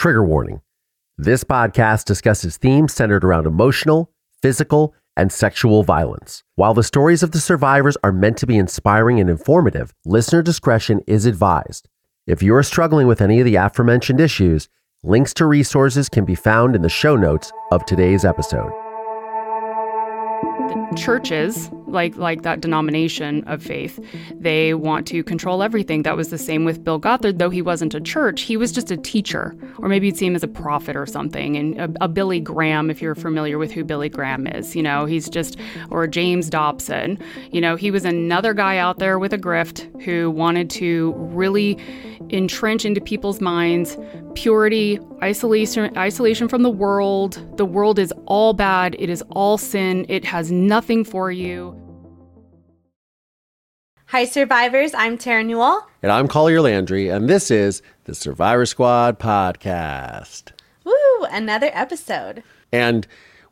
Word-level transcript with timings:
Trigger 0.00 0.24
warning. 0.24 0.62
This 1.18 1.44
podcast 1.44 2.06
discusses 2.06 2.56
themes 2.56 2.94
centered 2.94 3.22
around 3.22 3.46
emotional, 3.46 4.10
physical, 4.40 4.94
and 5.14 5.30
sexual 5.30 5.82
violence. 5.82 6.42
While 6.54 6.72
the 6.72 6.82
stories 6.82 7.22
of 7.22 7.32
the 7.32 7.38
survivors 7.38 7.98
are 8.02 8.10
meant 8.10 8.38
to 8.38 8.46
be 8.46 8.56
inspiring 8.56 9.20
and 9.20 9.28
informative, 9.28 9.92
listener 10.06 10.40
discretion 10.40 11.02
is 11.06 11.26
advised. 11.26 11.86
If 12.26 12.42
you 12.42 12.54
are 12.54 12.62
struggling 12.62 13.08
with 13.08 13.20
any 13.20 13.40
of 13.40 13.44
the 13.44 13.56
aforementioned 13.56 14.20
issues, 14.20 14.70
links 15.02 15.34
to 15.34 15.44
resources 15.44 16.08
can 16.08 16.24
be 16.24 16.34
found 16.34 16.74
in 16.74 16.80
the 16.80 16.88
show 16.88 17.14
notes 17.14 17.52
of 17.70 17.84
today's 17.84 18.24
episode. 18.24 18.72
Churches, 20.96 21.68
like 21.90 22.16
like 22.16 22.42
that 22.42 22.60
denomination 22.60 23.44
of 23.44 23.62
faith, 23.62 23.98
they 24.34 24.74
want 24.74 25.06
to 25.08 25.22
control 25.22 25.62
everything. 25.62 26.02
That 26.02 26.16
was 26.16 26.30
the 26.30 26.38
same 26.38 26.64
with 26.64 26.84
Bill 26.84 26.98
Gothard, 26.98 27.38
though 27.38 27.50
he 27.50 27.62
wasn't 27.62 27.94
a 27.94 28.00
church. 28.00 28.42
He 28.42 28.56
was 28.56 28.72
just 28.72 28.90
a 28.90 28.96
teacher, 28.96 29.54
or 29.78 29.88
maybe 29.88 30.06
you'd 30.06 30.16
see 30.16 30.26
him 30.26 30.36
as 30.36 30.42
a 30.42 30.48
prophet 30.48 30.96
or 30.96 31.06
something. 31.06 31.56
And 31.56 31.80
a, 31.80 32.04
a 32.04 32.08
Billy 32.08 32.40
Graham, 32.40 32.90
if 32.90 33.00
you're 33.02 33.14
familiar 33.14 33.58
with 33.58 33.72
who 33.72 33.84
Billy 33.84 34.08
Graham 34.08 34.46
is, 34.46 34.74
you 34.76 34.82
know, 34.82 35.04
he's 35.04 35.28
just 35.28 35.56
or 35.90 36.06
James 36.06 36.48
Dobson. 36.50 37.18
You 37.50 37.60
know, 37.60 37.76
he 37.76 37.90
was 37.90 38.04
another 38.04 38.54
guy 38.54 38.78
out 38.78 38.98
there 38.98 39.18
with 39.18 39.32
a 39.32 39.38
grift 39.38 40.02
who 40.02 40.30
wanted 40.30 40.70
to 40.70 41.14
really 41.16 41.78
entrench 42.30 42.84
into 42.84 43.00
people's 43.00 43.40
minds 43.40 43.96
purity, 44.34 44.98
isolation, 45.22 45.96
isolation 45.96 46.48
from 46.48 46.62
the 46.62 46.70
world. 46.70 47.44
The 47.56 47.64
world 47.64 47.98
is 47.98 48.12
all 48.26 48.52
bad. 48.52 48.94
It 48.98 49.10
is 49.10 49.22
all 49.30 49.58
sin. 49.58 50.06
It 50.08 50.24
has 50.24 50.52
nothing 50.52 51.04
for 51.04 51.30
you. 51.30 51.79
Hi, 54.10 54.24
survivors. 54.24 54.92
I'm 54.94 55.16
Terra 55.16 55.44
Newell. 55.44 55.86
And 56.02 56.10
I'm 56.10 56.26
Collier 56.26 56.60
Landry, 56.60 57.08
and 57.08 57.28
this 57.28 57.48
is 57.50 57.80
the 58.04 58.14
Survivor 58.14 58.66
Squad 58.66 59.18
podcast. 59.20 60.50
Woo! 60.84 61.24
Another 61.30 61.70
episode. 61.72 62.42
And 62.72 63.06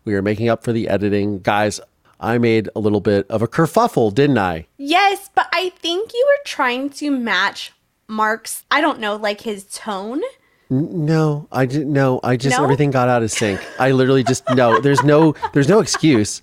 we 0.05 0.15
are 0.15 0.23
making 0.23 0.49
up 0.49 0.65
for 0.65 0.73
the 0.73 0.89
editing. 0.89 1.39
Guys, 1.41 1.81
I 2.19 2.39
made 2.39 2.69
a 2.75 2.81
little 2.81 3.01
bit 3.01 3.27
of 3.31 3.41
a 3.41 3.47
kerfuffle, 3.47 4.13
didn't 4.13 4.39
I? 4.39 4.67
Yes, 4.79 5.31
but 5.33 5.49
I 5.53 5.71
think 5.71 6.13
you 6.13 6.25
were 6.27 6.45
trying 6.45 6.91
to 6.91 7.11
match 7.13 7.73
Mark's, 8.09 8.65
I 8.71 8.81
don't 8.81 8.99
know, 8.99 9.15
like 9.15 9.43
his 9.43 9.65
tone. 9.65 10.23
No, 10.71 11.47
I 11.53 11.67
didn't. 11.67 11.93
No, 11.93 12.19
I 12.25 12.37
just 12.37 12.59
No? 12.59 12.65
everything 12.65 12.91
got 12.91 13.09
out 13.09 13.23
of 13.23 13.31
sync. 13.31 13.61
I 13.79 13.93
literally 13.93 14.23
just 14.25 14.43
no. 14.51 14.81
There's 14.83 15.03
no. 15.03 15.35
There's 15.55 15.69
no 15.69 15.79
excuse. 15.81 16.43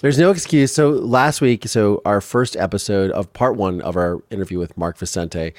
There's 0.00 0.18
no 0.18 0.30
excuse. 0.30 0.72
So 0.72 0.88
last 0.90 1.42
week, 1.42 1.68
so 1.68 2.00
our 2.06 2.22
first 2.22 2.56
episode 2.56 3.10
of 3.10 3.30
part 3.34 3.56
one 3.56 3.82
of 3.82 3.96
our 3.96 4.22
interview 4.30 4.58
with 4.58 4.76
Mark 4.76 4.96
Vicente, 4.96 5.52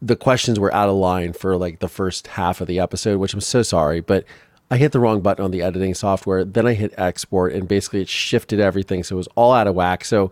the 0.00 0.16
questions 0.16 0.58
were 0.58 0.72
out 0.74 0.88
of 0.88 0.94
line 0.94 1.34
for 1.34 1.56
like 1.56 1.80
the 1.80 1.88
first 1.88 2.28
half 2.28 2.62
of 2.62 2.66
the 2.66 2.78
episode, 2.80 3.18
which 3.18 3.34
I'm 3.34 3.42
so 3.42 3.62
sorry, 3.62 4.00
but 4.00 4.24
I 4.70 4.78
hit 4.78 4.92
the 4.92 5.00
wrong 5.00 5.20
button 5.20 5.44
on 5.44 5.50
the 5.50 5.62
editing 5.62 5.94
software. 5.94 6.44
Then 6.44 6.66
I 6.66 6.72
hit 6.72 6.94
export, 6.96 7.52
and 7.52 7.68
basically 7.68 8.00
it 8.00 8.08
shifted 8.08 8.58
everything, 8.58 9.02
so 9.02 9.16
it 9.16 9.18
was 9.18 9.28
all 9.34 9.52
out 9.52 9.66
of 9.66 9.74
whack. 9.74 10.04
So 10.04 10.30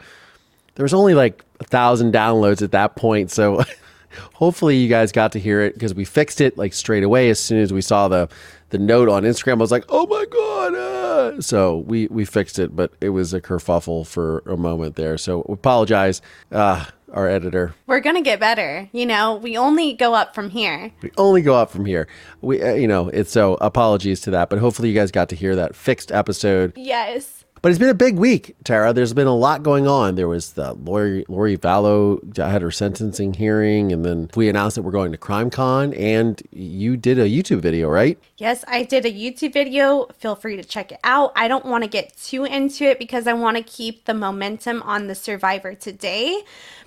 there 0.74 0.84
was 0.84 0.94
only 0.94 1.12
like 1.14 1.44
a 1.60 1.64
thousand 1.64 2.14
downloads 2.14 2.62
at 2.62 2.72
that 2.72 2.96
point. 2.96 3.30
So 3.30 3.62
hopefully 4.34 4.78
you 4.78 4.88
guys 4.88 5.12
got 5.12 5.32
to 5.32 5.38
hear 5.38 5.60
it 5.60 5.74
because 5.74 5.94
we 5.94 6.06
fixed 6.06 6.40
it 6.40 6.56
like 6.56 6.72
straight 6.72 7.02
away 7.02 7.28
as 7.28 7.38
soon 7.38 7.60
as 7.60 7.70
we 7.70 7.82
saw 7.82 8.08
the 8.08 8.30
the 8.70 8.78
note 8.78 9.10
on 9.10 9.24
Instagram. 9.24 9.52
I 9.52 9.56
was 9.56 9.70
like, 9.70 9.84
oh 9.90 10.06
my 10.06 10.24
god! 10.24 10.72
Ah. 10.74 10.95
Ah." 11.34 11.40
So 11.40 11.78
we 11.78 12.06
we 12.08 12.24
fixed 12.24 12.58
it, 12.58 12.74
but 12.74 12.92
it 13.00 13.10
was 13.10 13.34
a 13.34 13.40
kerfuffle 13.40 14.06
for 14.06 14.38
a 14.46 14.56
moment 14.56 14.96
there. 14.96 15.18
So 15.18 15.44
we 15.48 15.54
apologize, 15.54 16.22
uh, 16.52 16.84
our 17.12 17.28
editor. 17.28 17.74
We're 17.86 18.00
going 18.00 18.16
to 18.16 18.22
get 18.22 18.40
better. 18.40 18.88
You 18.92 19.06
know, 19.06 19.36
we 19.36 19.56
only 19.56 19.92
go 19.92 20.14
up 20.14 20.34
from 20.34 20.50
here. 20.50 20.92
We 21.02 21.10
only 21.16 21.42
go 21.42 21.54
up 21.54 21.70
from 21.70 21.86
here. 21.86 22.08
We 22.40 22.62
uh, 22.62 22.74
you 22.74 22.88
know 22.88 23.08
it's 23.08 23.30
so 23.30 23.54
apologies 23.60 24.20
to 24.22 24.30
that, 24.32 24.50
but 24.50 24.58
hopefully 24.58 24.88
you 24.88 24.94
guys 24.94 25.10
got 25.10 25.28
to 25.30 25.36
hear 25.36 25.56
that 25.56 25.74
fixed 25.74 26.12
episode. 26.12 26.72
Yes. 26.76 27.35
But 27.66 27.70
it's 27.70 27.80
been 27.80 27.88
a 27.88 27.94
big 27.94 28.16
week, 28.16 28.54
Terra. 28.62 28.92
There's 28.92 29.12
been 29.12 29.26
a 29.26 29.34
lot 29.34 29.64
going 29.64 29.88
on. 29.88 30.14
There 30.14 30.28
was 30.28 30.52
the 30.52 30.74
Lori 30.74 31.24
Lori 31.26 31.58
Vallow 31.58 32.36
had 32.36 32.62
her 32.62 32.70
sentencing 32.70 33.34
hearing, 33.34 33.90
and 33.90 34.04
then 34.04 34.30
we 34.36 34.48
announced 34.48 34.76
that 34.76 34.82
we're 34.82 34.92
going 34.92 35.10
to 35.10 35.18
CrimeCon, 35.18 35.98
and 35.98 36.40
you 36.52 36.96
did 36.96 37.18
a 37.18 37.28
YouTube 37.28 37.58
video, 37.58 37.88
right? 37.88 38.20
Yes, 38.36 38.64
I 38.68 38.84
did 38.84 39.04
a 39.04 39.12
YouTube 39.12 39.52
video. 39.52 40.06
Feel 40.16 40.36
free 40.36 40.54
to 40.54 40.62
check 40.62 40.92
it 40.92 41.00
out. 41.02 41.32
I 41.34 41.48
don't 41.48 41.64
want 41.64 41.82
to 41.82 41.90
get 41.90 42.16
too 42.16 42.44
into 42.44 42.84
it 42.84 43.00
because 43.00 43.26
I 43.26 43.32
want 43.32 43.56
to 43.56 43.64
keep 43.64 44.04
the 44.04 44.14
momentum 44.14 44.80
on 44.82 45.08
the 45.08 45.16
Survivor 45.16 45.74
today 45.74 46.44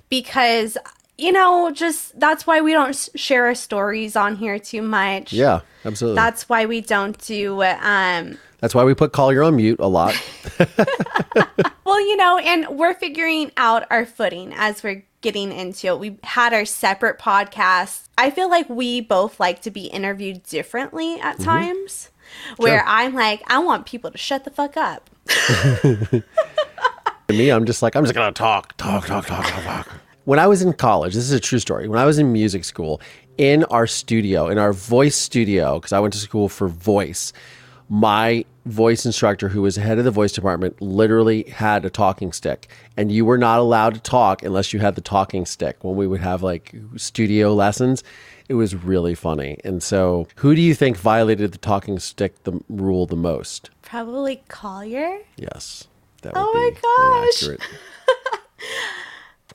because 0.07 0.77
you 1.17 1.33
know, 1.33 1.71
just 1.71 2.17
that's 2.17 2.47
why 2.47 2.61
we 2.61 2.71
don't 2.71 2.95
share 3.15 3.47
our 3.47 3.55
stories 3.55 4.15
on 4.15 4.37
here 4.37 4.57
too 4.57 4.81
much. 4.81 5.33
Yeah, 5.33 5.59
absolutely. 5.83 6.15
That's 6.15 6.47
why 6.47 6.67
we 6.67 6.79
don't 6.79 7.17
do 7.25 7.63
um 7.63 8.37
That's 8.59 8.75
why 8.75 8.83
we 8.83 8.93
put 8.93 9.13
Collier 9.13 9.43
on 9.43 9.55
mute 9.55 9.79
a 9.79 9.87
lot. 9.87 10.15
Well, 11.89 12.01
you 12.01 12.17
know, 12.17 12.37
and 12.37 12.77
we're 12.77 12.93
figuring 12.93 13.51
out 13.57 13.87
our 13.89 14.05
footing 14.05 14.53
as 14.55 14.83
we're 14.83 15.03
getting 15.21 15.51
into 15.51 15.87
it. 15.87 15.97
We 15.97 16.19
had 16.21 16.53
our 16.53 16.63
separate 16.63 17.17
podcasts. 17.17 18.09
I 18.15 18.29
feel 18.29 18.47
like 18.47 18.69
we 18.69 19.01
both 19.01 19.39
like 19.39 19.63
to 19.63 19.71
be 19.71 19.87
interviewed 19.87 20.43
differently 20.43 21.19
at 21.19 21.37
mm-hmm. 21.37 21.45
times, 21.45 22.11
where 22.57 22.83
I'm 22.85 23.15
like, 23.15 23.41
I 23.47 23.57
want 23.57 23.87
people 23.87 24.11
to 24.11 24.19
shut 24.19 24.43
the 24.43 24.51
fuck 24.51 24.77
up. 24.77 25.09
me, 27.29 27.49
I'm 27.49 27.65
just 27.65 27.81
like, 27.81 27.95
I'm 27.95 28.03
just 28.03 28.13
gonna 28.13 28.33
talk, 28.33 28.77
talk, 28.77 29.07
talk, 29.07 29.25
talk, 29.25 29.47
talk, 29.47 29.63
talk. 29.63 29.87
When 30.25 30.37
I 30.37 30.45
was 30.45 30.61
in 30.61 30.73
college, 30.73 31.15
this 31.15 31.23
is 31.23 31.31
a 31.31 31.39
true 31.39 31.57
story. 31.57 31.87
When 31.87 31.97
I 31.97 32.05
was 32.05 32.19
in 32.19 32.31
music 32.31 32.65
school, 32.65 33.01
in 33.39 33.63
our 33.63 33.87
studio, 33.87 34.47
in 34.47 34.59
our 34.59 34.73
voice 34.73 35.15
studio, 35.15 35.79
because 35.79 35.91
I 35.91 35.99
went 35.99 36.13
to 36.13 36.19
school 36.19 36.49
for 36.49 36.67
voice, 36.67 37.33
my 37.89 38.45
voice 38.65 39.05
instructor, 39.05 39.49
who 39.49 39.63
was 39.63 39.75
head 39.75 39.97
of 39.97 40.05
the 40.05 40.11
voice 40.11 40.31
department, 40.31 40.79
literally 40.81 41.43
had 41.49 41.83
a 41.85 41.89
talking 41.89 42.31
stick, 42.31 42.69
and 42.95 43.11
you 43.11 43.25
were 43.25 43.37
not 43.37 43.59
allowed 43.59 43.95
to 43.95 43.99
talk 43.99 44.43
unless 44.43 44.71
you 44.73 44.79
had 44.79 44.95
the 44.95 45.01
talking 45.01 45.45
stick. 45.45 45.83
When 45.83 45.95
we 45.95 46.05
would 46.07 46.21
have 46.21 46.43
like 46.43 46.75
studio 46.95 47.53
lessons, 47.53 48.03
it 48.47 48.53
was 48.53 48.75
really 48.75 49.15
funny. 49.15 49.57
And 49.63 49.81
so, 49.81 50.27
who 50.35 50.55
do 50.55 50.61
you 50.61 50.75
think 50.75 50.97
violated 50.97 51.51
the 51.51 51.57
talking 51.57 51.99
stick 51.99 52.43
the 52.43 52.59
rule 52.69 53.07
the 53.07 53.15
most? 53.15 53.71
Probably 53.81 54.43
Collier. 54.47 55.19
Yes. 55.35 55.87
That 56.21 56.33
Oh 56.35 56.51
my 56.53 56.71
be 56.71 57.57
gosh. 57.57 57.57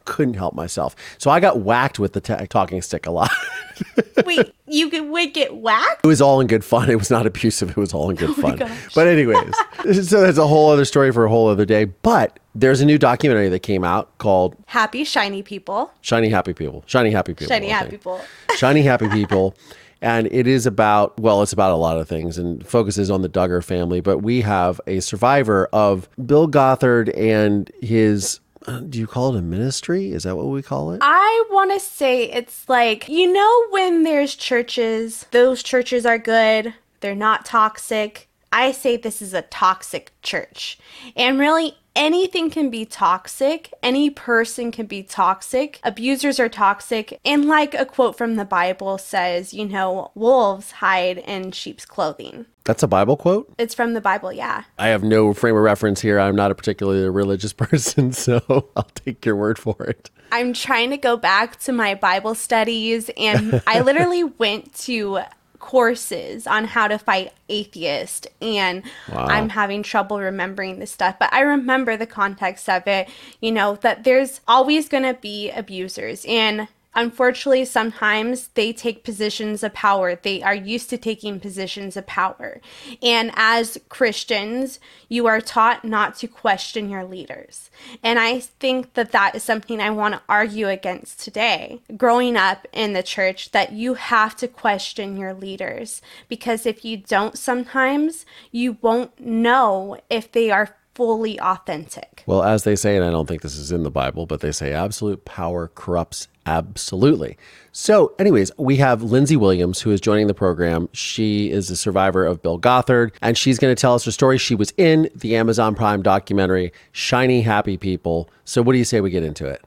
Couldn't 0.04 0.34
help 0.34 0.54
myself. 0.54 0.94
So 1.18 1.30
I 1.30 1.40
got 1.40 1.60
whacked 1.60 1.98
with 1.98 2.12
the 2.12 2.20
ta 2.20 2.44
talking 2.48 2.82
stick 2.82 3.06
a 3.06 3.10
lot. 3.10 3.30
Wait, 4.26 4.52
you 4.66 4.90
could 4.90 5.08
would 5.08 5.32
get 5.32 5.56
whacked? 5.56 6.04
it 6.04 6.08
was 6.08 6.20
all 6.20 6.40
in 6.40 6.46
good 6.46 6.64
fun. 6.64 6.90
It 6.90 6.98
was 6.98 7.10
not 7.10 7.26
abusive. 7.26 7.70
It 7.70 7.76
was 7.76 7.92
all 7.94 8.10
in 8.10 8.16
good 8.16 8.30
Oh 8.38 8.42
fun. 8.42 8.58
But 8.94 9.06
anyways, 9.06 9.54
so 10.08 10.20
that's 10.20 10.38
a 10.38 10.46
whole 10.46 10.70
other 10.70 10.84
story 10.84 11.12
for 11.12 11.24
a 11.24 11.28
whole 11.30 11.48
other 11.48 11.64
day. 11.64 11.86
But 11.86 12.38
there's 12.54 12.80
a 12.80 12.86
new 12.86 12.98
documentary 12.98 13.48
that 13.48 13.60
came 13.60 13.82
out 13.84 14.16
called 14.18 14.56
Happy 14.66 15.04
shiny 15.04 15.42
people. 15.42 15.92
Shiny 16.00 16.28
Happy 16.28 16.52
People. 16.52 16.84
Shiny 16.86 17.10
Happy 17.10 17.34
People. 17.34 17.48
Shiny 17.48 17.68
happy 17.68 17.90
people. 17.90 18.20
Shiny 18.56 18.82
Happy 18.82 19.08
People. 19.08 19.56
And 20.00 20.26
it 20.30 20.46
is 20.46 20.66
about, 20.66 21.18
well, 21.18 21.40
it's 21.42 21.54
about 21.54 21.72
a 21.72 21.76
lot 21.76 21.98
of 21.98 22.06
things 22.06 22.36
and 22.36 22.66
focuses 22.66 23.10
on 23.10 23.22
the 23.22 23.28
Duggar 23.28 23.64
family. 23.64 24.02
But 24.02 24.18
we 24.18 24.42
have 24.42 24.78
a 24.86 25.00
survivor 25.00 25.66
of 25.72 26.10
Bill 26.26 26.46
Gothard 26.46 27.08
and 27.16 27.70
his, 27.80 28.40
do 28.64 28.98
you 28.98 29.06
call 29.06 29.34
it 29.34 29.38
a 29.38 29.42
ministry? 29.42 30.12
Is 30.12 30.24
that 30.24 30.36
what 30.36 30.46
we 30.46 30.62
call 30.62 30.92
it? 30.92 30.98
I 31.02 31.44
want 31.50 31.72
to 31.72 31.80
say 31.80 32.30
it's 32.30 32.68
like, 32.68 33.08
you 33.08 33.32
know, 33.32 33.66
when 33.70 34.02
there's 34.02 34.34
churches, 34.34 35.26
those 35.30 35.62
churches 35.62 36.06
are 36.06 36.18
good, 36.18 36.74
they're 37.00 37.14
not 37.14 37.44
toxic. 37.44 38.28
I 38.52 38.72
say 38.72 38.96
this 38.96 39.20
is 39.20 39.34
a 39.34 39.42
toxic 39.42 40.12
church. 40.22 40.78
And 41.16 41.40
really, 41.40 41.76
anything 41.96 42.50
can 42.50 42.70
be 42.70 42.84
toxic. 42.84 43.72
Any 43.82 44.10
person 44.10 44.70
can 44.70 44.86
be 44.86 45.02
toxic. 45.02 45.80
Abusers 45.82 46.38
are 46.38 46.48
toxic. 46.48 47.20
And 47.24 47.46
like 47.46 47.74
a 47.74 47.84
quote 47.84 48.16
from 48.16 48.36
the 48.36 48.44
Bible 48.44 48.96
says, 48.98 49.52
you 49.52 49.66
know, 49.66 50.12
wolves 50.14 50.70
hide 50.70 51.18
in 51.18 51.50
sheep's 51.50 51.84
clothing. 51.84 52.46
That's 52.64 52.82
a 52.82 52.88
Bible 52.88 53.16
quote? 53.16 53.52
It's 53.58 53.74
from 53.74 53.92
the 53.92 54.00
Bible, 54.00 54.32
yeah. 54.32 54.64
I 54.78 54.88
have 54.88 55.02
no 55.04 55.34
frame 55.34 55.54
of 55.54 55.62
reference 55.62 56.00
here. 56.00 56.18
I'm 56.18 56.34
not 56.34 56.50
a 56.50 56.54
particularly 56.54 57.08
religious 57.10 57.52
person, 57.64 58.12
so 58.12 58.40
I'll 58.74 58.88
take 58.94 59.24
your 59.26 59.36
word 59.36 59.58
for 59.58 59.82
it. 59.84 60.10
I'm 60.32 60.52
trying 60.54 60.90
to 60.90 60.96
go 60.96 61.16
back 61.16 61.58
to 61.60 61.72
my 61.72 61.94
Bible 61.94 62.34
studies, 62.34 63.10
and 63.16 63.62
I 63.66 63.80
literally 63.80 64.24
went 64.38 64.74
to 64.80 65.20
courses 65.58 66.46
on 66.46 66.64
how 66.64 66.88
to 66.88 66.98
fight 66.98 67.32
atheist, 67.48 68.26
and 68.40 68.82
Wow. 69.10 69.26
I'm 69.26 69.48
having 69.50 69.82
trouble 69.82 70.18
remembering 70.18 70.78
this 70.78 70.90
stuff. 70.90 71.18
But 71.18 71.32
I 71.32 71.40
remember 71.40 71.96
the 71.96 72.06
context 72.06 72.68
of 72.68 72.86
it, 72.86 73.08
you 73.40 73.52
know, 73.52 73.76
that 73.76 74.04
there's 74.04 74.40
always 74.48 74.88
going 74.88 75.04
to 75.04 75.14
be 75.14 75.50
abusers, 75.50 76.24
and 76.26 76.68
unfortunately, 76.94 77.64
sometimes 77.64 78.48
they 78.48 78.72
take 78.72 79.04
positions 79.04 79.62
of 79.62 79.74
power. 79.74 80.14
They 80.14 80.42
are 80.42 80.54
used 80.54 80.90
to 80.90 80.98
taking 80.98 81.40
positions 81.40 81.96
of 81.96 82.06
power. 82.06 82.60
And 83.02 83.32
as 83.34 83.78
Christians, 83.88 84.80
you 85.08 85.26
are 85.26 85.40
taught 85.40 85.84
not 85.84 86.16
to 86.16 86.28
question 86.28 86.88
your 86.88 87.04
leaders. 87.04 87.70
And 88.02 88.18
I 88.18 88.40
think 88.40 88.94
that 88.94 89.12
that 89.12 89.34
is 89.34 89.42
something 89.42 89.80
I 89.80 89.90
want 89.90 90.14
to 90.14 90.22
argue 90.28 90.68
against 90.68 91.20
today. 91.20 91.80
Growing 91.96 92.36
up 92.36 92.66
in 92.72 92.92
the 92.92 93.02
church, 93.02 93.50
that 93.52 93.72
you 93.72 93.94
have 93.94 94.36
to 94.36 94.48
question 94.48 95.16
your 95.16 95.34
leaders 95.34 96.02
because 96.28 96.66
if 96.66 96.84
you 96.84 96.96
don't 96.96 97.38
sometimes, 97.38 98.26
you 98.50 98.78
won't 98.80 99.18
know 99.20 99.98
if 100.10 100.30
they 100.32 100.50
are 100.50 100.76
fully 100.94 101.38
authentic. 101.40 102.22
Well, 102.26 102.42
as 102.42 102.64
they 102.64 102.76
say, 102.76 102.96
and 102.96 103.04
I 103.04 103.10
don't 103.10 103.26
think 103.26 103.42
this 103.42 103.56
is 103.56 103.72
in 103.72 103.82
the 103.82 103.90
Bible, 103.90 104.26
but 104.26 104.40
they 104.40 104.52
say 104.52 104.72
absolute 104.72 105.24
power 105.24 105.68
corrupts 105.74 106.28
absolutely. 106.46 107.36
So, 107.72 108.14
anyways, 108.18 108.52
we 108.56 108.76
have 108.76 109.02
Lindsey 109.02 109.36
Williams 109.36 109.80
who 109.80 109.90
is 109.90 110.00
joining 110.00 110.26
the 110.26 110.34
program. 110.34 110.88
She 110.92 111.50
is 111.50 111.70
a 111.70 111.76
survivor 111.76 112.24
of 112.24 112.42
Bill 112.42 112.58
Gothard, 112.58 113.12
and 113.20 113.36
she's 113.36 113.58
going 113.58 113.74
to 113.74 113.80
tell 113.80 113.94
us 113.94 114.04
her 114.04 114.12
story. 114.12 114.38
She 114.38 114.54
was 114.54 114.72
in 114.76 115.10
the 115.14 115.36
Amazon 115.36 115.74
Prime 115.74 116.02
documentary, 116.02 116.72
Shiny 116.92 117.42
Happy 117.42 117.76
People. 117.76 118.30
So, 118.44 118.62
what 118.62 118.72
do 118.72 118.78
you 118.78 118.84
say 118.84 119.00
we 119.00 119.10
get 119.10 119.24
into 119.24 119.46
it? 119.46 119.62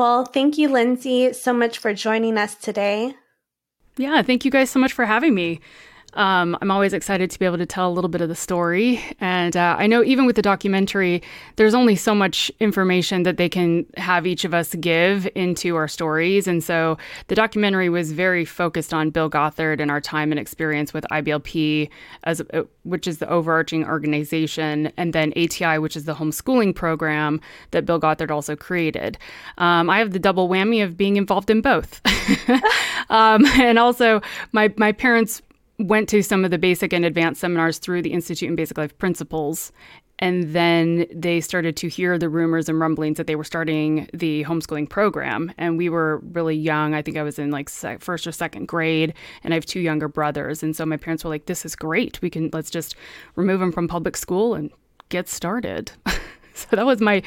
Well, 0.00 0.24
thank 0.24 0.56
you, 0.56 0.70
Lindsey, 0.70 1.34
so 1.34 1.52
much 1.52 1.76
for 1.76 1.92
joining 1.92 2.38
us 2.38 2.54
today. 2.54 3.16
Yeah, 3.98 4.22
thank 4.22 4.46
you 4.46 4.50
guys 4.50 4.70
so 4.70 4.78
much 4.78 4.94
for 4.94 5.04
having 5.04 5.34
me. 5.34 5.60
Um, 6.14 6.56
I'm 6.60 6.70
always 6.70 6.92
excited 6.92 7.30
to 7.30 7.38
be 7.38 7.46
able 7.46 7.58
to 7.58 7.66
tell 7.66 7.88
a 7.88 7.92
little 7.92 8.08
bit 8.08 8.20
of 8.20 8.28
the 8.28 8.34
story. 8.34 9.02
And 9.20 9.56
uh, 9.56 9.76
I 9.78 9.86
know 9.86 10.02
even 10.02 10.26
with 10.26 10.36
the 10.36 10.42
documentary, 10.42 11.22
there's 11.56 11.74
only 11.74 11.96
so 11.96 12.14
much 12.14 12.50
information 12.60 13.22
that 13.22 13.36
they 13.36 13.48
can 13.48 13.86
have 13.96 14.26
each 14.26 14.44
of 14.44 14.52
us 14.52 14.74
give 14.76 15.28
into 15.34 15.76
our 15.76 15.88
stories. 15.88 16.46
And 16.46 16.62
so 16.62 16.98
the 17.28 17.34
documentary 17.34 17.88
was 17.88 18.12
very 18.12 18.44
focused 18.44 18.92
on 18.92 19.10
Bill 19.10 19.28
Gothard 19.28 19.80
and 19.80 19.90
our 19.90 20.00
time 20.00 20.32
and 20.32 20.38
experience 20.38 20.92
with 20.92 21.04
IBLP, 21.10 21.88
as 22.24 22.40
uh, 22.52 22.62
which 22.84 23.06
is 23.06 23.18
the 23.18 23.28
overarching 23.28 23.84
organization, 23.86 24.92
and 24.96 25.12
then 25.12 25.32
ATI, 25.36 25.78
which 25.78 25.96
is 25.96 26.04
the 26.04 26.14
homeschooling 26.14 26.74
program 26.74 27.40
that 27.70 27.86
Bill 27.86 28.00
Gothard 28.00 28.30
also 28.30 28.56
created. 28.56 29.18
Um, 29.58 29.88
I 29.88 29.98
have 29.98 30.12
the 30.12 30.18
double 30.18 30.48
whammy 30.48 30.82
of 30.82 30.96
being 30.96 31.16
involved 31.16 31.50
in 31.50 31.60
both. 31.60 32.00
um, 33.10 33.44
and 33.46 33.78
also, 33.78 34.20
my, 34.52 34.72
my 34.76 34.92
parents 34.92 35.42
went 35.80 36.08
to 36.10 36.22
some 36.22 36.44
of 36.44 36.50
the 36.50 36.58
basic 36.58 36.92
and 36.92 37.04
advanced 37.04 37.40
seminars 37.40 37.78
through 37.78 38.02
the 38.02 38.12
Institute 38.12 38.48
in 38.48 38.56
Basic 38.56 38.76
Life 38.76 38.96
Principles. 38.98 39.72
And 40.22 40.52
then 40.52 41.06
they 41.14 41.40
started 41.40 41.78
to 41.78 41.88
hear 41.88 42.18
the 42.18 42.28
rumors 42.28 42.68
and 42.68 42.78
rumblings 42.78 43.16
that 43.16 43.26
they 43.26 43.36
were 43.36 43.44
starting 43.44 44.06
the 44.12 44.44
homeschooling 44.44 44.90
program. 44.90 45.50
And 45.56 45.78
we 45.78 45.88
were 45.88 46.18
really 46.32 46.54
young. 46.54 46.92
I 46.92 47.00
think 47.00 47.16
I 47.16 47.22
was 47.22 47.38
in 47.38 47.50
like 47.50 47.70
first 47.70 48.26
or 48.26 48.32
second 48.32 48.68
grade, 48.68 49.14
and 49.42 49.54
I 49.54 49.56
have 49.56 49.64
two 49.64 49.80
younger 49.80 50.08
brothers. 50.08 50.62
And 50.62 50.76
so 50.76 50.84
my 50.84 50.98
parents 50.98 51.24
were 51.24 51.30
like, 51.30 51.46
"This 51.46 51.64
is 51.64 51.74
great. 51.74 52.20
We 52.20 52.28
can 52.28 52.50
let's 52.52 52.70
just 52.70 52.96
remove 53.34 53.60
them 53.60 53.72
from 53.72 53.88
public 53.88 54.14
school 54.14 54.52
and 54.52 54.70
get 55.08 55.26
started." 55.26 55.90
so 56.54 56.76
that 56.76 56.84
was 56.84 57.00
my 57.00 57.22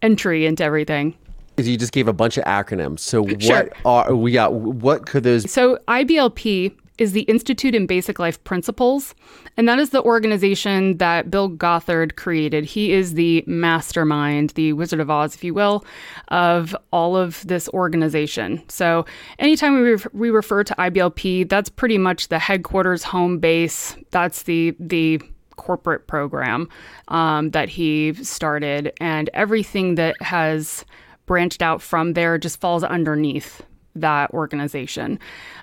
entry 0.00 0.46
into 0.46 0.64
everything. 0.64 1.14
You 1.58 1.76
just 1.76 1.92
gave 1.92 2.08
a 2.08 2.14
bunch 2.14 2.38
of 2.38 2.44
acronyms. 2.44 3.00
So 3.00 3.26
sure. 3.38 3.68
what 3.82 4.08
are 4.08 4.16
we 4.16 4.32
got? 4.32 4.54
What 4.54 5.04
could 5.04 5.24
those? 5.24 5.52
So 5.52 5.78
IBLP 5.86 6.72
is 6.98 7.12
the 7.12 7.22
Institute 7.22 7.74
in 7.74 7.86
Basic 7.86 8.18
Life 8.18 8.42
Principles, 8.44 9.14
and 9.56 9.68
that 9.68 9.78
is 9.78 9.90
the 9.90 10.02
organization 10.02 10.98
that 10.98 11.30
Bill 11.30 11.48
Gothard 11.48 12.16
created. 12.16 12.64
He 12.64 12.92
is 12.92 13.14
the 13.14 13.44
mastermind, 13.46 14.50
the 14.50 14.72
Wizard 14.72 15.00
of 15.00 15.10
Oz, 15.10 15.34
if 15.34 15.44
you 15.44 15.54
will, 15.54 15.84
of 16.28 16.76
all 16.92 17.16
of 17.16 17.46
this 17.46 17.68
organization. 17.70 18.62
So, 18.68 19.06
anytime 19.38 19.74
we, 19.74 19.92
re- 19.92 20.04
we 20.12 20.30
refer 20.30 20.64
to 20.64 20.74
IBLP, 20.74 21.48
that's 21.48 21.68
pretty 21.68 21.98
much 21.98 22.28
the 22.28 22.38
headquarters, 22.38 23.02
home 23.02 23.38
base. 23.38 23.96
That's 24.10 24.42
the 24.42 24.76
the 24.78 25.20
corporate 25.56 26.06
program 26.06 26.68
um, 27.08 27.50
that 27.50 27.68
he 27.68 28.14
started, 28.14 28.92
and 29.00 29.28
everything 29.34 29.96
that 29.96 30.20
has 30.22 30.84
branched 31.26 31.62
out 31.62 31.82
from 31.82 32.14
there 32.14 32.38
just 32.38 32.60
falls 32.60 32.82
underneath 32.82 33.62
that 34.00 34.30
organization. 34.32 35.18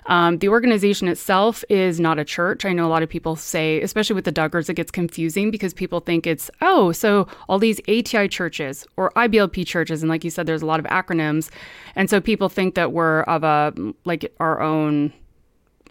Um, 0.06 0.38
the 0.38 0.48
organization 0.48 1.08
itself 1.08 1.64
is 1.68 1.98
not 1.98 2.18
a 2.18 2.24
church. 2.24 2.64
I 2.64 2.72
know 2.72 2.86
a 2.86 2.88
lot 2.88 3.02
of 3.02 3.08
people 3.08 3.36
say, 3.36 3.80
especially 3.82 4.14
with 4.14 4.24
the 4.24 4.32
Duggars, 4.32 4.68
it 4.68 4.74
gets 4.74 4.90
confusing 4.90 5.50
because 5.50 5.74
people 5.74 6.00
think 6.00 6.26
it's, 6.26 6.50
oh, 6.60 6.92
so 6.92 7.26
all 7.48 7.58
these 7.58 7.80
ATI 7.88 8.28
churches 8.28 8.86
or 8.96 9.10
IBLP 9.16 9.66
churches. 9.66 10.02
And 10.02 10.10
like 10.10 10.24
you 10.24 10.30
said, 10.30 10.46
there's 10.46 10.62
a 10.62 10.66
lot 10.66 10.80
of 10.80 10.86
acronyms. 10.86 11.50
And 11.94 12.08
so 12.08 12.20
people 12.20 12.48
think 12.48 12.74
that 12.74 12.92
we're 12.92 13.22
of 13.22 13.44
a, 13.44 13.72
like 14.04 14.32
our 14.40 14.60
own 14.60 15.12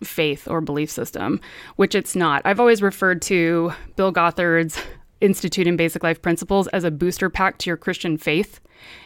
faith 0.03 0.47
or 0.47 0.61
belief 0.61 0.89
system, 0.91 1.39
which 1.75 1.95
it's 1.95 2.15
not. 2.15 2.41
I've 2.45 2.59
always 2.59 2.81
referred 2.81 3.21
to 3.23 3.71
Bill 3.95 4.11
Gothard's 4.11 4.77
Institute 5.21 5.67
in 5.67 5.77
Basic 5.77 6.03
Life 6.03 6.21
Principles 6.21 6.67
as 6.69 6.83
a 6.83 6.91
booster 6.91 7.29
pack 7.29 7.57
to 7.59 7.69
your 7.69 7.77
Christian 7.77 8.17
faith. 8.17 8.59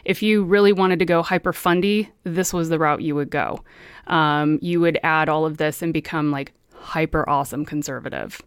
If 0.04 0.22
you 0.22 0.44
really 0.44 0.72
wanted 0.72 0.98
to 0.98 1.04
go 1.04 1.22
hyper 1.22 1.52
fundy, 1.52 2.10
this 2.24 2.52
was 2.52 2.68
the 2.68 2.78
route 2.78 3.02
you 3.02 3.14
would 3.14 3.30
go. 3.30 3.62
Um, 4.06 4.58
you 4.60 4.80
would 4.80 4.98
add 5.02 5.28
all 5.28 5.46
of 5.46 5.56
this 5.56 5.82
and 5.82 5.92
become 5.92 6.30
like 6.30 6.52
hyper 6.74 7.28
awesome 7.28 7.64
conservative. 7.64 8.40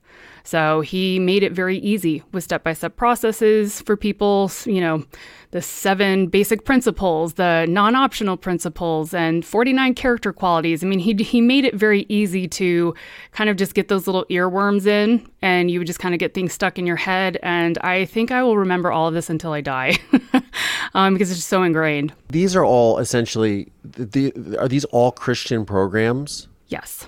So 0.44 0.81
he 0.81 1.19
made 1.19 1.42
it 1.42 1.54
very 1.54 1.78
easy 1.78 2.22
with 2.34 2.44
step 2.44 2.63
by 2.63 2.74
step 2.74 2.98
processes 2.98 3.81
for 3.81 3.95
people, 3.95 4.51
you 4.66 4.81
know, 4.81 5.06
the 5.51 5.62
seven 5.62 6.28
basic 6.28 6.66
principles, 6.66 7.36
the 7.36 7.66
non 7.69 7.95
optional 7.95 8.36
principles, 8.36 9.13
and 9.13 9.45
49 9.45 9.94
character 9.94 10.34
qualities. 10.34 10.84
I 10.84 10.88
mean, 10.88 11.00
he, 11.00 11.13
he 11.13 11.40
made 11.42 11.63
it 11.63 11.75
very 11.75 12.06
easy 12.10 12.48
to 12.50 12.94
kind 13.31 13.50
of 13.50 13.56
just 13.56 13.74
get 13.74 13.88
those 13.88 14.06
little 14.06 14.25
earworms 14.30 14.86
in 14.86 15.25
and 15.42 15.72
you 15.72 15.80
would 15.80 15.88
just 15.88 16.00
kind 16.00 16.13
of 16.16 16.19
get 16.19 16.34
things 16.34 16.54
stuck 16.54 16.78
in 16.78 16.86
your 16.86 16.95
head. 16.95 17.38
And 17.42 17.78
I 17.78 18.06
think 18.06 18.31
I 18.31 18.44
will 18.44 18.57
remember 18.57 18.92
all 18.92 19.07
of 19.07 19.13
this 19.13 19.30
until 19.30 19.54
I 19.54 19.62
die 19.62 19.98
um, 20.94 21.13
because 21.13 21.30
it's 21.30 21.40
just 21.40 21.50
so 21.50 21.63
ingrained. 21.63 22.13
These 22.30 22.56
are 22.56 22.66
all 22.66 22.98
essentially, 22.98 23.72
the, 23.84 24.57
are 24.60 24.68
these 24.68 24.86
all 24.86 25.12
Christian 25.12 25.66
programs? 25.66 26.48
Yes. 26.68 27.07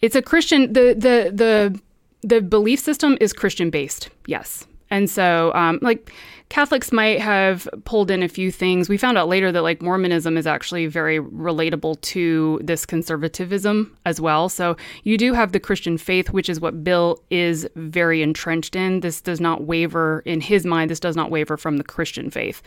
It's 0.00 0.14
a 0.14 0.22
Christian, 0.22 0.72
the, 0.72 0.94
the, 0.94 1.32
the, 1.34 1.80
the 2.24 2.40
belief 2.40 2.80
system 2.80 3.16
is 3.20 3.32
Christian 3.32 3.70
based, 3.70 4.08
yes. 4.26 4.66
And 4.90 5.10
so, 5.10 5.52
um, 5.54 5.78
like, 5.82 6.12
Catholics 6.50 6.92
might 6.92 7.20
have 7.20 7.68
pulled 7.84 8.10
in 8.10 8.22
a 8.22 8.28
few 8.28 8.52
things. 8.52 8.88
We 8.88 8.96
found 8.96 9.18
out 9.18 9.28
later 9.28 9.50
that, 9.50 9.62
like, 9.62 9.82
Mormonism 9.82 10.36
is 10.36 10.46
actually 10.46 10.86
very 10.86 11.18
relatable 11.18 12.00
to 12.02 12.60
this 12.62 12.86
conservatism 12.86 13.96
as 14.04 14.20
well. 14.20 14.48
So, 14.48 14.76
you 15.02 15.18
do 15.18 15.32
have 15.32 15.52
the 15.52 15.60
Christian 15.60 15.98
faith, 15.98 16.30
which 16.30 16.48
is 16.48 16.60
what 16.60 16.84
Bill 16.84 17.18
is 17.30 17.68
very 17.76 18.22
entrenched 18.22 18.76
in. 18.76 19.00
This 19.00 19.20
does 19.20 19.40
not 19.40 19.64
waver, 19.64 20.22
in 20.26 20.40
his 20.40 20.64
mind, 20.64 20.90
this 20.90 21.00
does 21.00 21.16
not 21.16 21.30
waver 21.30 21.56
from 21.56 21.76
the 21.78 21.84
Christian 21.84 22.30
faith. 22.30 22.62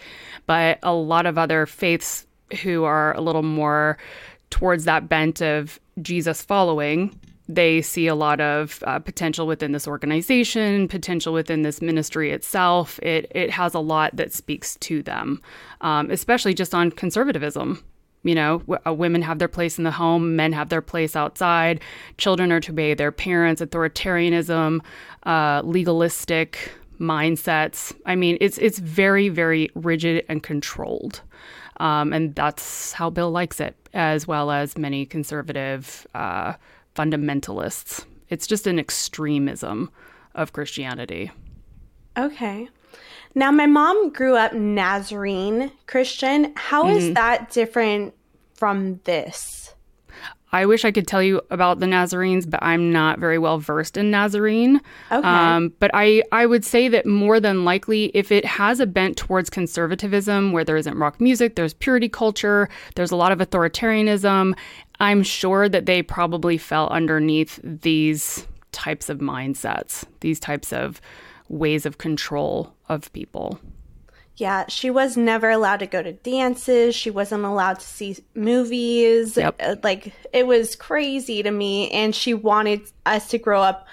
But 0.48 0.80
a 0.84 0.94
lot 0.94 1.26
of 1.26 1.38
other 1.38 1.66
faiths 1.66 2.28
who 2.62 2.84
are 2.84 3.16
a 3.16 3.22
little 3.22 3.44
more 3.44 3.98
towards 4.50 4.86
that 4.86 5.08
bent 5.08 5.42
of 5.42 5.80
Jesus 6.02 6.42
following 6.42 7.18
they 7.50 7.82
see 7.82 8.08
a 8.08 8.16
lot 8.16 8.42
of 8.42 8.84
uh, 8.86 9.00
potential 9.00 9.48
within 9.48 9.72
this 9.72 9.88
organization, 9.88 10.88
potential 10.88 11.34
within 11.34 11.62
this 11.62 11.82
ministry 11.82 12.32
itself. 12.32 13.00
It 13.02 13.32
it 13.34 13.50
has 13.52 13.74
a 13.74 13.80
lot 13.80 14.16
that 14.16 14.34
speaks 14.34 14.76
to 14.78 15.02
them, 15.02 15.42
um, 15.82 16.12
especially 16.12 16.54
just 16.54 16.76
on 16.76 16.92
conservatism. 16.92 17.84
You 18.24 18.36
know, 18.36 18.60
w- 18.60 18.80
uh, 18.86 18.94
women 18.94 19.22
have 19.22 19.40
their 19.40 19.48
place 19.48 19.78
in 19.78 19.86
the 19.86 19.92
home, 19.92 20.36
men 20.36 20.52
have 20.52 20.70
their 20.70 20.82
place 20.82 21.16
outside. 21.16 21.80
Children 22.18 22.52
are 22.52 22.60
to 22.62 22.72
obey 22.72 22.94
their 22.94 23.12
parents. 23.12 23.62
Authoritarianism, 23.62 24.82
uh, 25.24 25.62
legalistic 25.64 26.72
mindsets. 27.00 27.96
I 28.06 28.16
mean, 28.16 28.38
it's 28.42 28.58
it's 28.58 28.80
very 28.80 29.30
very 29.30 29.70
rigid 29.76 30.26
and 30.28 30.44
controlled. 30.44 31.22
Um, 31.80 32.12
and 32.12 32.34
that's 32.34 32.92
how 32.92 33.12
Bill 33.12 33.30
likes 33.30 33.60
it, 33.60 33.76
as 33.94 34.28
well 34.28 34.50
as 34.50 34.78
many 34.80 35.06
conservative 35.06 36.08
uh, 36.16 36.54
fundamentalists. 36.98 38.06
It's 38.30 38.48
just 38.48 38.68
an 38.68 38.80
extremism 38.80 39.92
of 40.36 40.54
Christianity. 40.54 41.32
Okay. 42.18 42.70
Now, 43.36 43.52
my 43.52 43.68
mom 43.68 44.10
grew 44.12 44.36
up 44.36 44.54
Nazarene 44.54 45.72
Christian. 45.86 46.54
How 46.56 46.86
mm-hmm. 46.86 46.98
is 46.98 47.14
that 47.14 47.52
different 47.52 48.16
from 48.56 49.00
this? 49.04 49.76
I 50.52 50.66
wish 50.66 50.86
I 50.86 50.92
could 50.92 51.08
tell 51.08 51.22
you 51.22 51.42
about 51.50 51.80
the 51.80 51.88
Nazarenes, 51.88 52.46
but 52.46 52.64
I'm 52.64 52.92
not 52.92 53.20
very 53.20 53.38
well 53.38 53.58
versed 53.58 53.98
in 53.98 54.10
Nazarene. 54.10 54.80
Okay. 55.12 55.28
Um, 55.28 55.74
but 55.80 55.92
I, 55.94 56.24
I 56.32 56.46
would 56.46 56.64
say 56.64 56.88
that 56.88 57.06
more 57.06 57.40
than 57.40 57.66
likely, 57.66 58.06
if 58.14 58.32
it 58.32 58.46
has 58.46 58.80
a 58.80 58.86
bent 58.86 59.18
towards 59.18 59.50
conservatism, 59.50 60.54
where 60.54 60.64
there 60.64 60.78
isn't 60.78 60.98
rock 60.98 61.20
music, 61.20 61.56
there's 61.56 61.74
purity 61.74 62.08
culture, 62.08 62.70
there's 62.96 63.12
a 63.12 63.18
lot 63.18 63.32
of 63.32 63.40
authoritarianism, 63.40 64.56
I'm 65.00 65.22
sure 65.22 65.70
that 65.70 65.86
they 65.86 66.02
probably 66.02 66.58
fell 66.58 66.88
underneath 66.90 67.60
these 67.64 68.48
types 68.72 69.10
of 69.10 69.20
mindsets, 69.20 70.06
these 70.22 70.40
types 70.40 70.72
of 70.72 71.02
ways 71.50 71.86
of 71.86 71.98
control 71.98 72.74
of 72.90 73.12
people. 73.14 73.60
Yeah, 74.38 74.66
she 74.68 74.92
was 74.92 75.18
never 75.18 75.50
allowed 75.50 75.78
to 75.78 75.88
go 75.88 76.04
to 76.04 76.14
dances. 76.14 76.96
She 76.96 77.10
wasn't 77.10 77.44
allowed 77.44 77.80
to 77.80 77.86
see 77.86 78.18
movies. 78.36 79.36
Yep. 79.36 79.56
Uh, 79.60 79.76
Like, 79.84 80.14
it 80.32 80.46
was 80.46 80.76
crazy 80.76 81.42
to 81.42 81.50
me. 81.50 81.90
And 81.90 82.14
she 82.14 82.36
wanted 82.36 82.82
us 83.06 83.30
to 83.30 83.40
grow 83.40 83.62
up 83.62 83.88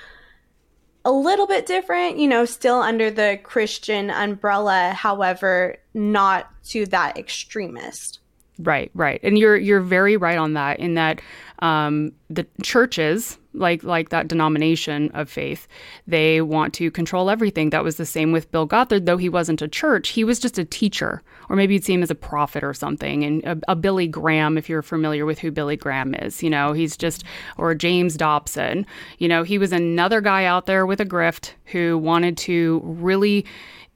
a 1.04 1.12
little 1.12 1.46
bit 1.46 1.66
different, 1.66 2.18
you 2.18 2.28
know, 2.28 2.44
still 2.44 2.80
under 2.80 3.10
the 3.10 3.38
Christian 3.42 4.10
umbrella, 4.10 4.92
however, 4.94 5.76
not 5.94 6.50
to 6.64 6.86
that 6.86 7.18
extremist. 7.18 8.20
Right, 8.60 8.90
right, 8.94 9.18
and 9.24 9.36
you're 9.36 9.56
you're 9.56 9.80
very 9.80 10.16
right 10.16 10.38
on 10.38 10.52
that. 10.52 10.78
In 10.78 10.94
that 10.94 11.20
um, 11.58 12.12
the 12.30 12.46
churches, 12.62 13.36
like 13.52 13.82
like 13.82 14.10
that 14.10 14.28
denomination 14.28 15.10
of 15.12 15.28
faith, 15.28 15.66
they 16.06 16.40
want 16.40 16.72
to 16.74 16.92
control 16.92 17.30
everything. 17.30 17.70
That 17.70 17.82
was 17.82 17.96
the 17.96 18.06
same 18.06 18.30
with 18.30 18.52
Bill 18.52 18.64
Gothard, 18.64 19.06
though 19.06 19.16
he 19.16 19.28
wasn't 19.28 19.60
a 19.60 19.66
church. 19.66 20.10
He 20.10 20.22
was 20.22 20.38
just 20.38 20.56
a 20.56 20.64
teacher, 20.64 21.20
or 21.48 21.56
maybe 21.56 21.74
you'd 21.74 21.84
see 21.84 21.94
him 21.94 22.02
as 22.04 22.12
a 22.12 22.14
prophet 22.14 22.62
or 22.62 22.74
something. 22.74 23.24
And 23.24 23.42
a, 23.44 23.58
a 23.72 23.74
Billy 23.74 24.06
Graham, 24.06 24.56
if 24.56 24.68
you're 24.68 24.82
familiar 24.82 25.26
with 25.26 25.40
who 25.40 25.50
Billy 25.50 25.76
Graham 25.76 26.14
is, 26.14 26.40
you 26.40 26.50
know, 26.50 26.74
he's 26.74 26.96
just 26.96 27.24
or 27.58 27.74
James 27.74 28.16
Dobson. 28.16 28.86
You 29.18 29.26
know, 29.26 29.42
he 29.42 29.58
was 29.58 29.72
another 29.72 30.20
guy 30.20 30.44
out 30.44 30.66
there 30.66 30.86
with 30.86 31.00
a 31.00 31.06
grift 31.06 31.54
who 31.64 31.98
wanted 31.98 32.36
to 32.38 32.80
really 32.84 33.46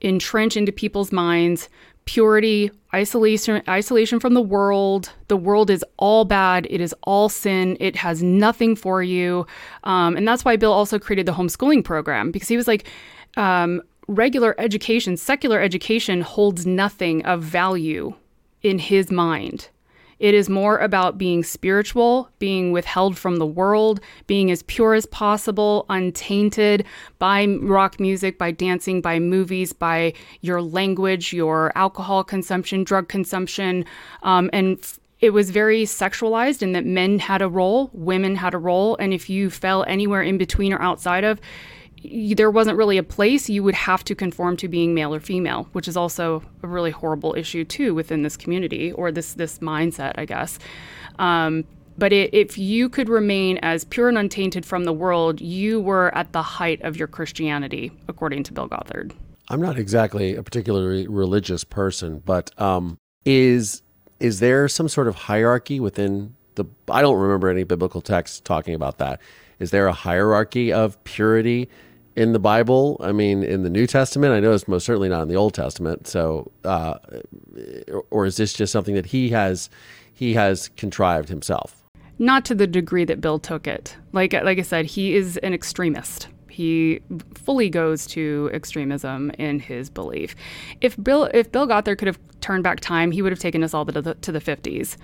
entrench 0.01 0.57
into 0.57 0.73
people's 0.73 1.13
minds 1.13 1.69
purity, 2.09 2.71
isolation, 2.95 3.63
isolation 3.69 4.19
from 4.19 4.33
the 4.33 4.41
world. 4.41 5.13
The 5.29 5.37
world 5.37 5.69
is 5.69 5.85
all 5.99 6.25
bad. 6.25 6.67
It 6.71 6.81
is 6.81 6.95
all 7.03 7.29
sin. 7.29 7.77
It 7.81 7.95
has 7.97 8.23
nothing 8.23 8.77
for 8.77 9.03
you. 9.03 9.47
Um, 9.85 10.17
and 10.17 10.27
that's 10.27 10.43
why 10.43 10.57
Bill 10.57 10.73
also 10.73 10.99
created 10.99 11.27
the 11.27 11.33
homeschooling 11.33 11.85
program 11.85 12.31
because 12.31 12.49
he 12.49 12.57
was 12.57 12.67
like, 12.67 12.89
um, 13.37 13.83
regular 14.07 14.55
education, 14.59 15.19
secular 15.19 15.61
education 15.61 16.23
holds 16.23 16.65
nothing 16.65 17.23
of 17.27 17.43
value 17.43 18.15
in 18.63 18.79
his 18.79 19.11
mind. 19.11 19.69
It 20.19 20.35
is 20.35 20.49
more 20.49 20.79
about 20.79 21.19
being 21.19 21.45
spiritual, 21.45 22.29
being 22.39 22.73
withheld 22.73 23.17
from 23.17 23.37
the 23.37 23.47
world, 23.47 24.01
being 24.27 24.51
as 24.51 24.63
pure 24.65 24.95
as 24.95 25.07
possible, 25.07 25.87
untainted 25.89 26.85
by 27.19 27.47
rock 27.61 28.01
music, 28.01 28.39
by 28.39 28.51
dancing, 28.51 29.01
by 29.01 29.19
movies, 29.19 29.73
by 29.73 30.13
your 30.41 30.61
language, 30.61 31.33
your 31.33 31.73
alcohol 31.77 32.25
consumption, 32.25 32.85
drug 32.85 33.09
consumption. 33.09 33.85
Um, 34.23 34.51
and 34.53 34.79
f- 34.79 34.99
it 35.21 35.31
was 35.31 35.51
very 35.51 35.83
sexualized 35.83 36.63
in 36.63 36.73
that 36.73 36.87
men 36.87 37.19
had 37.19 37.43
a 37.43 37.49
role, 37.49 37.91
women 37.93 38.37
had 38.37 38.55
a 38.55 38.59
role. 38.59 38.97
And 38.97 39.13
if 39.13 39.29
you 39.29 39.51
fell 39.51 39.85
anywhere 39.85 40.23
in 40.23 40.39
between 40.39 40.73
or 40.73 40.81
outside 40.81 41.25
of, 41.25 41.41
there 42.03 42.51
wasn't 42.51 42.77
really 42.77 42.99
a 42.99 43.03
place 43.03 43.49
you 43.49 43.63
would 43.63 43.75
have 43.75 44.05
to 44.05 44.15
conform 44.15 44.57
to 44.57 44.69
being 44.69 44.95
male 44.95 45.15
or 45.15 45.21
female 45.21 45.69
which 45.73 45.89
is 45.89 45.97
also 45.97 46.43
a 46.63 46.69
really 46.69 46.91
horrible 46.91 47.35
issue 47.37 47.65
too 47.65 47.95
within 47.95 48.23
this 48.23 48.37
community 48.37 48.93
or 48.93 49.11
this 49.11 49.35
this 49.35 49.59
mindset 49.59 50.13
i 50.17 50.25
guess 50.25 50.59
um, 51.19 51.65
but 51.97 52.13
it, 52.13 52.33
if 52.33 52.57
you 52.57 52.89
could 52.89 53.09
remain 53.09 53.59
as 53.59 53.85
pure 53.85 54.09
and 54.09 54.17
untainted 54.17 54.65
from 54.65 54.85
the 54.85 54.93
world 54.93 55.41
you 55.41 55.81
were 55.81 56.15
at 56.15 56.33
the 56.33 56.43
height 56.43 56.81
of 56.83 56.97
your 56.97 57.09
christianity 57.09 57.93
according 58.09 58.43
to 58.43 58.53
bill 58.53 58.69
gothard 58.69 59.13
I'm 59.51 59.63
not 59.63 59.79
exactly 59.79 60.35
a 60.35 60.43
particularly 60.43 61.07
religious 61.09 61.65
person, 61.65 62.23
but 62.25 62.51
um, 62.61 62.99
is 63.25 63.83
is 64.21 64.41
there 64.41 64.69
some 64.69 64.89
sort 64.89 65.09
of 65.09 65.15
hierarchy 65.15 65.81
within 65.81 66.35
the? 66.57 66.67
I 66.91 67.01
don't 67.01 67.19
remember 67.19 67.49
any 67.49 67.65
biblical 67.65 68.01
text 68.01 68.45
talking 68.45 68.75
about 68.75 68.99
that. 68.99 69.21
Is 69.59 69.71
there 69.71 69.87
a 69.87 69.93
hierarchy 69.93 70.73
of 70.73 71.03
purity 71.05 71.69
in 72.19 72.33
the 72.33 72.39
Bible? 72.39 72.97
I 73.01 73.13
mean, 73.13 73.43
in 73.43 73.63
the 73.63 73.71
New 73.71 73.87
Testament, 73.87 74.33
I 74.33 74.41
know 74.41 74.53
it's 74.53 74.67
most 74.67 74.85
certainly 74.85 75.09
not 75.09 75.23
in 75.23 75.29
the 75.29 75.37
Old 75.37 75.55
Testament. 75.55 76.07
So, 76.07 76.51
uh, 76.65 76.99
or 78.11 78.27
is 78.27 78.37
this 78.37 78.53
just 78.53 78.73
something 78.73 78.95
that 78.95 79.07
he 79.07 79.31
has 79.31 79.71
he 80.13 80.35
has 80.35 80.69
contrived 80.69 81.29
himself? 81.29 81.75
not 82.21 82.45
to 82.45 82.53
the 82.53 82.67
degree 82.67 83.05
that 83.05 83.21
bill 83.21 83.39
took 83.39 83.69
it 83.69 83.97
like 84.13 84.33
like 84.33 84.59
i 84.59 84.63
said 84.63 84.85
he 84.85 85.15
is 85.15 85.37
an 85.37 85.55
extremist 85.55 86.27
he 86.59 86.99
fully 87.35 87.71
goes 87.71 88.05
to 88.05 88.51
extremism 88.53 89.31
in 89.39 89.61
his 89.61 89.89
belief. 89.89 90.35
If 90.81 91.01
Bill 91.01 91.31
if 91.33 91.53
Bill 91.53 91.69
Gothard 91.69 91.99
could 91.99 92.09
have 92.09 92.19
turned 92.41 92.65
back 92.65 92.81
time, 92.81 93.13
he 93.13 93.23
would 93.23 93.31
have 93.31 93.39
taken 93.39 93.63
us 93.63 93.75
all 93.75 93.87
to 93.87 94.03
the, 94.03 94.15
to 94.17 94.33
the 94.33 94.41
50s, 94.41 94.97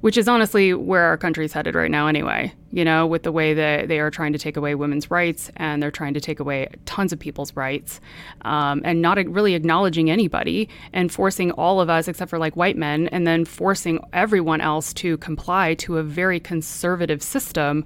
which 0.00 0.16
is 0.16 0.28
honestly 0.28 0.74
where 0.74 1.04
our 1.04 1.16
country's 1.16 1.52
headed 1.52 1.74
right 1.74 1.90
now 1.90 2.06
anyway. 2.06 2.52
You 2.70 2.84
know, 2.84 3.06
with 3.06 3.22
the 3.22 3.32
way 3.32 3.54
that 3.54 3.88
they 3.88 3.98
are 3.98 4.10
trying 4.10 4.32
to 4.34 4.38
take 4.38 4.56
away 4.56 4.74
women's 4.74 5.10
rights 5.10 5.50
and 5.56 5.82
they're 5.82 5.90
trying 5.90 6.14
to 6.14 6.20
take 6.20 6.38
away 6.38 6.68
tons 6.84 7.12
of 7.12 7.18
people's 7.18 7.56
rights 7.56 8.00
um, 8.42 8.82
and 8.84 9.00
not 9.00 9.16
really 9.26 9.54
acknowledging 9.54 10.10
anybody 10.10 10.68
and 10.92 11.10
forcing 11.10 11.50
all 11.52 11.80
of 11.80 11.88
us, 11.88 12.08
except 12.08 12.28
for 12.28 12.38
like 12.38 12.56
white 12.56 12.76
men, 12.76 13.08
and 13.08 13.26
then 13.26 13.44
forcing 13.44 14.04
everyone 14.12 14.60
else 14.60 14.92
to 14.94 15.16
comply 15.18 15.74
to 15.74 15.96
a 15.96 16.02
very 16.02 16.38
conservative 16.38 17.22
system 17.22 17.84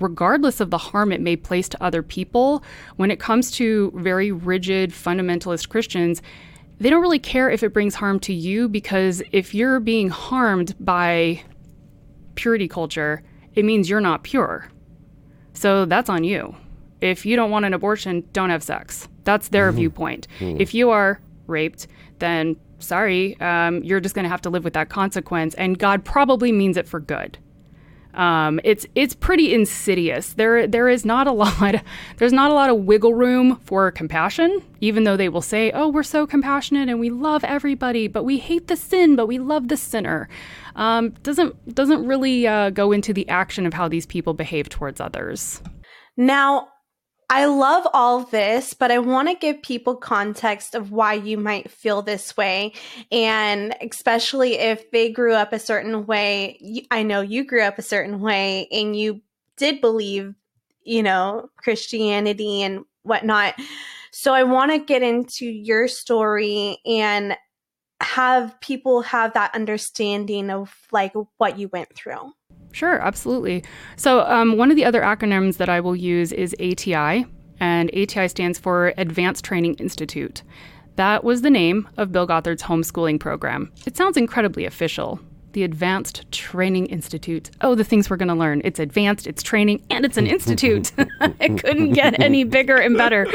regardless 0.00 0.60
of 0.60 0.70
the 0.70 0.78
harm 0.78 1.12
it 1.12 1.20
may 1.20 1.36
place 1.36 1.68
to 1.68 1.82
other 1.82 2.02
people, 2.02 2.64
when 2.96 3.10
it 3.10 3.20
comes 3.20 3.50
to 3.50 3.92
very 3.94 4.32
rigid 4.32 4.90
fundamentalist 4.90 5.68
Christians, 5.68 6.22
they 6.80 6.88
don't 6.88 7.02
really 7.02 7.18
care 7.18 7.50
if 7.50 7.62
it 7.62 7.74
brings 7.74 7.94
harm 7.94 8.18
to 8.20 8.32
you 8.32 8.66
because 8.68 9.22
if 9.32 9.54
you're 9.54 9.80
being 9.80 10.08
harmed 10.08 10.74
by 10.80 11.42
purity 12.40 12.68
culture, 12.68 13.22
it 13.54 13.64
means 13.64 13.90
you're 13.90 14.00
not 14.00 14.22
pure. 14.22 14.68
So 15.52 15.84
that's 15.84 16.08
on 16.08 16.24
you. 16.24 16.54
If 17.00 17.26
you 17.26 17.36
don't 17.36 17.50
want 17.50 17.64
an 17.66 17.74
abortion, 17.74 18.24
don't 18.32 18.50
have 18.50 18.62
sex. 18.62 19.08
That's 19.24 19.48
their 19.48 19.70
viewpoint. 19.72 20.26
If 20.60 20.74
you 20.74 20.90
are 20.90 21.20
raped, 21.46 21.86
then 22.18 22.56
sorry, 22.78 23.38
um, 23.40 23.82
you're 23.82 24.00
just 24.00 24.14
going 24.14 24.24
to 24.24 24.28
have 24.30 24.42
to 24.42 24.50
live 24.50 24.64
with 24.64 24.72
that 24.72 24.88
consequence. 24.88 25.54
And 25.54 25.78
God 25.78 26.04
probably 26.04 26.50
means 26.52 26.76
it 26.76 26.88
for 26.88 27.00
good. 27.00 27.36
Um, 28.14 28.58
it's 28.64 28.86
it's 28.94 29.14
pretty 29.14 29.54
insidious. 29.54 30.32
There 30.32 30.66
there 30.66 30.88
is 30.88 31.04
not 31.04 31.26
a 31.28 31.32
lot 31.42 31.76
there's 32.16 32.32
not 32.32 32.50
a 32.50 32.54
lot 32.54 32.70
of 32.70 32.78
wiggle 32.78 33.14
room 33.14 33.56
for 33.64 33.90
compassion, 33.90 34.62
even 34.80 35.04
though 35.04 35.16
they 35.16 35.28
will 35.28 35.42
say, 35.42 35.70
"Oh, 35.72 35.88
we're 35.88 36.02
so 36.02 36.26
compassionate 36.26 36.88
and 36.88 36.98
we 36.98 37.10
love 37.10 37.44
everybody, 37.44 38.08
but 38.08 38.24
we 38.24 38.38
hate 38.38 38.66
the 38.66 38.76
sin, 38.76 39.14
but 39.14 39.26
we 39.26 39.38
love 39.38 39.68
the 39.68 39.76
sinner." 39.76 40.28
Um, 40.76 41.10
doesn't 41.22 41.74
doesn't 41.74 42.06
really 42.06 42.46
uh, 42.46 42.70
go 42.70 42.92
into 42.92 43.12
the 43.12 43.28
action 43.28 43.66
of 43.66 43.74
how 43.74 43.88
these 43.88 44.06
people 44.06 44.34
behave 44.34 44.68
towards 44.68 45.00
others. 45.00 45.62
Now, 46.16 46.68
I 47.32 47.44
love 47.44 47.86
all 47.94 48.24
this, 48.24 48.74
but 48.74 48.90
I 48.90 48.98
want 48.98 49.28
to 49.28 49.36
give 49.36 49.62
people 49.62 49.94
context 49.94 50.74
of 50.74 50.90
why 50.90 51.14
you 51.14 51.38
might 51.38 51.70
feel 51.70 52.02
this 52.02 52.36
way. 52.36 52.72
And 53.12 53.72
especially 53.80 54.54
if 54.54 54.90
they 54.90 55.12
grew 55.12 55.34
up 55.34 55.52
a 55.52 55.60
certain 55.60 56.06
way, 56.06 56.84
I 56.90 57.04
know 57.04 57.20
you 57.20 57.44
grew 57.44 57.62
up 57.62 57.78
a 57.78 57.82
certain 57.82 58.20
way 58.20 58.66
and 58.72 58.96
you 58.96 59.20
did 59.56 59.80
believe, 59.80 60.34
you 60.82 61.04
know, 61.04 61.50
Christianity 61.56 62.62
and 62.62 62.84
whatnot. 63.04 63.54
So 64.10 64.34
I 64.34 64.42
want 64.42 64.72
to 64.72 64.78
get 64.78 65.02
into 65.02 65.46
your 65.46 65.86
story 65.86 66.78
and 66.84 67.36
have 68.00 68.58
people 68.60 69.02
have 69.02 69.34
that 69.34 69.54
understanding 69.54 70.50
of 70.50 70.74
like 70.90 71.12
what 71.36 71.58
you 71.58 71.68
went 71.68 71.94
through. 71.94 72.32
Sure, 72.72 73.00
absolutely. 73.00 73.64
So, 73.96 74.20
um, 74.22 74.56
one 74.56 74.70
of 74.70 74.76
the 74.76 74.84
other 74.84 75.02
acronyms 75.02 75.56
that 75.56 75.68
I 75.68 75.80
will 75.80 75.96
use 75.96 76.32
is 76.32 76.54
ATI, 76.60 77.26
and 77.58 77.90
ATI 77.94 78.28
stands 78.28 78.58
for 78.58 78.94
Advanced 78.96 79.44
Training 79.44 79.74
Institute. 79.74 80.42
That 80.96 81.24
was 81.24 81.42
the 81.42 81.50
name 81.50 81.88
of 81.96 82.12
Bill 82.12 82.26
Gothard's 82.26 82.62
homeschooling 82.62 83.18
program. 83.18 83.72
It 83.86 83.96
sounds 83.96 84.16
incredibly 84.16 84.64
official. 84.64 85.20
The 85.52 85.64
Advanced 85.64 86.30
Training 86.30 86.86
Institute. 86.86 87.50
Oh, 87.60 87.74
the 87.74 87.82
things 87.82 88.08
we're 88.08 88.16
going 88.16 88.28
to 88.28 88.34
learn. 88.34 88.62
It's 88.64 88.78
advanced, 88.78 89.26
it's 89.26 89.42
training, 89.42 89.84
and 89.90 90.04
it's 90.04 90.16
an 90.16 90.28
institute. 90.28 90.92
it 90.98 91.60
couldn't 91.60 91.92
get 91.92 92.20
any 92.20 92.44
bigger 92.44 92.76
and 92.76 92.96
better. 92.96 93.26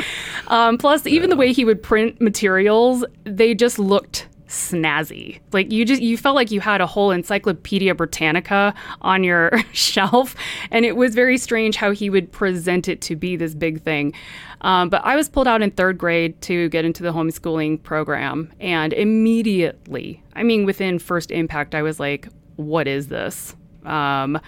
Um, 0.47 0.77
plus, 0.77 1.05
even 1.05 1.29
the 1.29 1.35
way 1.35 1.51
he 1.51 1.65
would 1.65 1.83
print 1.83 2.21
materials, 2.21 3.03
they 3.25 3.53
just 3.53 3.79
looked 3.79 4.27
snazzy. 4.47 5.39
Like 5.51 5.71
you 5.71 5.85
just 5.85 6.01
you 6.01 6.17
felt 6.17 6.35
like 6.35 6.51
you 6.51 6.59
had 6.59 6.81
a 6.81 6.87
whole 6.87 7.11
Encyclopedia 7.11 7.95
Britannica 7.95 8.73
on 9.01 9.23
your 9.23 9.51
shelf, 9.73 10.35
and 10.71 10.85
it 10.85 10.95
was 10.95 11.15
very 11.15 11.37
strange 11.37 11.75
how 11.75 11.91
he 11.91 12.09
would 12.09 12.31
present 12.31 12.87
it 12.87 13.01
to 13.01 13.15
be 13.15 13.35
this 13.35 13.55
big 13.55 13.81
thing. 13.81 14.13
Um, 14.61 14.89
but 14.89 15.01
I 15.03 15.15
was 15.15 15.29
pulled 15.29 15.47
out 15.47 15.61
in 15.61 15.71
third 15.71 15.97
grade 15.97 16.39
to 16.43 16.69
get 16.69 16.85
into 16.85 17.03
the 17.03 17.11
homeschooling 17.11 17.81
program, 17.83 18.51
and 18.59 18.93
immediately, 18.93 20.23
I 20.35 20.43
mean, 20.43 20.65
within 20.65 20.99
first 20.99 21.31
impact, 21.31 21.75
I 21.75 21.81
was 21.81 21.99
like, 21.99 22.27
"What 22.55 22.87
is 22.87 23.07
this?" 23.07 23.55
Um, 23.85 24.39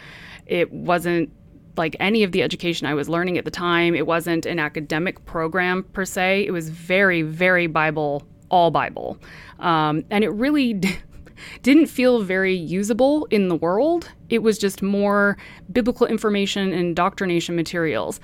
It 0.45 0.71
wasn't 0.71 1.29
like 1.75 1.95
any 1.99 2.23
of 2.23 2.31
the 2.31 2.41
education 2.41 2.87
I 2.87 2.93
was 2.93 3.07
learning 3.09 3.37
at 3.37 3.45
the 3.45 3.51
time. 3.51 3.93
It 3.95 4.07
wasn't 4.07 4.45
an 4.45 4.59
academic 4.59 5.23
program 5.25 5.83
per 5.93 6.05
se. 6.05 6.45
It 6.47 6.51
was 6.51 6.69
very, 6.69 7.21
very 7.21 7.67
Bible, 7.67 8.23
all 8.49 8.71
Bible. 8.71 9.17
Um, 9.59 10.03
and 10.09 10.23
it 10.23 10.29
really 10.29 10.73
d- 10.73 10.97
didn't 11.61 11.87
feel 11.87 12.21
very 12.21 12.55
usable 12.55 13.25
in 13.31 13.47
the 13.47 13.55
world. 13.55 14.11
It 14.29 14.39
was 14.39 14.57
just 14.57 14.81
more 14.81 15.37
biblical 15.71 16.07
information 16.07 16.71
and 16.71 16.73
indoctrination 16.73 17.55
materials. 17.55 18.19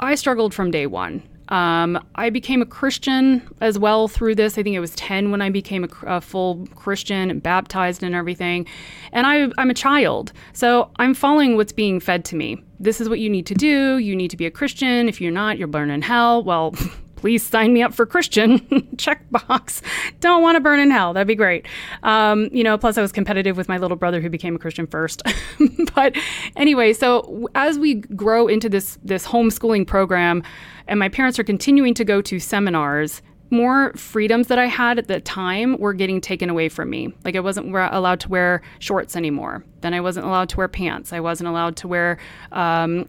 I 0.00 0.14
struggled 0.14 0.54
from 0.54 0.70
day 0.70 0.86
one. 0.86 1.22
Um, 1.48 1.98
I 2.14 2.28
became 2.28 2.60
a 2.60 2.66
Christian 2.66 3.42
as 3.60 3.78
well 3.78 4.06
through 4.06 4.34
this. 4.34 4.58
I 4.58 4.62
think 4.62 4.76
it 4.76 4.80
was 4.80 4.94
10 4.96 5.30
when 5.30 5.40
I 5.40 5.48
became 5.48 5.84
a, 5.84 5.88
a 6.06 6.20
full 6.20 6.66
Christian, 6.74 7.38
baptized 7.38 8.02
and 8.02 8.14
everything. 8.14 8.66
And 9.12 9.26
I, 9.26 9.48
I'm 9.56 9.70
a 9.70 9.74
child. 9.74 10.32
So 10.52 10.90
I'm 10.96 11.14
following 11.14 11.56
what's 11.56 11.72
being 11.72 12.00
fed 12.00 12.24
to 12.26 12.36
me. 12.36 12.62
This 12.78 13.00
is 13.00 13.08
what 13.08 13.18
you 13.18 13.30
need 13.30 13.46
to 13.46 13.54
do. 13.54 13.96
You 13.96 14.14
need 14.14 14.30
to 14.30 14.36
be 14.36 14.46
a 14.46 14.50
Christian. 14.50 15.08
If 15.08 15.20
you're 15.20 15.32
not, 15.32 15.58
you're 15.58 15.68
burning 15.68 15.94
in 15.94 16.02
hell. 16.02 16.44
Well, 16.44 16.74
please 17.18 17.44
sign 17.44 17.72
me 17.72 17.82
up 17.82 17.92
for 17.92 18.06
Christian. 18.06 18.60
Checkbox. 18.96 19.82
Don't 20.20 20.40
want 20.40 20.54
to 20.54 20.60
burn 20.60 20.78
in 20.78 20.92
hell. 20.92 21.12
That'd 21.12 21.26
be 21.26 21.34
great. 21.34 21.66
Um, 22.04 22.48
you 22.52 22.62
know, 22.62 22.78
plus 22.78 22.96
I 22.96 23.02
was 23.02 23.10
competitive 23.10 23.56
with 23.56 23.68
my 23.68 23.76
little 23.76 23.96
brother 23.96 24.20
who 24.20 24.30
became 24.30 24.54
a 24.54 24.58
Christian 24.58 24.86
first. 24.86 25.24
but 25.96 26.14
anyway, 26.54 26.92
so 26.92 27.48
as 27.56 27.76
we 27.76 27.96
grow 27.96 28.46
into 28.46 28.68
this 28.68 28.98
this 29.02 29.26
homeschooling 29.26 29.84
program, 29.84 30.44
and 30.86 31.00
my 31.00 31.08
parents 31.08 31.40
are 31.40 31.44
continuing 31.44 31.92
to 31.94 32.04
go 32.04 32.22
to 32.22 32.38
seminars. 32.38 33.20
More 33.50 33.94
freedoms 33.94 34.48
that 34.48 34.58
I 34.58 34.66
had 34.66 34.98
at 34.98 35.08
the 35.08 35.20
time 35.20 35.78
were 35.78 35.94
getting 35.94 36.20
taken 36.20 36.50
away 36.50 36.68
from 36.68 36.90
me. 36.90 37.14
Like 37.24 37.34
I 37.34 37.40
wasn't 37.40 37.74
allowed 37.74 38.20
to 38.20 38.28
wear 38.28 38.60
shorts 38.78 39.16
anymore. 39.16 39.64
Then 39.80 39.94
I 39.94 40.00
wasn't 40.00 40.26
allowed 40.26 40.50
to 40.50 40.58
wear 40.58 40.68
pants. 40.68 41.14
I 41.14 41.20
wasn't 41.20 41.48
allowed 41.48 41.76
to 41.78 41.88
wear 41.88 42.18
um, 42.52 43.06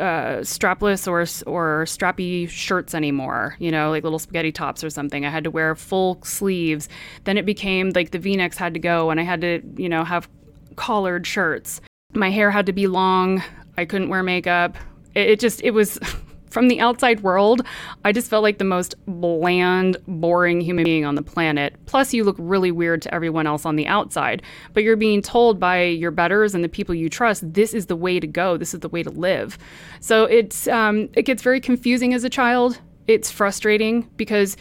uh, 0.00 0.42
strapless 0.42 1.06
or 1.06 1.20
or 1.50 1.84
strappy 1.84 2.48
shirts 2.48 2.94
anymore. 2.94 3.56
You 3.58 3.70
know, 3.70 3.90
like 3.90 4.02
little 4.02 4.18
spaghetti 4.18 4.52
tops 4.52 4.82
or 4.82 4.90
something. 4.90 5.24
I 5.24 5.30
had 5.30 5.44
to 5.44 5.50
wear 5.50 5.74
full 5.74 6.20
sleeves. 6.22 6.88
Then 7.24 7.38
it 7.38 7.46
became 7.46 7.90
like 7.90 8.10
the 8.10 8.18
V-necks 8.18 8.58
had 8.58 8.74
to 8.74 8.80
go, 8.80 9.10
and 9.10 9.20
I 9.20 9.22
had 9.22 9.40
to 9.42 9.62
you 9.76 9.88
know 9.88 10.04
have 10.04 10.28
collared 10.76 11.26
shirts. 11.26 11.80
My 12.14 12.30
hair 12.30 12.50
had 12.50 12.66
to 12.66 12.72
be 12.72 12.86
long. 12.86 13.42
I 13.76 13.84
couldn't 13.84 14.08
wear 14.08 14.22
makeup. 14.22 14.76
It, 15.14 15.30
it 15.30 15.40
just 15.40 15.62
it 15.62 15.70
was 15.70 15.98
from 16.50 16.68
the 16.68 16.80
outside 16.80 17.20
world, 17.20 17.62
I 18.04 18.12
just 18.12 18.28
felt 18.28 18.42
like 18.42 18.58
the 18.58 18.64
most 18.64 18.94
bland, 19.06 19.96
boring 20.06 20.60
human 20.60 20.84
being 20.84 21.04
on 21.04 21.14
the 21.14 21.22
planet. 21.22 21.74
Plus, 21.86 22.12
you 22.12 22.24
look 22.24 22.36
really 22.38 22.70
weird 22.70 23.02
to 23.02 23.14
everyone 23.14 23.46
else 23.46 23.64
on 23.64 23.76
the 23.76 23.86
outside. 23.86 24.42
But 24.74 24.82
you're 24.82 24.96
being 24.96 25.22
told 25.22 25.58
by 25.58 25.82
your 25.82 26.10
betters 26.10 26.54
and 26.54 26.62
the 26.62 26.68
people 26.68 26.94
you 26.94 27.08
trust, 27.08 27.52
this 27.52 27.72
is 27.72 27.86
the 27.86 27.96
way 27.96 28.20
to 28.20 28.26
go. 28.26 28.56
This 28.56 28.74
is 28.74 28.80
the 28.80 28.88
way 28.88 29.02
to 29.02 29.10
live. 29.10 29.58
So 30.00 30.24
it's 30.24 30.68
um, 30.68 31.08
it 31.14 31.22
gets 31.22 31.42
very 31.42 31.60
confusing 31.60 32.14
as 32.14 32.24
a 32.24 32.30
child. 32.30 32.80
It's 33.06 33.30
frustrating 33.30 34.08
because 34.16 34.56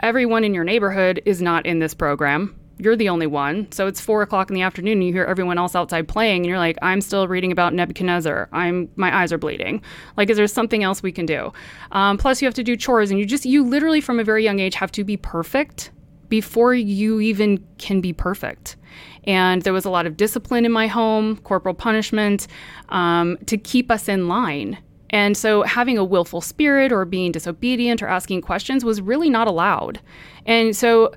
everyone 0.00 0.44
in 0.44 0.54
your 0.54 0.64
neighborhood 0.64 1.22
is 1.24 1.40
not 1.40 1.64
in 1.66 1.78
this 1.78 1.94
program 1.94 2.54
you're 2.78 2.96
the 2.96 3.08
only 3.08 3.26
one. 3.26 3.70
So 3.70 3.86
it's 3.86 4.00
four 4.00 4.22
o'clock 4.22 4.50
in 4.50 4.54
the 4.54 4.62
afternoon 4.62 4.94
and 4.94 5.04
you 5.04 5.12
hear 5.12 5.24
everyone 5.24 5.58
else 5.58 5.74
outside 5.74 6.08
playing 6.08 6.38
and 6.38 6.46
you're 6.46 6.58
like, 6.58 6.76
I'm 6.82 7.00
still 7.00 7.28
reading 7.28 7.52
about 7.52 7.72
Nebuchadnezzar. 7.74 8.48
I'm 8.52 8.88
my 8.96 9.16
eyes 9.16 9.32
are 9.32 9.38
bleeding. 9.38 9.82
Like, 10.16 10.30
is 10.30 10.36
there 10.36 10.46
something 10.46 10.82
else 10.82 11.02
we 11.02 11.12
can 11.12 11.26
do? 11.26 11.52
Um, 11.92 12.18
plus 12.18 12.42
you 12.42 12.46
have 12.46 12.54
to 12.54 12.64
do 12.64 12.76
chores 12.76 13.10
and 13.10 13.18
you 13.18 13.26
just 13.26 13.44
you 13.44 13.64
literally 13.64 14.00
from 14.00 14.18
a 14.18 14.24
very 14.24 14.42
young 14.42 14.58
age 14.58 14.74
have 14.74 14.92
to 14.92 15.04
be 15.04 15.16
perfect 15.16 15.90
before 16.28 16.74
you 16.74 17.20
even 17.20 17.64
can 17.78 18.00
be 18.00 18.12
perfect. 18.12 18.76
And 19.24 19.62
there 19.62 19.72
was 19.72 19.84
a 19.84 19.90
lot 19.90 20.06
of 20.06 20.16
discipline 20.16 20.64
in 20.64 20.72
my 20.72 20.86
home, 20.86 21.36
corporal 21.38 21.74
punishment, 21.74 22.46
um, 22.88 23.38
to 23.46 23.56
keep 23.56 23.90
us 23.90 24.08
in 24.08 24.28
line. 24.28 24.78
And 25.10 25.36
so 25.36 25.62
having 25.62 25.96
a 25.96 26.04
willful 26.04 26.40
spirit 26.40 26.90
or 26.90 27.04
being 27.04 27.30
disobedient 27.30 28.02
or 28.02 28.08
asking 28.08 28.40
questions 28.40 28.84
was 28.84 29.00
really 29.00 29.30
not 29.30 29.46
allowed. 29.46 30.00
And 30.44 30.76
so 30.76 31.14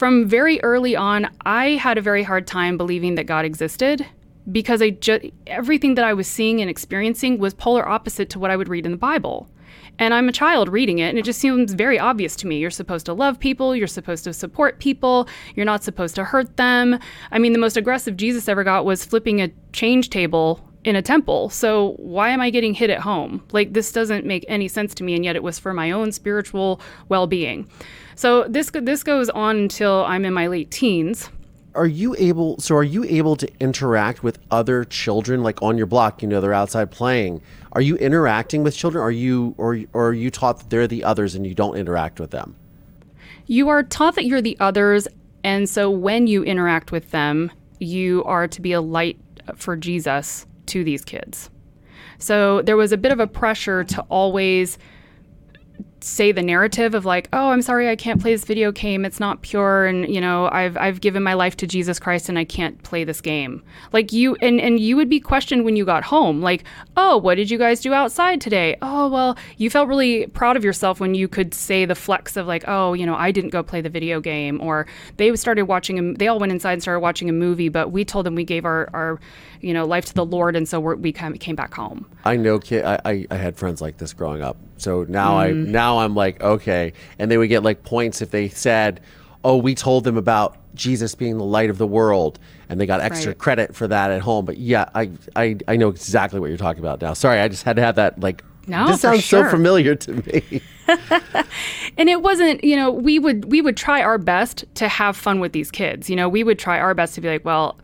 from 0.00 0.26
very 0.26 0.58
early 0.62 0.96
on, 0.96 1.28
I 1.44 1.72
had 1.72 1.98
a 1.98 2.00
very 2.00 2.22
hard 2.22 2.46
time 2.46 2.78
believing 2.78 3.16
that 3.16 3.24
God 3.24 3.44
existed 3.44 4.06
because 4.50 4.80
I 4.80 4.90
just 4.90 5.26
everything 5.46 5.94
that 5.96 6.06
I 6.06 6.14
was 6.14 6.26
seeing 6.26 6.62
and 6.62 6.70
experiencing 6.70 7.38
was 7.38 7.52
polar 7.52 7.86
opposite 7.86 8.30
to 8.30 8.38
what 8.38 8.50
I 8.50 8.56
would 8.56 8.70
read 8.70 8.86
in 8.86 8.92
the 8.92 8.98
Bible. 8.98 9.46
And 9.98 10.14
I'm 10.14 10.26
a 10.26 10.32
child 10.32 10.70
reading 10.70 11.00
it, 11.00 11.10
and 11.10 11.18
it 11.18 11.26
just 11.26 11.38
seems 11.38 11.74
very 11.74 11.98
obvious 11.98 12.34
to 12.36 12.46
me. 12.46 12.56
You're 12.56 12.70
supposed 12.70 13.04
to 13.06 13.12
love 13.12 13.38
people, 13.38 13.76
you're 13.76 13.86
supposed 13.86 14.24
to 14.24 14.32
support 14.32 14.78
people, 14.78 15.28
you're 15.54 15.66
not 15.66 15.84
supposed 15.84 16.14
to 16.14 16.24
hurt 16.24 16.56
them. 16.56 16.98
I 17.30 17.38
mean, 17.38 17.52
the 17.52 17.58
most 17.58 17.76
aggressive 17.76 18.16
Jesus 18.16 18.48
ever 18.48 18.64
got 18.64 18.86
was 18.86 19.04
flipping 19.04 19.42
a 19.42 19.52
change 19.74 20.08
table 20.08 20.66
in 20.82 20.96
a 20.96 21.02
temple. 21.02 21.50
So 21.50 21.92
why 21.98 22.30
am 22.30 22.40
I 22.40 22.48
getting 22.48 22.72
hit 22.72 22.88
at 22.88 23.00
home? 23.00 23.42
Like, 23.52 23.74
this 23.74 23.92
doesn't 23.92 24.24
make 24.24 24.46
any 24.48 24.66
sense 24.66 24.94
to 24.94 25.04
me, 25.04 25.14
and 25.14 25.26
yet 25.26 25.36
it 25.36 25.42
was 25.42 25.58
for 25.58 25.74
my 25.74 25.90
own 25.90 26.10
spiritual 26.10 26.80
well 27.10 27.26
being. 27.26 27.68
So 28.14 28.44
this 28.44 28.70
this 28.72 29.02
goes 29.02 29.30
on 29.30 29.56
until 29.56 30.04
I'm 30.04 30.24
in 30.24 30.34
my 30.34 30.46
late 30.46 30.70
teens. 30.70 31.30
Are 31.74 31.86
you 31.86 32.16
able? 32.18 32.58
So 32.58 32.74
are 32.76 32.82
you 32.82 33.04
able 33.04 33.36
to 33.36 33.48
interact 33.60 34.22
with 34.22 34.38
other 34.50 34.84
children, 34.84 35.42
like 35.42 35.62
on 35.62 35.78
your 35.78 35.86
block? 35.86 36.20
You 36.20 36.28
know, 36.28 36.40
they're 36.40 36.52
outside 36.52 36.90
playing. 36.90 37.42
Are 37.72 37.80
you 37.80 37.96
interacting 37.96 38.64
with 38.64 38.76
children? 38.76 39.02
Are 39.02 39.10
you 39.10 39.54
or 39.56 39.78
or 39.92 40.08
are 40.08 40.14
you 40.14 40.30
taught 40.30 40.58
that 40.58 40.70
they're 40.70 40.88
the 40.88 41.04
others 41.04 41.34
and 41.34 41.46
you 41.46 41.54
don't 41.54 41.76
interact 41.76 42.18
with 42.18 42.32
them? 42.32 42.56
You 43.46 43.68
are 43.68 43.82
taught 43.82 44.16
that 44.16 44.26
you're 44.26 44.42
the 44.42 44.56
others, 44.60 45.06
and 45.44 45.68
so 45.68 45.90
when 45.90 46.26
you 46.26 46.42
interact 46.42 46.92
with 46.92 47.10
them, 47.12 47.50
you 47.78 48.24
are 48.24 48.48
to 48.48 48.60
be 48.60 48.72
a 48.72 48.80
light 48.80 49.18
for 49.54 49.76
Jesus 49.76 50.46
to 50.66 50.84
these 50.84 51.04
kids. 51.04 51.50
So 52.18 52.62
there 52.62 52.76
was 52.76 52.92
a 52.92 52.98
bit 52.98 53.12
of 53.12 53.20
a 53.20 53.26
pressure 53.26 53.82
to 53.84 54.02
always 54.02 54.78
say 56.02 56.32
the 56.32 56.42
narrative 56.42 56.94
of 56.94 57.04
like, 57.04 57.28
oh, 57.32 57.50
I'm 57.50 57.62
sorry, 57.62 57.88
I 57.88 57.96
can't 57.96 58.20
play 58.20 58.32
this 58.32 58.44
video 58.44 58.72
game. 58.72 59.04
It's 59.04 59.20
not 59.20 59.42
pure, 59.42 59.86
and 59.86 60.08
you 60.12 60.20
know, 60.20 60.48
I've 60.50 60.76
I've 60.76 61.00
given 61.00 61.22
my 61.22 61.34
life 61.34 61.56
to 61.58 61.66
Jesus 61.66 61.98
Christ, 61.98 62.28
and 62.28 62.38
I 62.38 62.44
can't 62.44 62.82
play 62.82 63.04
this 63.04 63.20
game. 63.20 63.62
Like 63.92 64.12
you, 64.12 64.36
and 64.36 64.60
and 64.60 64.80
you 64.80 64.96
would 64.96 65.08
be 65.08 65.20
questioned 65.20 65.64
when 65.64 65.76
you 65.76 65.84
got 65.84 66.04
home, 66.04 66.40
like, 66.40 66.64
oh, 66.96 67.18
what 67.18 67.36
did 67.36 67.50
you 67.50 67.58
guys 67.58 67.80
do 67.80 67.92
outside 67.92 68.40
today? 68.40 68.76
Oh, 68.82 69.08
well, 69.08 69.36
you 69.56 69.70
felt 69.70 69.88
really 69.88 70.26
proud 70.28 70.56
of 70.56 70.64
yourself 70.64 71.00
when 71.00 71.14
you 71.14 71.28
could 71.28 71.54
say 71.54 71.84
the 71.84 71.94
flex 71.94 72.36
of 72.36 72.46
like, 72.46 72.64
oh, 72.66 72.92
you 72.94 73.06
know, 73.06 73.14
I 73.14 73.30
didn't 73.30 73.50
go 73.50 73.62
play 73.62 73.80
the 73.80 73.90
video 73.90 74.20
game, 74.20 74.60
or 74.60 74.86
they 75.16 75.34
started 75.36 75.64
watching 75.64 75.98
a, 75.98 76.14
they 76.14 76.28
all 76.28 76.38
went 76.38 76.52
inside 76.52 76.74
and 76.74 76.82
started 76.82 77.00
watching 77.00 77.28
a 77.28 77.32
movie, 77.32 77.68
but 77.68 77.92
we 77.92 78.04
told 78.04 78.26
them 78.26 78.34
we 78.34 78.44
gave 78.44 78.64
our 78.64 78.88
our 78.92 79.20
you 79.60 79.74
know 79.74 79.84
life 79.84 80.04
to 80.06 80.14
the 80.14 80.24
Lord, 80.24 80.56
and 80.56 80.68
so 80.68 80.80
we 80.80 81.12
came 81.12 81.56
back 81.56 81.74
home. 81.74 82.06
I 82.24 82.36
know, 82.36 82.58
kid. 82.58 82.84
I, 82.84 83.00
I, 83.04 83.26
I 83.30 83.36
had 83.36 83.56
friends 83.56 83.80
like 83.80 83.98
this 83.98 84.12
growing 84.12 84.42
up. 84.42 84.56
So 84.76 85.04
now 85.08 85.34
mm. 85.34 85.38
I 85.38 85.50
now 85.52 85.98
I'm 85.98 86.14
like 86.14 86.42
okay, 86.42 86.92
and 87.18 87.30
they 87.30 87.38
would 87.38 87.48
get 87.48 87.62
like 87.62 87.82
points 87.82 88.22
if 88.22 88.30
they 88.30 88.48
said, 88.48 89.00
"Oh, 89.44 89.56
we 89.56 89.74
told 89.74 90.04
them 90.04 90.16
about 90.16 90.56
Jesus 90.74 91.14
being 91.14 91.38
the 91.38 91.44
light 91.44 91.70
of 91.70 91.78
the 91.78 91.86
world," 91.86 92.38
and 92.68 92.80
they 92.80 92.86
got 92.86 93.00
extra 93.00 93.30
right. 93.30 93.38
credit 93.38 93.74
for 93.74 93.86
that 93.88 94.10
at 94.10 94.22
home. 94.22 94.44
But 94.44 94.58
yeah, 94.58 94.88
I, 94.94 95.10
I 95.36 95.56
I 95.68 95.76
know 95.76 95.88
exactly 95.88 96.40
what 96.40 96.46
you're 96.46 96.56
talking 96.56 96.82
about 96.82 97.00
now. 97.00 97.12
Sorry, 97.12 97.40
I 97.40 97.48
just 97.48 97.64
had 97.64 97.76
to 97.76 97.82
have 97.82 97.96
that 97.96 98.20
like. 98.20 98.44
No, 98.66 98.86
this 98.86 99.00
sounds 99.00 99.24
sure. 99.24 99.44
so 99.44 99.50
familiar 99.50 99.96
to 99.96 100.12
me. 100.12 100.62
and 101.98 102.08
it 102.08 102.22
wasn't, 102.22 102.62
you 102.62 102.76
know, 102.76 102.90
we 102.90 103.18
would 103.18 103.46
we 103.46 103.60
would 103.60 103.76
try 103.76 104.02
our 104.02 104.18
best 104.18 104.64
to 104.76 104.86
have 104.86 105.16
fun 105.16 105.40
with 105.40 105.52
these 105.52 105.70
kids. 105.70 106.08
You 106.08 106.14
know, 106.14 106.28
we 106.28 106.44
would 106.44 106.58
try 106.58 106.78
our 106.78 106.94
best 106.94 107.14
to 107.16 107.20
be 107.20 107.28
like, 107.28 107.44
well, 107.44 107.78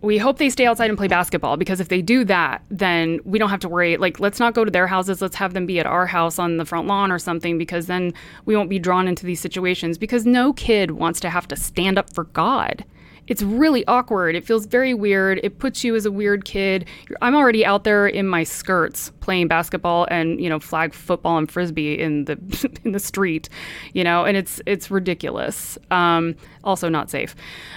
we 0.00 0.16
hope 0.16 0.38
they 0.38 0.48
stay 0.48 0.64
outside 0.64 0.90
and 0.90 0.96
play 0.96 1.08
basketball 1.08 1.56
because 1.56 1.80
if 1.80 1.88
they 1.88 2.00
do 2.00 2.24
that, 2.24 2.62
then 2.70 3.18
we 3.24 3.38
don't 3.38 3.50
have 3.50 3.60
to 3.60 3.68
worry. 3.68 3.96
Like, 3.96 4.20
let's 4.20 4.38
not 4.38 4.54
go 4.54 4.64
to 4.64 4.70
their 4.70 4.86
houses. 4.86 5.20
Let's 5.20 5.34
have 5.36 5.54
them 5.54 5.66
be 5.66 5.80
at 5.80 5.86
our 5.86 6.06
house 6.06 6.38
on 6.38 6.56
the 6.56 6.64
front 6.64 6.86
lawn 6.86 7.10
or 7.10 7.18
something 7.18 7.58
because 7.58 7.86
then 7.86 8.14
we 8.44 8.54
won't 8.54 8.70
be 8.70 8.78
drawn 8.78 9.08
into 9.08 9.26
these 9.26 9.40
situations 9.40 9.98
because 9.98 10.24
no 10.24 10.52
kid 10.52 10.92
wants 10.92 11.18
to 11.20 11.30
have 11.30 11.48
to 11.48 11.56
stand 11.56 11.98
up 11.98 12.14
for 12.14 12.24
God. 12.24 12.84
It's 13.28 13.42
really 13.42 13.86
awkward. 13.86 14.34
It 14.34 14.46
feels 14.46 14.66
very 14.66 14.94
weird. 14.94 15.38
It 15.42 15.58
puts 15.58 15.84
you 15.84 15.94
as 15.94 16.06
a 16.06 16.10
weird 16.10 16.44
kid. 16.44 16.86
I'm 17.20 17.34
already 17.34 17.64
out 17.64 17.84
there 17.84 18.06
in 18.06 18.26
my 18.26 18.42
skirts 18.42 19.10
playing 19.20 19.48
basketball 19.48 20.08
and 20.10 20.40
you 20.40 20.48
know 20.48 20.58
flag 20.58 20.94
football 20.94 21.36
and 21.36 21.50
frisbee 21.50 21.98
in 21.98 22.24
the 22.24 22.38
in 22.84 22.92
the 22.92 22.98
street, 22.98 23.50
you 23.92 24.02
know, 24.02 24.24
and 24.24 24.36
it's 24.36 24.62
it's 24.64 24.90
ridiculous. 24.90 25.76
Um, 25.90 26.36
also 26.64 26.88
not 26.88 27.10
safe, 27.10 27.36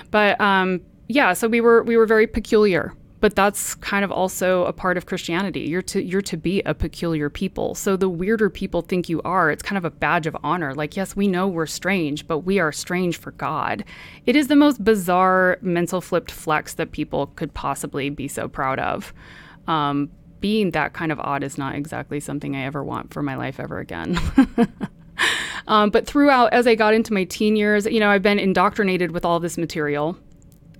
but 0.09 0.39
um, 0.39 0.79
yeah, 1.11 1.33
so 1.33 1.47
we 1.47 1.61
were 1.61 1.83
we 1.83 1.97
were 1.97 2.05
very 2.05 2.27
peculiar. 2.27 2.93
But 3.19 3.35
that's 3.35 3.75
kind 3.75 4.03
of 4.03 4.11
also 4.11 4.65
a 4.65 4.73
part 4.73 4.97
of 4.97 5.05
Christianity. 5.05 5.61
You're 5.61 5.83
to 5.83 6.01
you're 6.01 6.23
to 6.23 6.37
be 6.37 6.61
a 6.63 6.73
peculiar 6.73 7.29
people. 7.29 7.75
So 7.75 7.95
the 7.95 8.09
weirder 8.09 8.49
people 8.49 8.81
think 8.81 9.09
you 9.09 9.21
are, 9.21 9.51
it's 9.51 9.61
kind 9.61 9.77
of 9.77 9.85
a 9.85 9.91
badge 9.91 10.25
of 10.25 10.35
honor. 10.43 10.73
Like, 10.73 10.97
yes, 10.97 11.15
we 11.15 11.27
know 11.27 11.47
we're 11.47 11.67
strange, 11.67 12.25
but 12.25 12.39
we 12.39 12.57
are 12.57 12.71
strange 12.71 13.17
for 13.17 13.31
God. 13.31 13.83
It 14.25 14.35
is 14.35 14.47
the 14.47 14.55
most 14.55 14.83
bizarre 14.83 15.59
mental 15.61 16.01
flipped 16.01 16.31
flex 16.31 16.73
that 16.75 16.93
people 16.93 17.27
could 17.27 17.53
possibly 17.53 18.09
be 18.09 18.27
so 18.27 18.47
proud 18.47 18.79
of. 18.79 19.13
Um, 19.67 20.09
being 20.39 20.71
that 20.71 20.93
kind 20.93 21.11
of 21.11 21.19
odd 21.19 21.43
is 21.43 21.59
not 21.59 21.75
exactly 21.75 22.19
something 22.19 22.55
I 22.55 22.65
ever 22.65 22.83
want 22.83 23.13
for 23.13 23.21
my 23.21 23.35
life 23.35 23.59
ever 23.59 23.77
again. 23.77 24.19
um, 25.67 25.91
but 25.91 26.07
throughout, 26.07 26.51
as 26.53 26.65
I 26.65 26.73
got 26.73 26.95
into 26.95 27.13
my 27.13 27.25
teen 27.25 27.55
years, 27.55 27.85
you 27.85 27.99
know, 27.99 28.09
I've 28.09 28.23
been 28.23 28.39
indoctrinated 28.39 29.11
with 29.11 29.25
all 29.25 29.39
this 29.39 29.59
material 29.59 30.17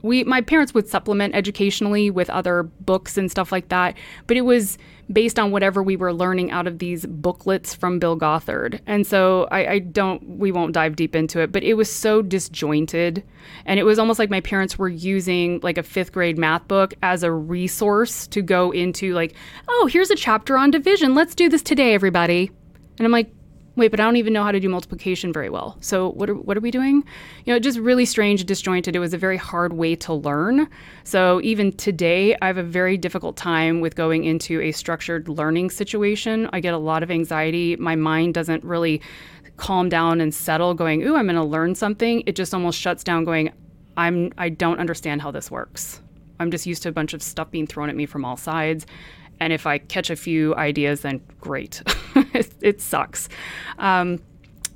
we 0.02 0.24
my 0.24 0.42
parents 0.42 0.74
would 0.74 0.88
supplement 0.88 1.36
educationally 1.36 2.10
with 2.10 2.30
other 2.30 2.64
books 2.64 3.18
and 3.18 3.30
stuff 3.30 3.52
like 3.52 3.70
that, 3.70 3.98
but 4.28 4.38
it 4.38 4.42
was 4.42 4.78
based 5.12 5.38
on 5.38 5.52
whatever 5.52 5.84
we 5.84 5.96
were 5.96 6.14
learning 6.14 6.52
out 6.52 6.68
of 6.68 6.80
these 6.80 7.06
booklets 7.06 7.76
from 7.76 8.00
Bill 8.00 8.16
Gothard. 8.16 8.80
And 8.88 9.06
so 9.06 9.48
I, 9.52 9.68
I 9.68 9.80
don't 9.80 10.38
we 10.38 10.52
won't 10.52 10.74
dive 10.74 10.96
deep 10.96 11.16
into 11.16 11.40
it, 11.42 11.52
but 11.52 11.64
it 11.64 11.74
was 11.74 11.92
so 11.92 12.22
disjointed. 12.22 13.24
And 13.66 13.80
it 13.80 13.84
was 13.84 14.00
almost 14.00 14.20
like 14.20 14.30
my 14.30 14.42
parents 14.42 14.78
were 14.78 14.90
using 14.90 15.60
like 15.62 15.78
a 15.78 15.84
fifth 15.84 16.12
grade 16.12 16.38
math 16.38 16.68
book 16.68 16.94
as 17.04 17.24
a 17.24 17.32
resource 17.32 18.28
to 18.28 18.42
go 18.42 18.72
into 18.72 19.14
like, 19.14 19.36
oh, 19.68 19.90
here's 19.92 20.12
a 20.12 20.16
chapter 20.16 20.58
on 20.58 20.72
division. 20.72 21.14
Let's 21.14 21.36
do 21.36 21.50
this 21.50 21.62
today, 21.62 21.94
everybody. 21.94 22.52
And 22.98 23.06
I'm 23.06 23.12
like, 23.12 23.34
wait, 23.76 23.90
but 23.90 24.00
I 24.00 24.04
don't 24.04 24.18
even 24.18 24.34
know 24.34 24.44
how 24.44 24.52
to 24.52 24.60
do 24.60 24.68
multiplication 24.68 25.32
very 25.32 25.50
well. 25.50 25.78
So 25.82 26.10
what 26.12 26.30
are, 26.30 26.36
what 26.36 26.58
are 26.58 26.62
we 26.62 26.72
doing? 26.72 27.04
You 27.46 27.54
know, 27.54 27.60
just 27.60 27.80
really 27.80 28.06
strange, 28.06 28.44
disjointed. 28.46 28.96
It 28.96 29.00
was 29.00 29.14
a 29.14 29.18
very 29.18 29.38
hard 29.38 29.74
way 29.74 29.96
to 29.98 30.14
learn. 30.14 30.68
So 31.04 31.40
even 31.44 31.72
today, 31.74 32.36
I 32.42 32.48
have 32.48 32.58
a 32.58 32.64
very 32.64 32.98
difficult 32.98 33.38
time 33.38 33.80
with 33.80 33.96
going 33.96 34.26
into 34.26 34.60
a 34.62 34.72
structured 34.72 35.30
learning 35.30 35.70
situation. 35.70 36.50
I 36.52 36.60
get 36.60 36.74
a 36.74 36.78
lot 36.78 37.02
of 37.02 37.10
anxiety. 37.10 37.76
My 37.78 37.96
mind 37.96 38.34
doesn't 38.34 38.64
really 38.64 39.02
calm 39.58 39.90
down 39.90 40.20
and 40.20 40.34
settle 40.34 40.74
going, 40.74 41.04
ooh, 41.04 41.16
I'm 41.16 41.26
going 41.26 41.36
to 41.36 41.44
learn 41.44 41.76
something. 41.76 42.24
It 42.26 42.36
just 42.36 42.54
almost 42.54 42.80
shuts 42.80 43.04
down 43.04 43.24
going, 43.24 43.52
I'm, 43.96 44.32
I 44.38 44.50
don't 44.50 44.80
understand 44.80 45.22
how 45.22 45.32
this 45.32 45.52
works. 45.52 46.02
I'm 46.40 46.52
just 46.52 46.66
used 46.66 46.84
to 46.84 46.90
a 46.90 46.92
bunch 46.92 47.14
of 47.14 47.22
stuff 47.22 47.52
being 47.52 47.68
thrown 47.68 47.90
at 47.90 47.96
me 47.96 48.06
from 48.06 48.26
all 48.26 48.38
sides. 48.38 48.86
And 49.40 49.54
if 49.54 49.66
I 49.66 49.78
catch 49.78 50.10
a 50.10 50.16
few 50.16 50.56
ideas, 50.56 51.02
then 51.02 51.22
great. 51.40 51.82
it, 52.40 52.54
it, 52.62 52.82
sucks. 52.82 53.30
Um, 53.80 54.20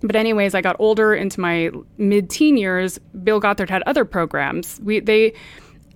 but 0.02 0.16
anyways, 0.16 0.54
I 0.54 0.62
got 0.62 0.76
older 0.80 1.14
into 1.14 1.40
my 1.40 1.72
mid-teen 1.98 2.58
years. 2.58 3.00
Bill 3.24 3.40
Gothard 3.40 3.70
had 3.70 3.82
other 3.84 4.06
programs. 4.06 4.80
We 4.84 5.00
they, 5.00 5.34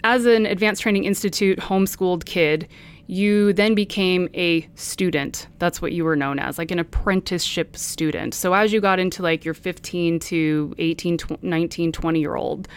as 0.03 0.25
an 0.25 0.45
advanced 0.45 0.81
training 0.81 1.03
institute 1.03 1.59
homeschooled 1.59 2.25
kid, 2.25 2.67
you 3.07 3.53
then 3.53 3.73
became 3.73 4.29
a 4.35 4.67
student. 4.75 5.47
That's 5.57 5.81
what 5.81 5.93
you 5.93 6.05
were 6.05 6.15
known 6.15 6.37
as, 6.37 6.57
like 6.59 6.69
an 6.69 6.77
apprenticeship 6.77 7.75
student. 7.75 8.35
So 8.35 8.53
as 8.53 8.71
you 8.71 8.79
got 8.79 8.99
into 8.99 9.23
like 9.23 9.43
your 9.43 9.55
15 9.55 10.19
to 10.19 10.75
18, 10.77 11.17
19, 11.41 11.91
20 11.91 12.19
year 12.19 12.35
old 12.35 12.67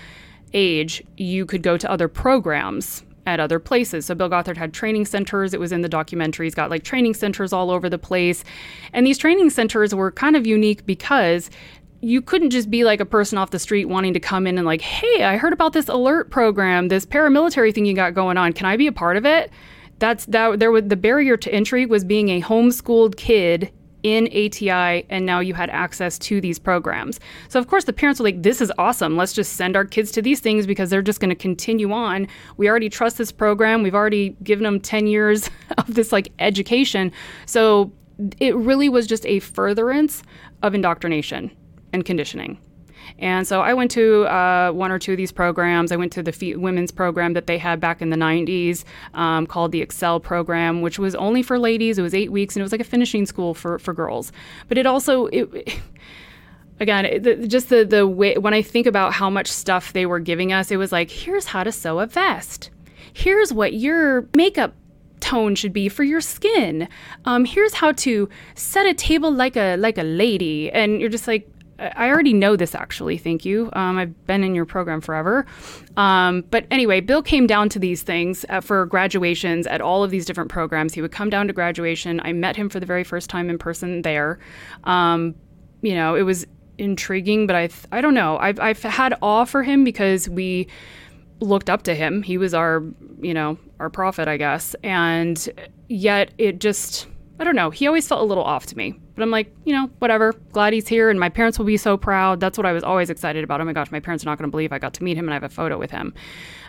age, 0.54 1.02
you 1.18 1.44
could 1.44 1.62
go 1.62 1.76
to 1.76 1.90
other 1.90 2.08
programs 2.08 3.04
at 3.26 3.40
other 3.40 3.58
places. 3.58 4.06
So 4.06 4.14
Bill 4.14 4.28
Gothard 4.28 4.56
had 4.56 4.72
training 4.72 5.06
centers. 5.06 5.54
It 5.54 5.60
was 5.60 5.72
in 5.72 5.82
the 5.82 5.88
documentary. 5.88 6.46
He's 6.46 6.54
got 6.54 6.70
like 6.70 6.82
training 6.82 7.14
centers 7.14 7.52
all 7.52 7.70
over 7.70 7.88
the 7.88 7.98
place. 7.98 8.44
And 8.92 9.06
these 9.06 9.18
training 9.18 9.50
centers 9.50 9.94
were 9.94 10.10
kind 10.10 10.36
of 10.36 10.46
unique 10.46 10.84
because 10.86 11.50
you 12.00 12.20
couldn't 12.20 12.50
just 12.50 12.70
be 12.70 12.82
like 12.82 13.00
a 13.00 13.06
person 13.06 13.38
off 13.38 13.50
the 13.50 13.60
street 13.60 13.84
wanting 13.84 14.12
to 14.12 14.20
come 14.20 14.46
in 14.46 14.58
and 14.58 14.66
like, 14.66 14.80
"Hey, 14.80 15.22
I 15.22 15.36
heard 15.36 15.52
about 15.52 15.72
this 15.72 15.88
alert 15.88 16.30
program, 16.30 16.88
this 16.88 17.06
paramilitary 17.06 17.72
thing 17.72 17.86
you 17.86 17.94
got 17.94 18.14
going 18.14 18.36
on. 18.36 18.52
Can 18.52 18.66
I 18.66 18.76
be 18.76 18.88
a 18.88 18.92
part 18.92 19.16
of 19.16 19.24
it?" 19.24 19.50
That's 20.00 20.26
that 20.26 20.58
there 20.58 20.72
was 20.72 20.84
the 20.88 20.96
barrier 20.96 21.36
to 21.36 21.54
entry 21.54 21.86
was 21.86 22.02
being 22.02 22.28
a 22.28 22.42
homeschooled 22.42 23.16
kid 23.16 23.70
in 24.02 24.26
ATI 24.26 25.06
and 25.10 25.24
now 25.24 25.40
you 25.40 25.54
had 25.54 25.70
access 25.70 26.18
to 26.18 26.40
these 26.40 26.58
programs. 26.58 27.20
So 27.48 27.58
of 27.58 27.68
course 27.68 27.84
the 27.84 27.92
parents 27.92 28.20
were 28.20 28.24
like 28.24 28.42
this 28.42 28.60
is 28.60 28.72
awesome. 28.78 29.16
Let's 29.16 29.32
just 29.32 29.54
send 29.54 29.76
our 29.76 29.84
kids 29.84 30.10
to 30.12 30.22
these 30.22 30.40
things 30.40 30.66
because 30.66 30.90
they're 30.90 31.02
just 31.02 31.20
going 31.20 31.30
to 31.30 31.36
continue 31.36 31.92
on. 31.92 32.26
We 32.56 32.68
already 32.68 32.88
trust 32.88 33.18
this 33.18 33.32
program. 33.32 33.82
We've 33.82 33.94
already 33.94 34.36
given 34.42 34.64
them 34.64 34.80
10 34.80 35.06
years 35.06 35.48
of 35.78 35.94
this 35.94 36.12
like 36.12 36.32
education. 36.38 37.12
So 37.46 37.92
it 38.38 38.54
really 38.56 38.88
was 38.88 39.06
just 39.06 39.26
a 39.26 39.40
furtherance 39.40 40.22
of 40.62 40.74
indoctrination 40.74 41.50
and 41.92 42.04
conditioning. 42.04 42.58
And 43.18 43.46
so 43.46 43.60
I 43.60 43.74
went 43.74 43.90
to 43.92 44.24
uh, 44.24 44.72
one 44.72 44.90
or 44.90 44.98
two 44.98 45.12
of 45.12 45.16
these 45.16 45.32
programs. 45.32 45.92
I 45.92 45.96
went 45.96 46.12
to 46.12 46.22
the 46.22 46.56
women's 46.56 46.90
program 46.90 47.34
that 47.34 47.46
they 47.46 47.58
had 47.58 47.80
back 47.80 48.02
in 48.02 48.10
the 48.10 48.16
90s 48.16 48.84
um, 49.14 49.46
called 49.46 49.72
the 49.72 49.80
Excel 49.80 50.20
program, 50.20 50.80
which 50.82 50.98
was 50.98 51.14
only 51.14 51.42
for 51.42 51.58
ladies. 51.58 51.98
It 51.98 52.02
was 52.02 52.14
eight 52.14 52.32
weeks 52.32 52.56
and 52.56 52.60
it 52.60 52.64
was 52.64 52.72
like 52.72 52.80
a 52.80 52.84
finishing 52.84 53.26
school 53.26 53.54
for, 53.54 53.78
for 53.78 53.94
girls. 53.94 54.32
But 54.68 54.78
it 54.78 54.86
also, 54.86 55.26
it, 55.26 55.78
again, 56.80 57.04
it, 57.04 57.48
just 57.48 57.68
the, 57.68 57.84
the 57.84 58.06
way, 58.06 58.36
when 58.36 58.54
I 58.54 58.62
think 58.62 58.86
about 58.86 59.12
how 59.12 59.30
much 59.30 59.48
stuff 59.48 59.92
they 59.92 60.06
were 60.06 60.20
giving 60.20 60.52
us, 60.52 60.70
it 60.70 60.76
was 60.76 60.92
like, 60.92 61.10
here's 61.10 61.46
how 61.46 61.64
to 61.64 61.72
sew 61.72 62.00
a 62.00 62.06
vest. 62.06 62.70
Here's 63.12 63.52
what 63.52 63.74
your 63.74 64.26
makeup 64.34 64.74
tone 65.22 65.54
should 65.54 65.72
be 65.72 65.88
for 65.88 66.02
your 66.02 66.20
skin. 66.20 66.88
Um, 67.24 67.44
here's 67.44 67.74
how 67.74 67.92
to 67.92 68.28
set 68.54 68.86
a 68.86 68.92
table 68.92 69.30
like 69.32 69.56
a 69.56 69.76
like 69.76 69.96
a 69.96 70.02
lady, 70.02 70.70
and 70.70 71.00
you're 71.00 71.08
just 71.08 71.28
like, 71.28 71.48
I 71.96 72.08
already 72.08 72.32
know 72.32 72.54
this 72.56 72.74
actually, 72.74 73.18
thank 73.18 73.44
you. 73.44 73.70
Um, 73.72 73.98
I've 73.98 74.26
been 74.26 74.44
in 74.44 74.54
your 74.54 74.64
program 74.64 75.00
forever. 75.00 75.44
Um, 75.96 76.44
but 76.50 76.66
anyway, 76.70 77.00
Bill 77.00 77.22
came 77.22 77.46
down 77.46 77.68
to 77.70 77.78
these 77.78 78.02
things 78.02 78.44
uh, 78.48 78.60
for 78.60 78.86
graduations 78.86 79.66
at 79.66 79.80
all 79.80 80.04
of 80.04 80.10
these 80.10 80.24
different 80.24 80.50
programs. 80.50 80.94
He 80.94 81.02
would 81.02 81.12
come 81.12 81.28
down 81.28 81.46
to 81.48 81.52
graduation. 81.52 82.20
I 82.20 82.32
met 82.32 82.56
him 82.56 82.68
for 82.68 82.78
the 82.78 82.86
very 82.86 83.04
first 83.04 83.28
time 83.28 83.50
in 83.50 83.58
person 83.58 84.02
there. 84.02 84.38
Um, 84.84 85.34
you 85.80 85.94
know, 85.94 86.14
it 86.14 86.22
was 86.22 86.46
intriguing, 86.78 87.46
but 87.46 87.56
I, 87.56 87.66
th- 87.66 87.84
I 87.90 88.00
don't 88.00 88.14
know. 88.14 88.38
I've, 88.38 88.60
I've 88.60 88.82
had 88.82 89.14
awe 89.20 89.44
for 89.44 89.62
him 89.62 89.82
because 89.82 90.28
we 90.28 90.68
looked 91.40 91.68
up 91.68 91.82
to 91.82 91.94
him. 91.94 92.22
He 92.22 92.38
was 92.38 92.54
our, 92.54 92.84
you 93.20 93.34
know, 93.34 93.58
our 93.80 93.90
prophet, 93.90 94.28
I 94.28 94.36
guess. 94.36 94.76
And 94.84 95.48
yet 95.88 96.30
it 96.38 96.60
just, 96.60 97.08
I 97.42 97.44
don't 97.44 97.56
know. 97.56 97.70
He 97.70 97.88
always 97.88 98.06
felt 98.06 98.20
a 98.20 98.24
little 98.24 98.44
off 98.44 98.66
to 98.66 98.76
me. 98.76 98.94
But 99.16 99.24
I'm 99.24 99.32
like, 99.32 99.52
you 99.64 99.74
know, 99.74 99.90
whatever. 99.98 100.32
Glad 100.52 100.74
he's 100.74 100.86
here, 100.86 101.10
and 101.10 101.18
my 101.18 101.28
parents 101.28 101.58
will 101.58 101.66
be 101.66 101.76
so 101.76 101.96
proud. 101.96 102.38
That's 102.38 102.56
what 102.56 102.64
I 102.64 102.72
was 102.72 102.84
always 102.84 103.10
excited 103.10 103.42
about. 103.42 103.60
Oh 103.60 103.64
my 103.64 103.72
gosh, 103.72 103.90
my 103.90 103.98
parents 103.98 104.24
are 104.24 104.28
not 104.28 104.38
going 104.38 104.48
to 104.48 104.50
believe 104.52 104.72
I 104.72 104.78
got 104.78 104.94
to 104.94 105.02
meet 105.02 105.16
him, 105.16 105.24
and 105.24 105.32
I 105.32 105.34
have 105.34 105.42
a 105.42 105.48
photo 105.48 105.76
with 105.76 105.90
him. 105.90 106.14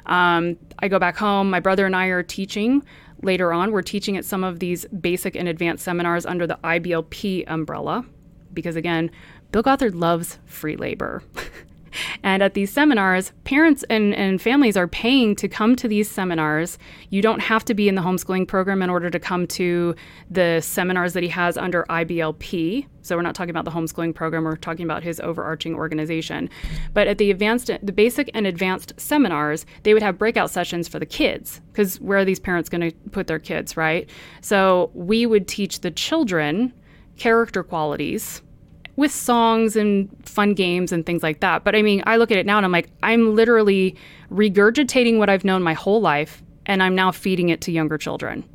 Um, 0.07 0.57
I 0.79 0.87
go 0.87 0.97
back 0.97 1.15
home. 1.15 1.51
My 1.51 1.59
brother 1.59 1.85
and 1.85 1.95
I 1.95 2.07
are 2.07 2.23
teaching 2.23 2.83
later 3.21 3.53
on. 3.53 3.71
We're 3.71 3.83
teaching 3.83 4.17
at 4.17 4.25
some 4.25 4.43
of 4.43 4.57
these 4.57 4.85
basic 4.85 5.35
and 5.35 5.47
advanced 5.47 5.85
seminars 5.85 6.25
under 6.25 6.47
the 6.47 6.57
IBLP 6.63 7.43
umbrella, 7.45 8.03
because 8.51 8.75
again, 8.75 9.11
Bill 9.51 9.61
Gothard 9.61 9.93
loves 9.93 10.39
free 10.47 10.75
labor. 10.75 11.21
And 12.23 12.43
at 12.43 12.53
these 12.53 12.71
seminars, 12.71 13.31
parents 13.43 13.83
and, 13.89 14.13
and 14.15 14.41
families 14.41 14.77
are 14.77 14.87
paying 14.87 15.35
to 15.37 15.47
come 15.47 15.75
to 15.77 15.87
these 15.87 16.09
seminars. 16.09 16.77
You 17.09 17.21
don't 17.21 17.41
have 17.41 17.65
to 17.65 17.73
be 17.73 17.87
in 17.87 17.95
the 17.95 18.01
homeschooling 18.01 18.47
program 18.47 18.81
in 18.81 18.89
order 18.89 19.09
to 19.09 19.19
come 19.19 19.47
to 19.47 19.95
the 20.29 20.61
seminars 20.61 21.13
that 21.13 21.23
he 21.23 21.29
has 21.29 21.57
under 21.57 21.85
IBLP. 21.89 22.87
So 23.01 23.15
we're 23.17 23.21
not 23.21 23.35
talking 23.35 23.49
about 23.49 23.65
the 23.65 23.71
homeschooling 23.71 24.15
program, 24.15 24.45
we're 24.45 24.55
talking 24.55 24.85
about 24.85 25.03
his 25.03 25.19
overarching 25.19 25.75
organization. 25.75 26.49
But 26.93 27.07
at 27.07 27.17
the 27.17 27.31
advanced 27.31 27.69
the 27.81 27.91
basic 27.91 28.31
and 28.33 28.47
advanced 28.47 28.93
seminars, 28.97 29.65
they 29.83 29.93
would 29.93 30.03
have 30.03 30.17
breakout 30.17 30.49
sessions 30.49 30.87
for 30.87 30.99
the 30.99 31.05
kids 31.05 31.59
because 31.71 31.99
where 31.99 32.19
are 32.19 32.25
these 32.25 32.39
parents 32.39 32.69
going 32.69 32.89
to 32.91 32.97
put 33.09 33.27
their 33.27 33.39
kids, 33.39 33.75
right? 33.75 34.09
So 34.41 34.89
we 34.93 35.25
would 35.25 35.47
teach 35.47 35.81
the 35.81 35.91
children 35.91 36.73
character 37.17 37.63
qualities 37.63 38.41
with 38.95 39.11
songs 39.11 39.75
and 39.75 40.09
fun 40.23 40.53
games 40.53 40.91
and 40.91 41.05
things 41.05 41.23
like 41.23 41.39
that. 41.39 41.63
But 41.63 41.75
I 41.75 41.81
mean, 41.81 42.03
I 42.05 42.17
look 42.17 42.31
at 42.31 42.37
it 42.37 42.45
now 42.45 42.57
and 42.57 42.65
I'm 42.65 42.71
like, 42.71 42.89
I'm 43.01 43.35
literally 43.35 43.95
regurgitating 44.31 45.17
what 45.17 45.29
I've 45.29 45.43
known 45.43 45.63
my 45.63 45.73
whole 45.73 46.01
life 46.01 46.43
and 46.65 46.81
I'm 46.81 46.95
now 46.95 47.11
feeding 47.11 47.49
it 47.49 47.61
to 47.61 47.71
younger 47.71 47.97
children. 47.97 48.47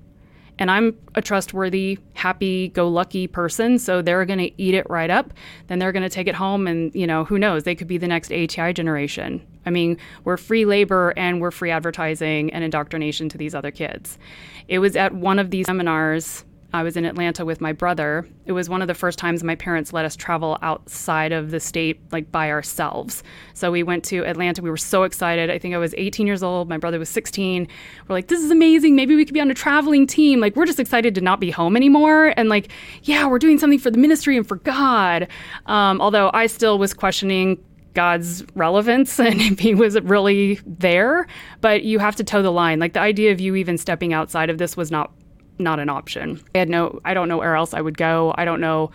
And 0.61 0.70
I'm 0.72 0.96
a 1.14 1.22
trustworthy, 1.22 1.98
happy 2.14 2.68
go 2.68 2.88
lucky 2.88 3.29
person. 3.29 3.79
So 3.79 4.03
they're 4.03 4.24
going 4.24 4.40
to 4.40 4.61
eat 4.61 4.74
it 4.74 4.88
right 4.90 5.11
up. 5.11 5.33
Then 5.68 5.79
they're 5.79 5.92
going 5.92 6.03
to 6.03 6.09
take 6.09 6.27
it 6.27 6.35
home. 6.35 6.66
And, 6.66 6.92
you 6.94 7.07
know, 7.07 7.24
who 7.24 7.38
knows? 7.38 7.62
They 7.62 7.77
could 7.77 7.87
be 7.87 7.98
the 7.98 8.09
next 8.09 8.33
ATI 8.33 8.72
generation. 8.72 9.46
I 9.66 9.70
mean, 9.70 9.98
we're 10.24 10.37
free 10.37 10.64
labor 10.64 11.12
and 11.16 11.40
we're 11.40 11.53
free 11.53 11.70
advertising 11.70 12.53
and 12.53 12.64
indoctrination 12.64 13.29
to 13.29 13.38
these 13.38 13.55
other 13.55 13.70
kids. 13.70 14.18
It 14.66 14.81
was 14.81 14.96
at 14.96 15.14
one 15.14 15.38
of 15.38 15.51
these 15.51 15.66
seminars 15.66 16.44
I 16.72 16.83
was 16.83 16.98
in 16.98 17.07
Atlanta 17.07 17.46
with 17.46 17.62
my 17.62 17.72
brother. 17.72 18.28
It 18.44 18.52
was 18.52 18.68
one 18.68 18.83
of 18.83 18.88
the 18.88 18.94
first 18.94 19.18
times 19.18 19.42
my 19.42 19.54
parents 19.54 19.94
let 19.94 20.04
us 20.04 20.14
travel 20.14 20.59
outside 20.61 21.33
of 21.33 21.50
the 21.50 21.61
state, 21.61 21.98
like 22.12 22.31
by 22.31 22.50
ourselves. 22.50 23.22
So 23.54 23.70
we 23.72 23.83
went 23.83 24.04
to 24.07 24.24
Atlanta. 24.26 24.61
We 24.61 24.68
were 24.68 24.76
so 24.76 25.04
excited. 25.04 25.48
I 25.48 25.59
think 25.59 25.74
I 25.74 25.78
was 25.78 25.94
18 25.96 26.26
years 26.26 26.42
old. 26.42 26.68
My 26.68 26.76
brother 26.76 26.98
was 26.98 27.09
16. 27.09 27.66
We're 28.07 28.14
like, 28.14 28.28
this 28.28 28.42
is 28.42 28.50
amazing. 28.50 28.96
Maybe 28.96 29.16
we 29.16 29.24
could 29.24 29.33
be 29.33 29.40
on 29.40 29.50
a 29.50 29.54
traveling 29.54 30.07
team. 30.07 30.40
Like, 30.40 30.57
we're 30.57 30.66
just 30.66 30.78
excited 30.78 31.14
to 31.14 31.22
not 31.22 31.40
be 31.40 31.50
home 31.50 31.74
anymore. 31.74 32.35
And 32.37 32.50
like, 32.50 32.68
yeah, 33.02 33.26
we're 33.26 33.38
doing 33.38 33.59
something 33.59 33.78
for 33.78 33.90
the 33.90 33.98
ministry 33.98 34.37
and 34.37 34.46
for 34.46 34.57
God. 34.57 35.26
Um, 35.66 36.02
although 36.02 36.31
I 36.35 36.48
still 36.48 36.78
was 36.78 36.92
questioning 36.92 37.64
God's 37.94 38.44
relevance 38.54 39.18
and 39.18 39.40
if 39.40 39.59
he 39.59 39.74
was 39.74 39.98
really 40.02 40.61
there. 40.66 41.26
But 41.62 41.83
you 41.85 41.98
have 41.98 42.16
to 42.16 42.24
toe 42.24 42.42
the 42.42 42.52
line. 42.52 42.78
Like 42.78 42.92
the 42.92 43.00
idea 43.00 43.33
of 43.33 43.40
you 43.40 43.54
even 43.54 43.78
stepping 43.78 44.12
outside 44.12 44.50
of 44.50 44.59
this 44.59 44.76
was 44.76 44.90
not 44.90 45.12
not 45.59 45.81
an 45.81 45.88
option. 45.88 46.42
I 46.55 46.59
had 46.59 46.68
no, 46.68 47.01
I 47.05 47.14
don't 47.14 47.29
know 47.29 47.38
where 47.38 47.57
else 47.57 47.75
I 47.75 47.81
would 47.81 47.97
go. 47.97 48.35
I 48.37 48.44
don't 48.44 48.61
know. 48.61 48.90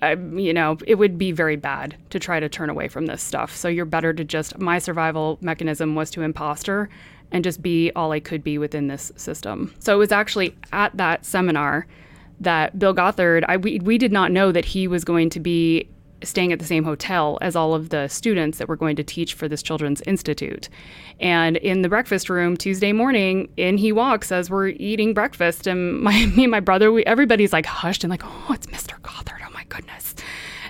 I, 0.00 0.12
you 0.12 0.52
know, 0.52 0.78
it 0.86 0.94
would 0.94 1.18
be 1.18 1.32
very 1.32 1.56
bad 1.56 1.96
to 2.10 2.20
try 2.20 2.38
to 2.38 2.48
turn 2.48 2.70
away 2.70 2.88
from 2.88 3.06
this 3.06 3.22
stuff. 3.22 3.54
So 3.56 3.68
you're 3.68 3.84
better 3.84 4.12
to 4.12 4.24
just, 4.24 4.58
my 4.58 4.78
survival 4.78 5.38
mechanism 5.40 5.94
was 5.94 6.10
to 6.12 6.22
imposter 6.22 6.88
and 7.32 7.42
just 7.42 7.60
be 7.60 7.90
all 7.96 8.12
I 8.12 8.20
could 8.20 8.44
be 8.44 8.58
within 8.58 8.86
this 8.86 9.12
system. 9.16 9.74
So 9.80 9.94
it 9.94 9.98
was 9.98 10.12
actually 10.12 10.56
at 10.72 10.96
that 10.96 11.24
seminar 11.26 11.86
that 12.40 12.78
Bill 12.78 12.94
Gothard, 12.94 13.44
I, 13.48 13.56
we, 13.56 13.80
we 13.80 13.98
did 13.98 14.12
not 14.12 14.30
know 14.30 14.52
that 14.52 14.64
he 14.64 14.86
was 14.86 15.04
going 15.04 15.30
to 15.30 15.40
be 15.40 15.88
staying 16.22 16.52
at 16.52 16.58
the 16.58 16.64
same 16.64 16.84
hotel 16.84 17.38
as 17.40 17.54
all 17.56 17.74
of 17.74 17.90
the 17.90 18.08
students 18.08 18.58
that 18.58 18.68
were 18.68 18.76
going 18.76 18.96
to 18.96 19.04
teach 19.04 19.34
for 19.34 19.48
this 19.48 19.62
children's 19.62 20.00
institute. 20.02 20.68
And 21.20 21.56
in 21.58 21.82
the 21.82 21.88
breakfast 21.88 22.28
room 22.28 22.56
Tuesday 22.56 22.92
morning, 22.92 23.48
in 23.56 23.76
he 23.76 23.92
walks 23.92 24.32
as 24.32 24.50
we're 24.50 24.68
eating 24.68 25.14
breakfast, 25.14 25.66
and 25.66 26.00
my 26.02 26.26
me 26.26 26.44
and 26.44 26.50
my 26.50 26.60
brother, 26.60 26.92
we, 26.92 27.04
everybody's 27.04 27.52
like 27.52 27.66
hushed 27.66 28.04
and 28.04 28.10
like, 28.10 28.22
oh, 28.24 28.46
it's 28.50 28.66
Mr. 28.66 29.00
Gothard. 29.02 29.40
Oh 29.46 29.50
my 29.52 29.64
goodness. 29.68 30.14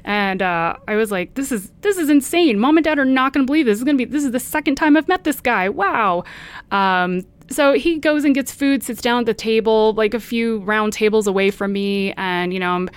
And 0.04 0.40
uh, 0.40 0.76
I 0.86 0.96
was 0.96 1.10
like, 1.10 1.34
this 1.34 1.52
is 1.52 1.70
this 1.82 1.98
is 1.98 2.08
insane. 2.08 2.58
Mom 2.58 2.76
and 2.76 2.84
dad 2.84 2.98
are 2.98 3.04
not 3.04 3.32
going 3.32 3.44
to 3.44 3.46
believe 3.46 3.66
this. 3.66 3.74
This 3.74 3.80
is 3.80 3.84
going 3.84 3.98
to 3.98 4.06
be 4.06 4.10
this 4.10 4.24
is 4.24 4.32
the 4.32 4.40
second 4.40 4.76
time 4.76 4.96
I've 4.96 5.08
met 5.08 5.24
this 5.24 5.40
guy. 5.40 5.68
Wow. 5.68 6.24
Um, 6.70 7.22
so 7.50 7.72
he 7.72 7.98
goes 7.98 8.24
and 8.24 8.34
gets 8.34 8.52
food, 8.52 8.82
sits 8.82 9.00
down 9.00 9.20
at 9.20 9.26
the 9.26 9.34
table, 9.34 9.94
like 9.94 10.14
a 10.14 10.20
few 10.20 10.60
round 10.60 10.92
tables 10.92 11.26
away 11.26 11.50
from 11.50 11.72
me, 11.72 12.12
and 12.14 12.52
you 12.52 12.60
know 12.60 12.72
I'm 12.72 12.90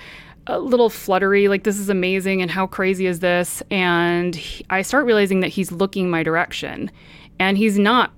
a 0.52 0.58
little 0.58 0.90
fluttery, 0.90 1.48
like 1.48 1.64
this 1.64 1.78
is 1.78 1.88
amazing, 1.88 2.42
and 2.42 2.50
how 2.50 2.66
crazy 2.66 3.06
is 3.06 3.20
this? 3.20 3.62
And 3.70 4.34
he, 4.34 4.64
I 4.68 4.82
start 4.82 5.06
realizing 5.06 5.40
that 5.40 5.48
he's 5.48 5.72
looking 5.72 6.10
my 6.10 6.22
direction, 6.22 6.90
and 7.38 7.56
he's 7.56 7.78
not 7.78 8.12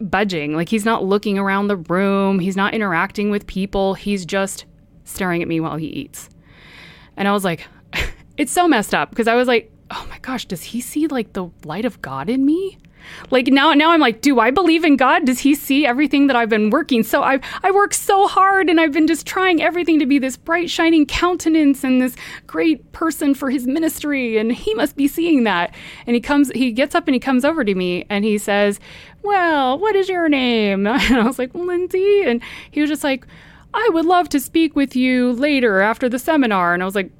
budging. 0.00 0.54
Like 0.54 0.68
he's 0.68 0.84
not 0.84 1.04
looking 1.04 1.38
around 1.38 1.68
the 1.68 1.76
room, 1.76 2.38
he's 2.38 2.56
not 2.56 2.74
interacting 2.74 3.30
with 3.30 3.46
people. 3.46 3.94
He's 3.94 4.24
just 4.24 4.64
staring 5.04 5.42
at 5.42 5.48
me 5.48 5.60
while 5.60 5.76
he 5.76 5.86
eats. 5.86 6.30
And 7.16 7.28
I 7.28 7.32
was 7.32 7.44
like, 7.44 7.66
it's 8.36 8.52
so 8.52 8.66
messed 8.66 8.94
up 8.94 9.10
because 9.10 9.28
I 9.28 9.34
was 9.34 9.48
like, 9.48 9.70
oh 9.90 10.06
my 10.08 10.18
gosh, 10.18 10.46
does 10.46 10.62
he 10.62 10.80
see 10.80 11.06
like 11.06 11.32
the 11.32 11.48
light 11.64 11.84
of 11.84 12.00
God 12.00 12.30
in 12.30 12.44
me? 12.46 12.78
Like 13.30 13.48
now, 13.48 13.72
now 13.72 13.90
I'm 13.90 14.00
like, 14.00 14.20
do 14.20 14.40
I 14.40 14.50
believe 14.50 14.84
in 14.84 14.96
God? 14.96 15.26
Does 15.26 15.40
He 15.40 15.54
see 15.54 15.86
everything 15.86 16.26
that 16.28 16.36
I've 16.36 16.48
been 16.48 16.70
working? 16.70 17.02
So 17.02 17.22
I 17.22 17.40
I 17.62 17.70
work 17.70 17.94
so 17.94 18.26
hard, 18.26 18.68
and 18.68 18.80
I've 18.80 18.92
been 18.92 19.06
just 19.06 19.26
trying 19.26 19.62
everything 19.62 19.98
to 19.98 20.06
be 20.06 20.18
this 20.18 20.36
bright, 20.36 20.70
shining 20.70 21.06
countenance 21.06 21.84
and 21.84 22.00
this 22.00 22.16
great 22.46 22.92
person 22.92 23.34
for 23.34 23.50
His 23.50 23.66
ministry, 23.66 24.38
and 24.38 24.52
He 24.52 24.74
must 24.74 24.96
be 24.96 25.08
seeing 25.08 25.44
that. 25.44 25.74
And 26.06 26.14
he 26.14 26.20
comes, 26.20 26.50
he 26.52 26.72
gets 26.72 26.94
up 26.94 27.06
and 27.06 27.14
he 27.14 27.20
comes 27.20 27.44
over 27.44 27.64
to 27.64 27.74
me 27.74 28.06
and 28.08 28.24
he 28.24 28.38
says, 28.38 28.80
"Well, 29.22 29.78
what 29.78 29.96
is 29.96 30.08
your 30.08 30.28
name?" 30.28 30.86
And 30.86 31.16
I 31.16 31.24
was 31.24 31.38
like, 31.38 31.54
"Lindsey," 31.54 32.22
and 32.22 32.42
he 32.70 32.80
was 32.80 32.90
just 32.90 33.04
like, 33.04 33.26
"I 33.74 33.88
would 33.92 34.04
love 34.04 34.28
to 34.30 34.40
speak 34.40 34.76
with 34.76 34.96
you 34.96 35.32
later 35.32 35.80
after 35.80 36.08
the 36.08 36.18
seminar." 36.18 36.74
And 36.74 36.82
I 36.82 36.86
was 36.86 36.94
like, 36.94 37.10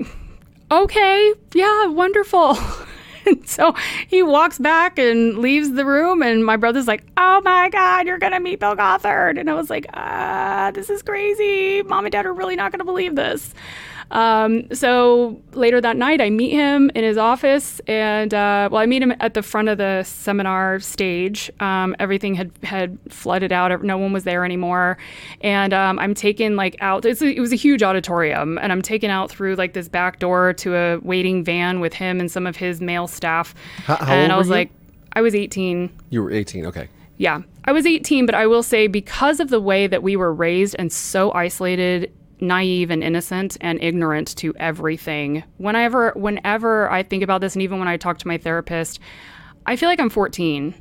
"Okay, 0.70 1.32
yeah, 1.54 1.86
wonderful." 1.86 2.56
And 3.28 3.48
so 3.48 3.74
he 4.06 4.22
walks 4.22 4.58
back 4.58 4.98
and 4.98 5.38
leaves 5.38 5.72
the 5.72 5.84
room, 5.84 6.22
and 6.22 6.44
my 6.44 6.56
brother's 6.56 6.86
like, 6.86 7.04
"Oh 7.16 7.40
my 7.44 7.68
God, 7.70 8.06
you're 8.06 8.18
gonna 8.18 8.40
meet 8.40 8.60
Bill 8.60 8.74
Gothard!" 8.74 9.38
And 9.38 9.50
I 9.50 9.54
was 9.54 9.70
like, 9.70 9.86
"Ah, 9.94 10.70
this 10.74 10.90
is 10.90 11.02
crazy. 11.02 11.82
Mom 11.82 12.04
and 12.04 12.12
Dad 12.12 12.26
are 12.26 12.32
really 12.32 12.56
not 12.56 12.72
gonna 12.72 12.84
believe 12.84 13.14
this." 13.14 13.54
Um, 14.10 14.72
so 14.72 15.40
later 15.52 15.80
that 15.80 15.96
night, 15.96 16.20
I 16.20 16.30
meet 16.30 16.50
him 16.50 16.90
in 16.94 17.04
his 17.04 17.18
office, 17.18 17.80
and 17.86 18.32
uh, 18.32 18.68
well, 18.72 18.80
I 18.80 18.86
meet 18.86 19.02
him 19.02 19.12
at 19.20 19.34
the 19.34 19.42
front 19.42 19.68
of 19.68 19.78
the 19.78 20.02
seminar 20.02 20.80
stage. 20.80 21.50
Um, 21.60 21.94
everything 21.98 22.34
had 22.34 22.50
had 22.62 22.98
flooded 23.08 23.52
out; 23.52 23.82
no 23.82 23.98
one 23.98 24.12
was 24.12 24.24
there 24.24 24.44
anymore, 24.44 24.96
and 25.42 25.74
um, 25.74 25.98
I'm 25.98 26.14
taken 26.14 26.56
like 26.56 26.76
out. 26.80 27.04
A, 27.04 27.10
it 27.10 27.40
was 27.40 27.52
a 27.52 27.56
huge 27.56 27.82
auditorium, 27.82 28.58
and 28.58 28.72
I'm 28.72 28.82
taken 28.82 29.10
out 29.10 29.30
through 29.30 29.56
like 29.56 29.74
this 29.74 29.88
back 29.88 30.18
door 30.18 30.52
to 30.54 30.74
a 30.74 30.98
waiting 30.98 31.44
van 31.44 31.80
with 31.80 31.92
him 31.92 32.20
and 32.20 32.30
some 32.30 32.46
of 32.46 32.56
his 32.56 32.80
male 32.80 33.08
staff. 33.08 33.54
How, 33.84 33.96
how 33.96 34.12
and 34.12 34.32
old 34.32 34.36
I 34.36 34.38
was 34.38 34.48
were 34.48 34.54
you? 34.54 34.60
like, 34.60 34.70
I 35.12 35.20
was 35.20 35.34
18. 35.34 35.90
You 36.10 36.22
were 36.22 36.30
18. 36.30 36.66
Okay. 36.66 36.88
Yeah, 37.18 37.42
I 37.64 37.72
was 37.72 37.84
18, 37.84 38.26
but 38.26 38.34
I 38.34 38.46
will 38.46 38.62
say 38.62 38.86
because 38.86 39.40
of 39.40 39.50
the 39.50 39.60
way 39.60 39.88
that 39.88 40.02
we 40.02 40.14
were 40.16 40.32
raised 40.32 40.76
and 40.78 40.92
so 40.92 41.32
isolated, 41.32 42.12
naive 42.40 42.90
and 42.90 43.02
innocent 43.02 43.56
and 43.60 43.82
ignorant 43.82 44.36
to 44.36 44.54
everything. 44.56 45.44
Whenever 45.56 46.12
whenever 46.16 46.90
I 46.90 47.02
think 47.02 47.22
about 47.22 47.40
this 47.40 47.54
and 47.54 47.62
even 47.62 47.78
when 47.78 47.88
I 47.88 47.96
talk 47.96 48.18
to 48.18 48.28
my 48.28 48.38
therapist, 48.38 49.00
I 49.66 49.76
feel 49.76 49.88
like 49.88 50.00
I'm 50.00 50.10
14, 50.10 50.74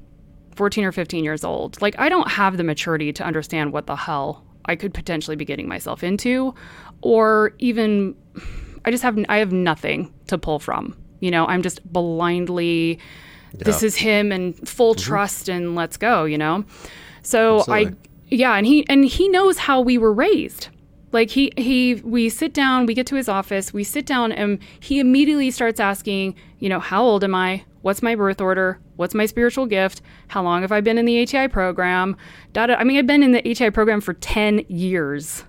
14 0.56 0.84
or 0.84 0.92
15 0.92 1.24
years 1.24 1.44
old. 1.44 1.82
Like 1.82 1.98
I 2.00 2.10
don't 2.10 2.30
have 2.30 2.58
the 2.58 2.64
maturity 2.64 3.12
to 3.14 3.24
understand 3.24 3.74
what 3.74 3.88
the 3.88 3.96
hell 3.96 4.44
I 4.66 4.76
could 4.76 4.94
potentially 4.94 5.36
be 5.36 5.46
getting 5.46 5.68
myself 5.68 6.04
into 6.04 6.54
or 7.02 7.54
even 7.60 8.16
I 8.86 8.92
just 8.92 9.04
have 9.04 9.18
I 9.30 9.38
have 9.38 9.52
nothing 9.52 10.14
to 10.28 10.38
pull 10.38 10.60
from. 10.60 10.96
You 11.20 11.32
know, 11.32 11.46
I'm 11.48 11.62
just 11.62 11.84
blindly 11.92 13.00
this 13.54 13.82
is 13.82 13.96
him 13.96 14.32
and 14.32 14.56
full 14.68 14.94
mm-hmm. 14.94 15.02
trust 15.02 15.50
and 15.50 15.76
let's 15.76 15.98
go, 15.98 16.26
you 16.26 16.38
know. 16.38 16.64
So 17.24 17.60
Absolutely. 17.60 17.88
I 17.88 17.96
yeah, 18.30 18.56
and 18.56 18.66
he 18.66 18.88
and 18.90 19.06
he 19.06 19.30
knows 19.30 19.58
how 19.58 19.82
we 19.82 19.98
were 19.98 20.14
raised. 20.14 20.68
Like 21.18 21.32
he 21.32 21.52
he 21.58 21.96
we 21.96 22.30
sit 22.30 22.54
down, 22.54 22.86
we 22.86 22.94
get 22.94 23.08
to 23.08 23.16
his 23.16 23.28
office, 23.28 23.74
we 23.74 23.84
sit 23.84 24.06
down 24.06 24.32
and 24.32 24.60
he 24.80 25.00
immediately 25.00 25.50
starts 25.50 25.80
asking, 25.80 26.36
you 26.60 26.70
know, 26.70 26.80
how 26.80 27.04
old 27.04 27.24
am 27.24 27.34
I? 27.34 27.66
What's 27.82 28.04
my 28.04 28.14
birth 28.14 28.40
order? 28.40 28.80
What's 28.98 29.16
my 29.16 29.26
spiritual 29.26 29.66
gift? 29.66 30.04
How 30.28 30.44
long 30.44 30.62
have 30.62 30.72
I 30.72 30.80
been 30.80 31.00
in 31.00 31.06
the 31.06 31.24
ATI 31.24 31.48
program? 31.48 32.16
Da, 32.54 32.68
da. 32.68 32.76
I 32.76 32.84
mean, 32.84 33.00
I've 33.00 33.08
been 33.08 33.24
in 33.24 33.32
the 33.32 33.40
ATI 33.50 33.72
program 33.72 34.00
for 34.00 34.14
10 34.14 34.66
years. 34.68 35.44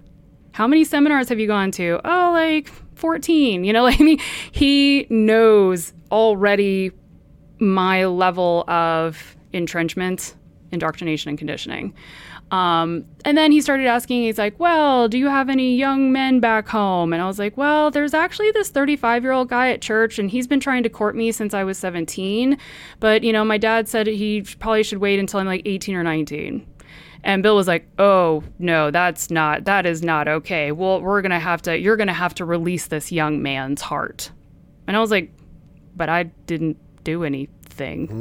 How 0.53 0.67
many 0.67 0.85
seminars 0.85 1.29
have 1.29 1.39
you 1.39 1.47
gone 1.47 1.71
to? 1.73 2.01
Oh, 2.03 2.31
like 2.33 2.71
14. 2.95 3.63
You 3.63 3.75
know, 3.75 3.83
like 3.89 4.01
I 4.01 4.05
mean, 4.05 4.21
he 4.51 5.07
knows 5.11 5.93
already 6.11 6.93
my 7.59 8.07
level 8.07 8.65
of 8.69 9.37
entrenchment, 9.53 10.35
indoctrination, 10.73 11.29
and 11.29 11.37
conditioning. 11.37 11.93
Um, 12.51 13.05
and 13.25 13.37
then 13.37 13.53
he 13.53 13.61
started 13.61 13.87
asking, 13.87 14.23
he's 14.23 14.39
like, 14.39 14.59
Well, 14.59 15.09
do 15.09 15.19
you 15.19 15.29
have 15.29 15.49
any 15.49 15.77
young 15.77 16.13
men 16.13 16.41
back 16.41 16.69
home? 16.69 17.13
And 17.13 17.21
I 17.21 17.27
was 17.27 17.39
like, 17.39 17.57
Well, 17.57 17.91
there's 17.91 18.15
actually 18.15 18.51
this 18.53 18.71
35 18.71 19.23
year 19.23 19.33
old 19.33 19.49
guy 19.49 19.71
at 19.71 19.83
church, 19.83 20.19
and 20.19 20.31
he's 20.31 20.47
been 20.47 20.61
trying 20.61 20.83
to 20.83 20.89
court 20.89 21.15
me 21.15 21.31
since 21.33 21.53
I 21.53 21.65
was 21.65 21.79
17. 21.79 22.57
But, 23.01 23.23
you 23.23 23.33
know, 23.33 23.45
my 23.45 23.59
dad 23.59 23.89
said 23.89 24.07
he 24.07 24.43
probably 24.59 24.83
should 24.83 24.99
wait 24.99 25.19
until 25.19 25.41
I'm 25.41 25.47
like 25.47 25.63
18 25.65 25.95
or 25.95 26.03
19. 26.03 26.67
And 27.25 27.43
Bill 27.43 27.57
was 27.57 27.67
like, 27.67 27.89
"Oh 27.99 28.45
no, 28.59 28.91
that's 28.93 29.29
not. 29.31 29.65
That 29.65 29.87
is 29.87 30.03
not 30.03 30.29
okay. 30.29 30.71
Well, 30.71 31.03
we're 31.03 31.21
gonna 31.21 31.41
have 31.41 31.61
to. 31.63 31.77
You're 31.77 31.97
gonna 31.97 32.13
have 32.13 32.33
to 32.37 32.45
release 32.45 32.87
this 32.87 33.11
young 33.11 33.43
man's 33.43 33.83
heart." 33.83 34.31
And 34.87 34.97
I 34.97 35.01
was 35.01 35.11
like, 35.11 35.33
"But 35.97 36.09
I 36.09 36.25
didn't 36.47 36.77
do 37.03 37.25
anything. 37.25 37.58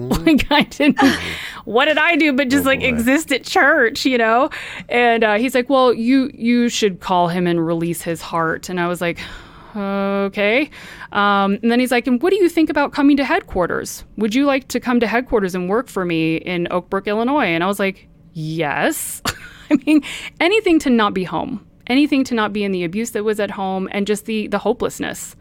like 0.25 0.51
I 0.51 0.63
didn't. 0.63 0.99
what 1.65 1.85
did 1.85 1.97
I 1.97 2.15
do? 2.15 2.33
But 2.33 2.49
just 2.49 2.65
like 2.65 2.79
boy. 2.79 2.87
exist 2.87 3.31
at 3.31 3.43
church, 3.43 4.05
you 4.05 4.17
know?" 4.17 4.49
And 4.89 5.23
uh, 5.23 5.35
he's 5.35 5.55
like, 5.55 5.69
"Well, 5.69 5.93
you 5.93 6.31
you 6.33 6.69
should 6.69 6.99
call 6.99 7.27
him 7.27 7.47
and 7.47 7.65
release 7.65 8.01
his 8.01 8.21
heart." 8.21 8.69
And 8.69 8.79
I 8.79 8.87
was 8.87 9.01
like. 9.01 9.19
Okay. 9.75 10.71
Um, 11.11 11.59
and 11.61 11.71
then 11.71 11.79
he's 11.79 11.91
like, 11.91 12.07
and 12.07 12.19
what 12.23 12.31
do 12.31 12.37
you 12.37 12.49
think 12.49 12.71
about 12.71 12.93
coming 12.93 13.15
to 13.17 13.23
headquarters? 13.23 14.05
Would 14.17 14.33
you 14.33 14.45
like 14.45 14.67
to 14.69 14.79
come 14.79 14.99
to 15.01 15.05
headquarters 15.05 15.53
and 15.53 15.69
work 15.69 15.87
for 15.87 16.03
me 16.03 16.37
in 16.37 16.67
Oak 16.71 16.89
Brook, 16.89 17.05
Illinois? 17.07 17.45
And 17.45 17.63
I 17.63 17.67
was 17.67 17.77
like, 17.77 18.07
yes. 18.33 19.21
I 19.69 19.75
mean, 19.85 20.01
anything 20.39 20.79
to 20.79 20.89
not 20.89 21.13
be 21.13 21.23
home, 21.23 21.65
anything 21.87 22.23
to 22.25 22.35
not 22.35 22.53
be 22.53 22.63
in 22.63 22.71
the 22.71 22.83
abuse 22.83 23.11
that 23.11 23.23
was 23.23 23.39
at 23.39 23.51
home, 23.51 23.87
and 23.91 24.07
just 24.07 24.25
the 24.25 24.47
the 24.47 24.59
hopelessness. 24.59 25.35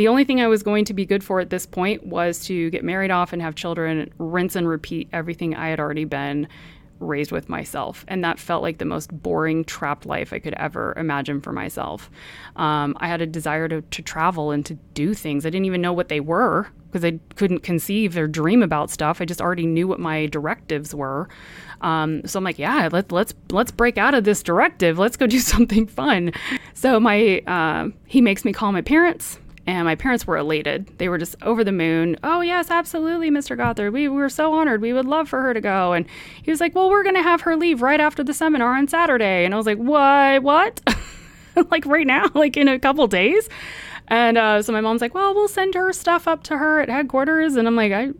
The 0.00 0.08
only 0.08 0.24
thing 0.24 0.40
I 0.40 0.48
was 0.48 0.62
going 0.62 0.86
to 0.86 0.94
be 0.94 1.04
good 1.04 1.22
for 1.22 1.40
at 1.40 1.50
this 1.50 1.66
point 1.66 2.06
was 2.06 2.38
to 2.46 2.70
get 2.70 2.82
married 2.82 3.10
off 3.10 3.34
and 3.34 3.42
have 3.42 3.54
children, 3.54 4.10
rinse 4.16 4.56
and 4.56 4.66
repeat 4.66 5.10
everything 5.12 5.54
I 5.54 5.68
had 5.68 5.78
already 5.78 6.06
been 6.06 6.48
raised 7.00 7.32
with 7.32 7.50
myself. 7.50 8.06
And 8.08 8.24
that 8.24 8.38
felt 8.38 8.62
like 8.62 8.78
the 8.78 8.86
most 8.86 9.12
boring, 9.22 9.62
trapped 9.62 10.06
life 10.06 10.32
I 10.32 10.38
could 10.38 10.54
ever 10.54 10.94
imagine 10.96 11.42
for 11.42 11.52
myself. 11.52 12.10
Um, 12.56 12.96
I 12.98 13.08
had 13.08 13.20
a 13.20 13.26
desire 13.26 13.68
to, 13.68 13.82
to 13.82 14.00
travel 14.00 14.52
and 14.52 14.64
to 14.64 14.74
do 14.94 15.12
things. 15.12 15.44
I 15.44 15.50
didn't 15.50 15.66
even 15.66 15.82
know 15.82 15.92
what 15.92 16.08
they 16.08 16.20
were 16.20 16.68
because 16.90 17.04
I 17.04 17.20
couldn't 17.36 17.60
conceive 17.60 18.16
or 18.16 18.26
dream 18.26 18.62
about 18.62 18.88
stuff. 18.88 19.20
I 19.20 19.26
just 19.26 19.42
already 19.42 19.66
knew 19.66 19.86
what 19.86 20.00
my 20.00 20.24
directives 20.24 20.94
were. 20.94 21.28
Um, 21.82 22.26
so 22.26 22.38
I'm 22.38 22.44
like, 22.44 22.58
yeah, 22.58 22.88
let, 22.90 23.12
let's 23.12 23.34
let's 23.50 23.70
break 23.70 23.98
out 23.98 24.14
of 24.14 24.24
this 24.24 24.42
directive. 24.42 24.98
Let's 24.98 25.18
go 25.18 25.26
do 25.26 25.38
something 25.40 25.86
fun. 25.86 26.32
So 26.72 26.98
my 26.98 27.42
uh, 27.46 27.90
he 28.06 28.22
makes 28.22 28.46
me 28.46 28.54
call 28.54 28.72
my 28.72 28.80
parents. 28.80 29.38
And 29.66 29.84
my 29.84 29.94
parents 29.94 30.26
were 30.26 30.36
elated. 30.36 30.90
They 30.98 31.08
were 31.08 31.18
just 31.18 31.36
over 31.42 31.62
the 31.62 31.72
moon. 31.72 32.16
Oh, 32.24 32.40
yes, 32.40 32.70
absolutely, 32.70 33.30
Mr. 33.30 33.56
Gothard. 33.56 33.92
We 33.92 34.08
were 34.08 34.28
so 34.28 34.52
honored. 34.54 34.80
We 34.80 34.92
would 34.92 35.04
love 35.04 35.28
for 35.28 35.42
her 35.42 35.54
to 35.54 35.60
go. 35.60 35.92
And 35.92 36.06
he 36.42 36.50
was 36.50 36.60
like, 36.60 36.74
Well, 36.74 36.90
we're 36.90 37.02
going 37.02 37.14
to 37.14 37.22
have 37.22 37.42
her 37.42 37.56
leave 37.56 37.82
right 37.82 38.00
after 38.00 38.24
the 38.24 38.34
seminar 38.34 38.74
on 38.74 38.88
Saturday. 38.88 39.44
And 39.44 39.54
I 39.54 39.56
was 39.56 39.66
like, 39.66 39.78
Why? 39.78 40.38
What? 40.38 40.80
like 41.70 41.84
right 41.86 42.06
now? 42.06 42.26
Like 42.34 42.56
in 42.56 42.68
a 42.68 42.78
couple 42.78 43.06
days? 43.06 43.48
And 44.08 44.38
uh, 44.38 44.62
so 44.62 44.72
my 44.72 44.80
mom's 44.80 45.02
like, 45.02 45.14
Well, 45.14 45.34
we'll 45.34 45.48
send 45.48 45.74
her 45.74 45.92
stuff 45.92 46.26
up 46.26 46.42
to 46.44 46.56
her 46.56 46.80
at 46.80 46.88
headquarters. 46.88 47.56
And 47.56 47.68
I'm 47.68 47.76
like, 47.76 47.92
I 47.92 48.10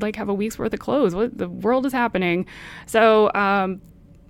like 0.00 0.16
have 0.16 0.28
a 0.28 0.34
week's 0.34 0.58
worth 0.58 0.74
of 0.74 0.80
clothes. 0.80 1.14
What 1.14 1.38
the 1.38 1.48
world 1.48 1.86
is 1.86 1.92
happening? 1.92 2.46
So, 2.86 3.32
um, 3.34 3.80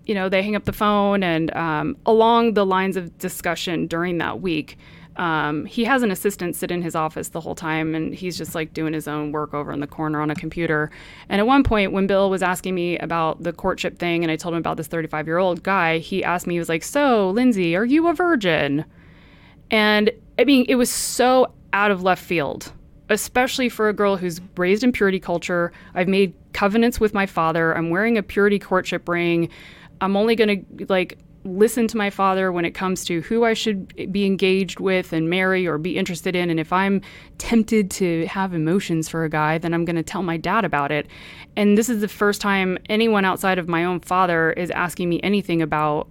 you 0.07 0.15
know, 0.15 0.29
they 0.29 0.43
hang 0.43 0.57
up 0.57 0.65
the 0.65 0.73
phone, 0.73 1.23
and 1.23 1.55
um, 1.55 1.97
along 2.07 2.55
the 2.55 2.65
lines 2.65 2.97
of 2.97 3.17
discussion 3.19 3.87
during 3.87 4.19
that 4.19 4.41
week, 4.41 4.79
um, 5.19 5.65
he 5.67 5.85
has 5.85 6.03
an 6.03 6.11
assistant 6.11 6.57
sit 6.57 6.71
in 6.71 6.81
his 6.81 6.95
office 6.95 7.31
the 7.31 7.41
whole 7.41 7.55
time, 7.55 7.95
and 7.95 8.15
he's 8.15 8.39
just 8.39 8.55
like 8.55 8.73
doing 8.73 8.93
his 8.93 9.09
own 9.09 9.33
work 9.33 9.53
over 9.53 9.73
in 9.73 9.81
the 9.81 9.87
corner 9.87 10.21
on 10.21 10.31
a 10.31 10.35
computer. 10.35 10.91
And 11.29 11.41
at 11.41 11.47
one 11.47 11.65
point, 11.65 11.93
when 11.93 12.07
Bill 12.07 12.31
was 12.31 12.43
asking 12.43 12.75
me 12.75 12.97
about 12.99 13.43
the 13.43 13.53
courtship 13.53 13.99
thing, 13.99 14.23
and 14.25 14.31
I 14.31 14.37
told 14.37 14.55
him 14.55 14.61
about 14.61 14.77
this 14.77 14.87
35 14.87 15.27
year 15.27 15.39
old 15.39 15.63
guy, 15.63 15.99
he 15.99 16.23
asked 16.23 16.47
me, 16.47 16.55
he 16.55 16.59
was 16.61 16.69
like, 16.69 16.85
So, 16.85 17.31
Lindsey, 17.31 17.75
are 17.77 17.85
you 17.85 18.09
a 18.09 18.15
virgin? 18.15 18.85
And 19.71 20.11
I 20.39 20.45
mean, 20.45 20.65
it 20.69 20.77
was 20.77 20.91
so 20.91 21.53
out 21.73 21.91
of 21.91 22.03
left 22.03 22.25
field. 22.25 22.73
especially 23.11 23.69
for 23.71 23.89
a 23.89 23.93
girl 23.95 24.17
who's 24.17 24.41
raised 24.57 24.85
in 24.85 24.93
purity 24.93 25.19
culture. 25.19 25.73
I've 25.95 26.09
made 26.09 26.35
covenants 26.53 27.01
with 27.01 27.15
my 27.15 27.25
father. 27.27 27.75
I'm 27.77 27.89
wearing 27.91 28.19
a 28.19 28.23
purity 28.23 28.59
courtship 28.59 29.09
ring. 29.09 29.49
I'm 30.01 30.17
only 30.17 30.37
going 30.37 30.65
to 30.79 30.87
like 30.89 31.19
listen 31.45 31.87
to 31.89 31.97
my 31.97 32.11
father 32.11 32.51
when 32.53 32.65
it 32.65 32.73
comes 32.73 33.05
to 33.05 33.21
who 33.23 33.45
I 33.45 33.55
should 33.55 34.13
be 34.13 34.27
engaged 34.27 34.81
with 34.81 35.13
and 35.13 35.31
marry 35.31 35.67
or 35.67 35.79
be 35.79 35.97
interested 35.97 36.35
in. 36.35 36.51
And 36.51 36.59
if 36.59 36.73
I'm 36.73 37.01
tempted 37.39 37.91
to 37.93 38.27
have 38.27 38.55
emotions 38.55 39.09
for 39.09 39.25
a 39.25 39.31
guy, 39.31 39.59
then 39.59 39.73
I'm 39.73 39.85
going 39.85 39.97
to 39.97 40.03
tell 40.03 40.23
my 40.23 40.37
dad 40.37 40.65
about 40.65 40.91
it. 40.91 41.07
And 41.57 41.79
this 41.79 41.89
is 41.89 42.01
the 42.01 42.09
first 42.09 42.41
time 42.41 42.79
anyone 42.89 43.25
outside 43.25 43.59
of 43.59 43.69
my 43.69 43.85
own 43.85 44.01
father 44.01 44.53
is 44.53 44.71
asking 44.71 45.09
me 45.09 45.21
anything 45.23 45.63
about 45.63 46.09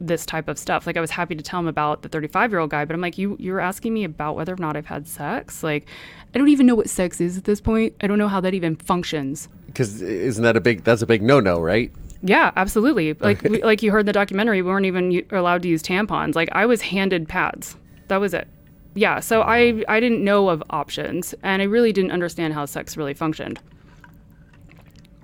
this 0.00 0.26
type 0.26 0.48
of 0.48 0.58
stuff. 0.58 0.86
Like 0.86 0.96
I 0.96 1.00
was 1.00 1.10
happy 1.10 1.34
to 1.34 1.42
tell 1.42 1.60
him 1.60 1.68
about 1.68 2.02
the 2.02 2.08
35 2.08 2.50
year 2.50 2.60
old 2.60 2.70
guy, 2.70 2.84
but 2.84 2.94
I'm 2.94 3.00
like, 3.00 3.18
you 3.18 3.36
you're 3.38 3.60
asking 3.60 3.94
me 3.94 4.04
about 4.04 4.36
whether 4.36 4.52
or 4.52 4.58
not 4.58 4.76
I've 4.76 4.86
had 4.86 5.06
sex. 5.06 5.62
Like, 5.62 5.86
I 6.34 6.38
don't 6.38 6.48
even 6.48 6.66
know 6.66 6.74
what 6.74 6.90
sex 6.90 7.20
is 7.20 7.38
at 7.38 7.44
this 7.44 7.60
point. 7.60 7.94
I 8.00 8.06
don't 8.06 8.18
know 8.18 8.28
how 8.28 8.40
that 8.40 8.54
even 8.54 8.76
functions. 8.76 9.48
Because 9.66 10.02
isn't 10.02 10.42
that 10.42 10.56
a 10.56 10.60
big? 10.60 10.84
That's 10.84 11.02
a 11.02 11.06
big 11.06 11.22
no 11.22 11.40
no, 11.40 11.60
right? 11.60 11.92
Yeah, 12.26 12.52
absolutely. 12.56 13.12
Like 13.14 13.42
we, 13.42 13.62
like 13.62 13.82
you 13.82 13.92
heard 13.92 14.00
in 14.00 14.06
the 14.06 14.12
documentary, 14.12 14.62
we 14.62 14.70
weren't 14.70 14.86
even 14.86 15.10
u- 15.10 15.26
allowed 15.30 15.62
to 15.62 15.68
use 15.68 15.82
tampons. 15.82 16.34
Like 16.34 16.48
I 16.52 16.64
was 16.64 16.80
handed 16.80 17.28
pads. 17.28 17.76
That 18.08 18.16
was 18.16 18.32
it. 18.32 18.48
Yeah, 18.94 19.20
so 19.20 19.42
I 19.42 19.84
I 19.88 20.00
didn't 20.00 20.24
know 20.24 20.48
of 20.48 20.62
options, 20.70 21.34
and 21.42 21.60
I 21.60 21.66
really 21.66 21.92
didn't 21.92 22.12
understand 22.12 22.54
how 22.54 22.64
sex 22.64 22.96
really 22.96 23.12
functioned. 23.12 23.60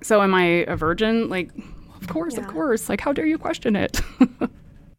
So 0.03 0.23
am 0.23 0.35
I 0.35 0.45
a 0.69 0.77
virgin? 0.77 1.29
Like, 1.29 1.51
of 2.01 2.09
course, 2.09 2.37
of 2.37 2.47
course. 2.49 2.89
Like, 2.89 3.01
how 3.01 3.13
dare 3.13 3.27
you 3.27 3.39
question 3.39 3.77
it? 3.77 4.01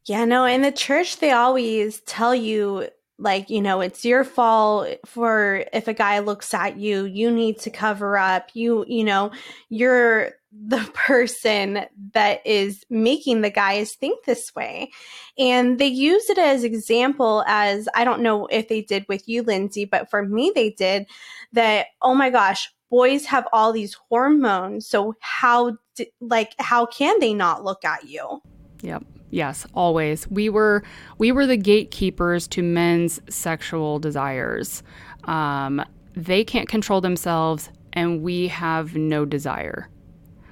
Yeah, 0.07 0.25
no, 0.25 0.45
in 0.45 0.63
the 0.63 0.71
church, 0.71 1.19
they 1.19 1.31
always 1.31 1.99
tell 2.01 2.33
you, 2.33 2.87
like, 3.19 3.49
you 3.51 3.61
know, 3.61 3.81
it's 3.81 4.03
your 4.03 4.23
fault 4.23 4.87
for 5.05 5.63
if 5.73 5.87
a 5.87 5.93
guy 5.93 6.19
looks 6.19 6.53
at 6.55 6.77
you, 6.77 7.05
you 7.05 7.29
need 7.29 7.59
to 7.59 7.69
cover 7.69 8.17
up. 8.17 8.49
You, 8.53 8.83
you 8.87 9.03
know, 9.03 9.31
you're 9.69 10.31
the 10.51 10.89
person 10.93 11.85
that 12.13 12.45
is 12.45 12.83
making 12.89 13.41
the 13.41 13.49
guys 13.49 13.93
think 13.93 14.25
this 14.25 14.53
way. 14.55 14.91
And 15.37 15.79
they 15.79 15.87
use 15.87 16.29
it 16.29 16.37
as 16.37 16.63
example 16.63 17.43
as 17.47 17.87
I 17.95 18.03
don't 18.03 18.21
know 18.21 18.47
if 18.47 18.67
they 18.67 18.81
did 18.81 19.05
with 19.07 19.27
you, 19.27 19.43
Lindsey, 19.43 19.85
but 19.85 20.09
for 20.09 20.25
me, 20.25 20.51
they 20.53 20.71
did 20.71 21.07
that, 21.53 21.87
oh 22.01 22.13
my 22.13 22.29
gosh, 22.29 22.71
boys 22.89 23.25
have 23.25 23.47
all 23.53 23.71
these 23.71 23.95
hormones. 24.09 24.87
So 24.87 25.15
how, 25.21 25.77
like, 26.19 26.53
how 26.59 26.85
can 26.85 27.19
they 27.19 27.33
not 27.33 27.63
look 27.63 27.85
at 27.85 28.07
you? 28.07 28.41
Yep. 28.81 29.03
Yes, 29.31 29.65
always. 29.73 30.29
We 30.29 30.49
were 30.49 30.83
we 31.17 31.31
were 31.31 31.47
the 31.47 31.55
gatekeepers 31.55 32.49
to 32.49 32.61
men's 32.61 33.21
sexual 33.29 33.97
desires. 33.97 34.83
Um, 35.23 35.83
they 36.13 36.43
can't 36.43 36.67
control 36.67 36.99
themselves, 36.99 37.69
and 37.93 38.21
we 38.21 38.49
have 38.49 38.95
no 38.95 39.23
desire. 39.23 39.87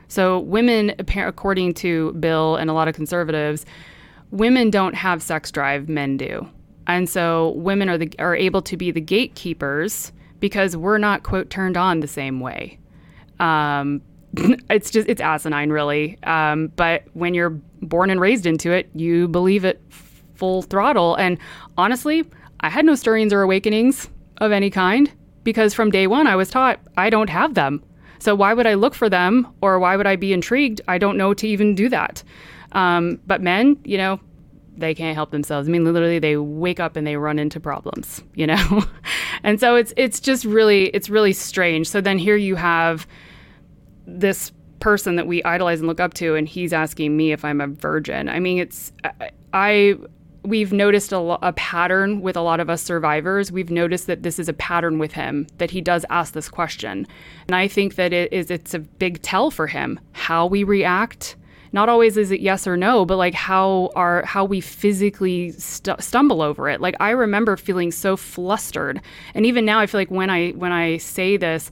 So 0.10 0.40
women, 0.40 0.94
according 1.00 1.76
to 1.76 2.12
Bill 2.14 2.56
and 2.58 2.70
a 2.70 2.74
lot 2.74 2.88
of 2.88 2.96
conservatives, 2.96 3.66
women 4.32 4.70
don't 4.70 4.96
have 4.96 5.24
sex 5.24 5.52
drive. 5.52 5.88
Men 5.88 6.18
do, 6.18 6.48
and 6.88 7.08
so 7.08 7.52
women 7.52 7.90
are 7.90 7.98
the 7.98 8.12
are 8.20 8.36
able 8.36 8.62
to 8.64 8.76
be 8.76 8.92
the 8.92 9.02
gatekeepers 9.02 10.12
because 10.40 10.76
we're 10.76 10.98
not 10.98 11.24
quote 11.24 11.50
turned 11.50 11.78
on 11.78 12.02
the 12.02 12.08
same 12.08 12.40
way. 12.40 12.78
Um, 13.40 14.02
it's 14.70 14.92
just 14.92 15.08
it's 15.08 15.22
asinine 15.22 15.72
really 15.72 16.18
um, 16.24 16.68
but 16.76 17.04
when 17.14 17.34
you're 17.34 17.50
born 17.82 18.10
and 18.10 18.20
raised 18.20 18.46
into 18.46 18.72
it 18.72 18.90
you 18.94 19.28
believe 19.28 19.66
it 19.66 19.82
full 20.36 20.62
throttle 20.62 21.16
and 21.16 21.38
honestly 21.78 22.24
i 22.60 22.70
had 22.70 22.86
no 22.86 22.94
stirrings 22.94 23.34
or 23.34 23.42
awakenings 23.42 24.10
of 24.38 24.52
any 24.52 24.70
kind 24.70 25.12
because 25.44 25.74
from 25.74 25.90
day 25.90 26.06
one 26.06 26.28
i 26.28 26.36
was 26.36 26.50
taught 26.50 26.80
i 26.96 27.10
don't 27.10 27.30
have 27.30 27.56
them 27.56 27.84
so 28.20 28.36
why 28.36 28.54
would 28.54 28.68
i 28.68 28.74
look 28.74 28.94
for 28.94 29.10
them 29.10 29.48
or 29.62 29.80
why 29.80 29.96
would 29.96 30.08
i 30.08 30.16
be 30.16 30.34
intrigued 30.34 30.82
i 30.88 30.98
don't 30.98 31.18
know 31.18 31.34
to 31.34 31.48
even 31.48 31.76
do 31.76 31.90
that 31.90 32.24
um, 32.74 33.20
but 33.26 33.42
men 33.42 33.78
you 33.84 33.98
know 33.98 34.20
they 34.80 34.96
can't 34.96 35.16
help 35.16 35.32
themselves. 35.32 35.68
I 35.68 35.72
mean, 35.72 35.84
literally, 35.84 36.20
they 36.20 36.38
wake 36.38 36.80
up 36.80 36.96
and 36.96 37.06
they 37.06 37.18
run 37.18 37.38
into 37.38 37.60
problems, 37.60 38.24
you 38.34 38.48
know. 38.48 38.84
and 39.44 39.60
so 39.60 39.76
it's 39.76 39.94
it's 39.98 40.20
just 40.20 40.46
really 40.46 40.86
it's 40.88 41.10
really 41.10 41.34
strange. 41.34 41.88
So 41.90 42.02
then 42.02 42.18
here 42.18 42.36
you 42.36 42.56
have 42.56 43.06
this 44.08 44.52
person 44.80 45.18
that 45.18 45.28
we 45.28 45.44
idolize 45.44 45.80
and 45.80 45.88
look 45.88 46.00
up 46.00 46.14
to, 46.16 46.36
and 46.36 46.48
he's 46.48 46.74
asking 46.74 47.16
me 47.16 47.32
if 47.32 47.44
I'm 47.44 47.62
a 47.62 47.68
virgin. 47.68 48.30
I 48.30 48.40
mean, 48.40 48.60
it's 48.60 48.92
I. 49.54 49.96
We've 50.50 50.74
noticed 50.74 51.12
a, 51.12 51.20
a 51.20 51.54
pattern 51.54 52.22
with 52.22 52.36
a 52.36 52.42
lot 52.42 52.60
of 52.60 52.72
us 52.72 52.82
survivors. 52.82 53.52
We've 53.52 53.70
noticed 53.70 54.08
that 54.08 54.24
this 54.24 54.40
is 54.40 54.50
a 54.50 54.54
pattern 54.54 54.98
with 54.98 55.12
him 55.12 55.46
that 55.60 55.70
he 55.70 55.80
does 55.80 56.08
ask 56.10 56.34
this 56.34 56.50
question, 56.50 57.06
and 57.48 57.56
I 57.56 57.68
think 57.68 57.96
that 57.96 58.14
it 58.14 58.34
is 58.34 58.50
it's 58.50 58.74
a 58.74 58.80
big 58.80 59.22
tell 59.22 59.52
for 59.52 59.68
him 59.68 60.00
how 60.14 60.48
we 60.48 60.64
react, 60.64 61.36
not 61.72 61.88
always 61.88 62.18
is 62.18 62.32
it 62.32 62.40
yes 62.40 62.66
or 62.66 62.76
no 62.76 63.06
but 63.06 63.18
like 63.18 63.36
how 63.36 63.92
our 63.96 64.26
how 64.26 64.44
we 64.44 64.60
physically 64.60 65.52
stu- 65.52 65.94
stumble 66.00 66.42
over 66.42 66.68
it. 66.68 66.82
Like 66.82 66.96
i 67.00 67.12
remember 67.12 67.56
feeling 67.56 67.92
so 67.92 68.18
flustered. 68.18 69.02
And 69.36 69.46
even 69.46 69.66
now 69.66 69.80
i 69.80 69.86
feel 69.86 70.02
like 70.02 70.10
when 70.10 70.32
i 70.32 70.50
when 70.52 70.72
i 70.72 70.98
say 70.98 71.38
this 71.38 71.70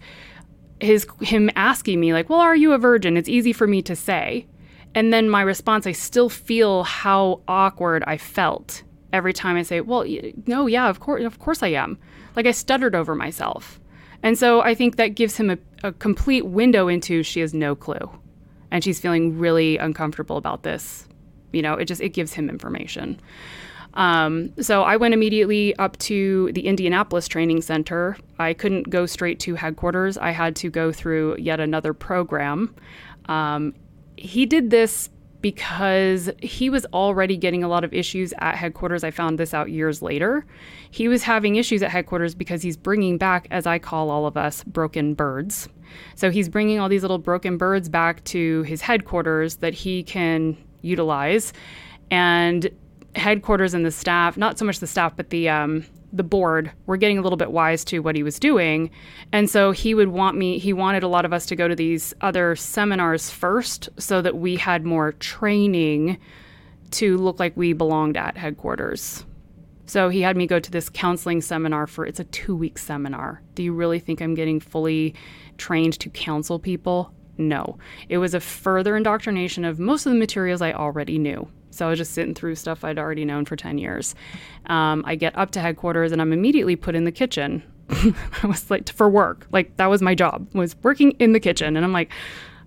his 0.80 1.08
him 1.22 1.50
asking 1.56 2.00
me 2.00 2.14
like 2.14 2.30
well 2.30 2.42
are 2.42 2.56
you 2.56 2.74
a 2.74 2.78
virgin? 2.78 3.18
It's 3.18 3.30
easy 3.30 3.54
for 3.54 3.66
me 3.66 3.82
to 3.82 3.96
say 3.96 4.46
and 4.98 5.14
then 5.14 5.30
my 5.30 5.42
response 5.42 5.88
i 5.88 5.92
still 5.92 6.30
feel 6.30 6.84
how 6.84 7.40
awkward 7.48 8.04
i 8.08 8.18
felt 8.18 8.84
every 9.14 9.34
time 9.34 9.56
i 9.56 9.62
say 9.62 9.82
well 9.82 10.06
no 10.46 10.68
yeah 10.68 10.90
of 10.90 11.00
course 11.00 11.24
of 11.24 11.40
course 11.40 11.64
i 11.64 11.68
am 11.68 11.98
like 12.36 12.46
i 12.46 12.52
stuttered 12.52 12.96
over 12.96 13.16
myself 13.16 13.80
and 14.24 14.38
so 14.38 14.62
i 14.62 14.74
think 14.76 14.96
that 14.96 15.10
gives 15.10 15.38
him 15.38 15.50
a, 15.50 15.58
a 15.84 15.92
complete 15.94 16.46
window 16.46 16.88
into 16.88 17.24
she 17.24 17.40
has 17.40 17.54
no 17.54 17.76
clue 17.76 18.10
and 18.72 18.84
she's 18.84 19.00
feeling 19.00 19.38
really 19.38 19.78
uncomfortable 19.78 20.38
about 20.38 20.64
this. 20.64 21.08
You 21.52 21.62
know, 21.62 21.76
it 21.76 21.86
just 21.86 22.02
it 22.02 22.10
gives 22.10 22.34
him 22.34 22.50
information. 22.50 23.20
Um, 23.94 24.54
so 24.62 24.84
I 24.84 24.98
went 24.98 25.14
immediately 25.14 25.76
up 25.78 25.98
to 26.00 26.52
the 26.54 26.68
Indianapolis 26.68 27.28
Training 27.28 27.62
Center. 27.62 28.18
I 28.38 28.54
couldn't 28.54 28.90
go 28.90 29.06
straight 29.06 29.40
to 29.42 29.56
headquarters. 29.56 30.18
I 30.18 30.32
had 30.32 30.56
to 30.58 30.70
go 30.70 30.92
through 30.92 31.38
yet 31.38 31.60
another 31.60 31.94
program. 31.94 32.76
Um, 33.26 33.74
he 34.18 34.46
did 34.46 34.70
this 34.70 35.10
because 35.42 36.30
he 36.42 36.70
was 36.70 36.86
already 36.94 37.38
getting 37.38 37.64
a 37.64 37.68
lot 37.68 37.84
of 37.84 37.94
issues 37.94 38.34
at 38.40 38.56
headquarters. 38.56 39.04
I 39.04 39.12
found 39.12 39.38
this 39.38 39.54
out 39.54 39.70
years 39.70 40.02
later. 40.02 40.46
He 40.90 41.08
was 41.08 41.24
having 41.24 41.56
issues 41.56 41.84
at 41.84 41.92
headquarters 41.92 42.34
because 42.34 42.64
he's 42.64 42.76
bringing 42.76 43.18
back, 43.18 43.48
as 43.52 43.68
I 43.68 43.80
call 43.80 44.10
all 44.10 44.26
of 44.26 44.36
us, 44.36 44.64
broken 44.64 45.14
birds. 45.14 45.70
So 46.16 46.32
he's 46.32 46.50
bringing 46.50 46.80
all 46.80 46.90
these 46.90 47.04
little 47.04 47.20
broken 47.20 47.58
birds 47.58 47.88
back 47.88 48.24
to 48.26 48.64
his 48.64 48.82
headquarters 48.82 49.58
that 49.58 49.74
he 49.74 50.04
can 50.04 50.58
utilize. 50.82 51.54
And 52.10 52.70
headquarters 53.18 53.74
and 53.74 53.86
the 53.86 53.92
staff, 53.92 54.38
not 54.38 54.58
so 54.58 54.66
much 54.66 54.80
the 54.80 54.88
staff, 54.88 55.16
but 55.16 55.30
the 55.30 55.50
um, 55.50 55.86
the 56.14 56.24
board 56.24 56.72
were 56.86 56.98
getting 56.98 57.18
a 57.18 57.22
little 57.22 57.38
bit 57.38 57.52
wise 57.52 57.84
to 57.86 58.00
what 58.00 58.16
he 58.16 58.24
was 58.24 58.40
doing. 58.40 58.90
And 59.32 59.50
so 59.50 59.72
he 59.72 59.94
would 59.94 60.10
want 60.10 60.38
me, 60.38 60.58
he 60.58 60.74
wanted 60.74 61.04
a 61.04 61.08
lot 61.08 61.26
of 61.26 61.34
us 61.34 61.46
to 61.48 61.56
go 61.56 61.68
to 61.68 61.76
these 61.76 62.14
other 62.22 62.56
seminars 62.56 63.30
first 63.30 63.90
so 63.98 64.22
that 64.22 64.38
we 64.38 64.56
had 64.56 64.86
more 64.86 65.12
training 65.14 66.18
to 66.92 67.18
look 67.18 67.40
like 67.40 67.58
we 67.58 67.74
belonged 67.74 68.18
at 68.18 68.38
headquarters. 68.38 69.26
So 69.86 70.10
he 70.10 70.22
had 70.22 70.36
me 70.36 70.48
go 70.48 70.60
to 70.60 70.72
this 70.72 70.90
counseling 70.90 71.42
seminar 71.42 71.88
for 71.88 72.06
it's 72.06 72.20
a 72.20 72.26
2-week 72.26 72.78
seminar. 72.78 73.42
Do 73.56 73.64
you 73.64 73.74
really 73.74 74.00
think 74.00 74.22
I'm 74.22 74.36
getting 74.36 74.60
fully 74.60 75.16
trained 75.58 76.00
to 76.00 76.10
counsel 76.10 76.60
people? 76.60 77.14
No. 77.38 77.78
It 78.10 78.18
was 78.18 78.34
a 78.34 78.40
further 78.40 78.98
indoctrination 78.98 79.64
of 79.64 79.80
most 79.80 80.06
of 80.06 80.12
the 80.12 80.20
materials 80.20 80.62
I 80.62 80.74
already 80.74 81.18
knew. 81.18 81.48
So 81.78 81.86
I 81.86 81.90
was 81.90 82.00
just 82.00 82.14
sitting 82.14 82.34
through 82.34 82.56
stuff 82.56 82.84
I'd 82.84 82.98
already 82.98 83.24
known 83.24 83.46
for 83.46 83.56
10 83.56 83.78
years. 83.78 84.16
Um, 84.66 85.04
I 85.06 85.16
get 85.16 85.38
up 85.38 85.52
to 85.52 85.60
headquarters 85.60 86.12
and 86.12 86.22
I'm 86.22 86.34
immediately 86.34 86.76
put 86.76 86.96
in 86.96 87.04
the 87.04 87.12
kitchen. 87.12 87.64
I 87.90 88.48
was 88.48 88.70
like, 88.72 88.90
for 88.90 89.08
work. 89.08 89.48
Like, 89.52 89.78
that 89.78 89.88
was 89.88 90.02
my 90.02 90.16
job, 90.16 90.48
was 90.54 90.76
working 90.82 91.12
in 91.20 91.34
the 91.34 91.40
kitchen. 91.40 91.78
And 91.78 91.86
I'm 91.86 91.94
like, 91.94 92.12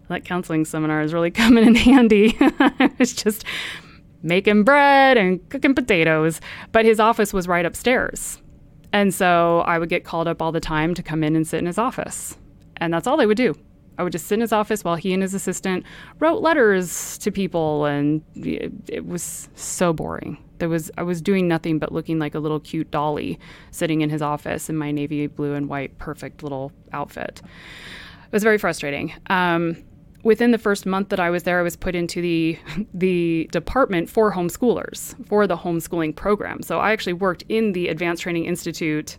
that 0.09 0.25
counseling 0.25 0.65
seminar 0.65 1.03
is 1.03 1.13
really 1.13 1.31
coming 1.43 1.67
in 1.67 1.75
handy. 1.75 2.37
it's 2.99 3.13
just 3.13 3.45
making 4.23 4.63
bread 4.63 5.17
and 5.17 5.47
cooking 5.49 5.75
potatoes. 5.75 6.41
But 6.71 6.85
his 6.85 7.01
office 7.01 7.33
was 7.33 7.49
right 7.49 7.67
upstairs. 7.67 8.41
And 8.93 9.13
so 9.13 9.61
I 9.61 9.79
would 9.79 9.89
get 9.89 10.05
called 10.05 10.29
up 10.29 10.41
all 10.41 10.53
the 10.53 10.61
time 10.61 10.95
to 10.95 11.03
come 11.03 11.25
in 11.25 11.37
and 11.37 11.47
sit 11.47 11.59
in 11.59 11.67
his 11.67 11.79
office. 11.79 12.37
And 12.77 12.95
that's 12.95 13.07
all 13.07 13.17
they 13.17 13.27
would 13.27 13.37
do. 13.37 13.55
I 14.01 14.03
would 14.03 14.13
just 14.13 14.29
sit 14.29 14.37
in 14.37 14.41
his 14.41 14.53
office 14.53 14.83
while 14.83 14.97
he 14.97 15.13
and 15.13 15.23
his 15.23 15.35
assistant 15.35 15.85
wrote 16.21 16.41
letters 16.41 17.19
to 17.19 17.31
people, 17.31 17.85
and 17.85 18.23
it, 18.35 18.73
it 18.89 19.07
was 19.07 19.51
so 19.55 19.93
boring. 19.93 20.39
There 20.57 20.71
was 20.71 20.91
I 20.97 21.03
was 21.03 21.21
doing 21.21 21.47
nothing 21.47 21.79
but 21.79 21.93
looking 21.93 22.19
like 22.19 22.35
a 22.35 22.39
little 22.39 22.61
cute 22.61 22.91
dolly 22.91 23.39
sitting 23.73 24.01
in 24.01 24.09
his 24.09 24.23
office 24.23 24.71
in 24.71 24.77
my 24.79 24.91
navy 24.91 25.27
blue 25.27 25.53
and 25.53 25.69
white 25.69 25.99
perfect 25.99 26.43
little 26.43 26.73
outfit. 26.95 27.43
It 27.45 28.33
was 28.33 28.43
very 28.43 28.57
frustrating. 28.57 29.13
Um, 29.29 29.77
within 30.23 30.51
the 30.51 30.59
first 30.59 30.87
month 30.87 31.11
that 31.11 31.21
I 31.21 31.29
was 31.29 31.43
there, 31.43 31.59
I 31.59 31.63
was 31.63 31.77
put 31.77 31.95
into 31.95 32.23
the 32.23 32.59
the 32.95 33.51
department 33.53 34.09
for 34.09 34.33
homeschoolers 34.33 35.15
for 35.27 35.47
the 35.47 35.59
homeschooling 35.59 36.17
program. 36.17 36.63
So 36.63 36.81
I 36.81 36.93
actually 36.93 37.13
worked 37.13 37.45
in 37.51 37.73
the 37.73 37.89
Advanced 37.89 38.23
Training 38.23 38.47
Institute 38.47 39.19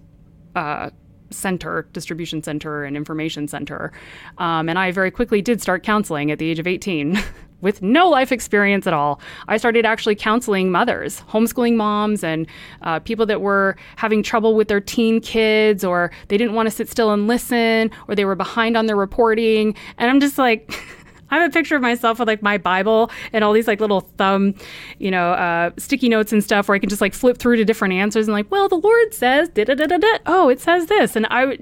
uh, 0.55 0.89
center, 1.31 1.87
distribution 1.93 2.43
center, 2.43 2.83
and 2.83 2.95
information 2.95 3.47
center. 3.47 3.91
Um, 4.37 4.69
and 4.69 4.77
I 4.77 4.91
very 4.91 5.11
quickly 5.11 5.41
did 5.41 5.61
start 5.61 5.83
counseling 5.83 6.31
at 6.31 6.39
the 6.39 6.49
age 6.49 6.59
of 6.59 6.67
18. 6.67 7.21
with 7.61 7.81
no 7.81 8.09
life 8.09 8.31
experience 8.31 8.87
at 8.87 8.93
all. 8.93 9.21
I 9.47 9.57
started 9.57 9.85
actually 9.85 10.15
counseling 10.15 10.71
mothers, 10.71 11.21
homeschooling 11.29 11.75
moms, 11.75 12.23
and 12.23 12.47
uh, 12.81 12.99
people 12.99 13.25
that 13.27 13.41
were 13.41 13.77
having 13.95 14.23
trouble 14.23 14.55
with 14.55 14.67
their 14.67 14.81
teen 14.81 15.21
kids, 15.21 15.83
or 15.83 16.11
they 16.27 16.37
didn't 16.37 16.55
want 16.55 16.67
to 16.67 16.71
sit 16.71 16.89
still 16.89 17.11
and 17.11 17.27
listen, 17.27 17.91
or 18.07 18.15
they 18.15 18.25
were 18.25 18.35
behind 18.35 18.75
on 18.75 18.87
their 18.87 18.95
reporting. 18.95 19.75
And 19.97 20.09
I'm 20.09 20.19
just 20.19 20.37
like, 20.37 20.73
I 21.31 21.39
have 21.39 21.49
a 21.49 21.53
picture 21.53 21.75
of 21.75 21.81
myself 21.81 22.19
with 22.19 22.27
like 22.27 22.41
my 22.41 22.57
Bible 22.57 23.09
and 23.33 23.43
all 23.43 23.53
these 23.53 23.67
like 23.67 23.79
little 23.79 24.01
thumb, 24.01 24.53
you 24.99 25.09
know, 25.09 25.31
uh, 25.31 25.71
sticky 25.77 26.09
notes 26.09 26.31
and 26.31 26.43
stuff 26.43 26.67
where 26.67 26.75
I 26.75 26.79
can 26.79 26.89
just 26.89 27.01
like 27.01 27.13
flip 27.13 27.37
through 27.37 27.55
to 27.55 27.65
different 27.65 27.93
answers 27.93 28.27
and 28.27 28.33
like, 28.33 28.51
well, 28.51 28.67
the 28.67 28.75
Lord 28.75 29.13
says, 29.13 29.49
da 29.49 29.63
da 29.63 29.73
da 29.73 29.87
da 29.87 29.97
da. 29.97 30.17
Oh, 30.25 30.49
it 30.49 30.59
says 30.59 30.87
this, 30.87 31.15
and 31.15 31.25
I. 31.29 31.57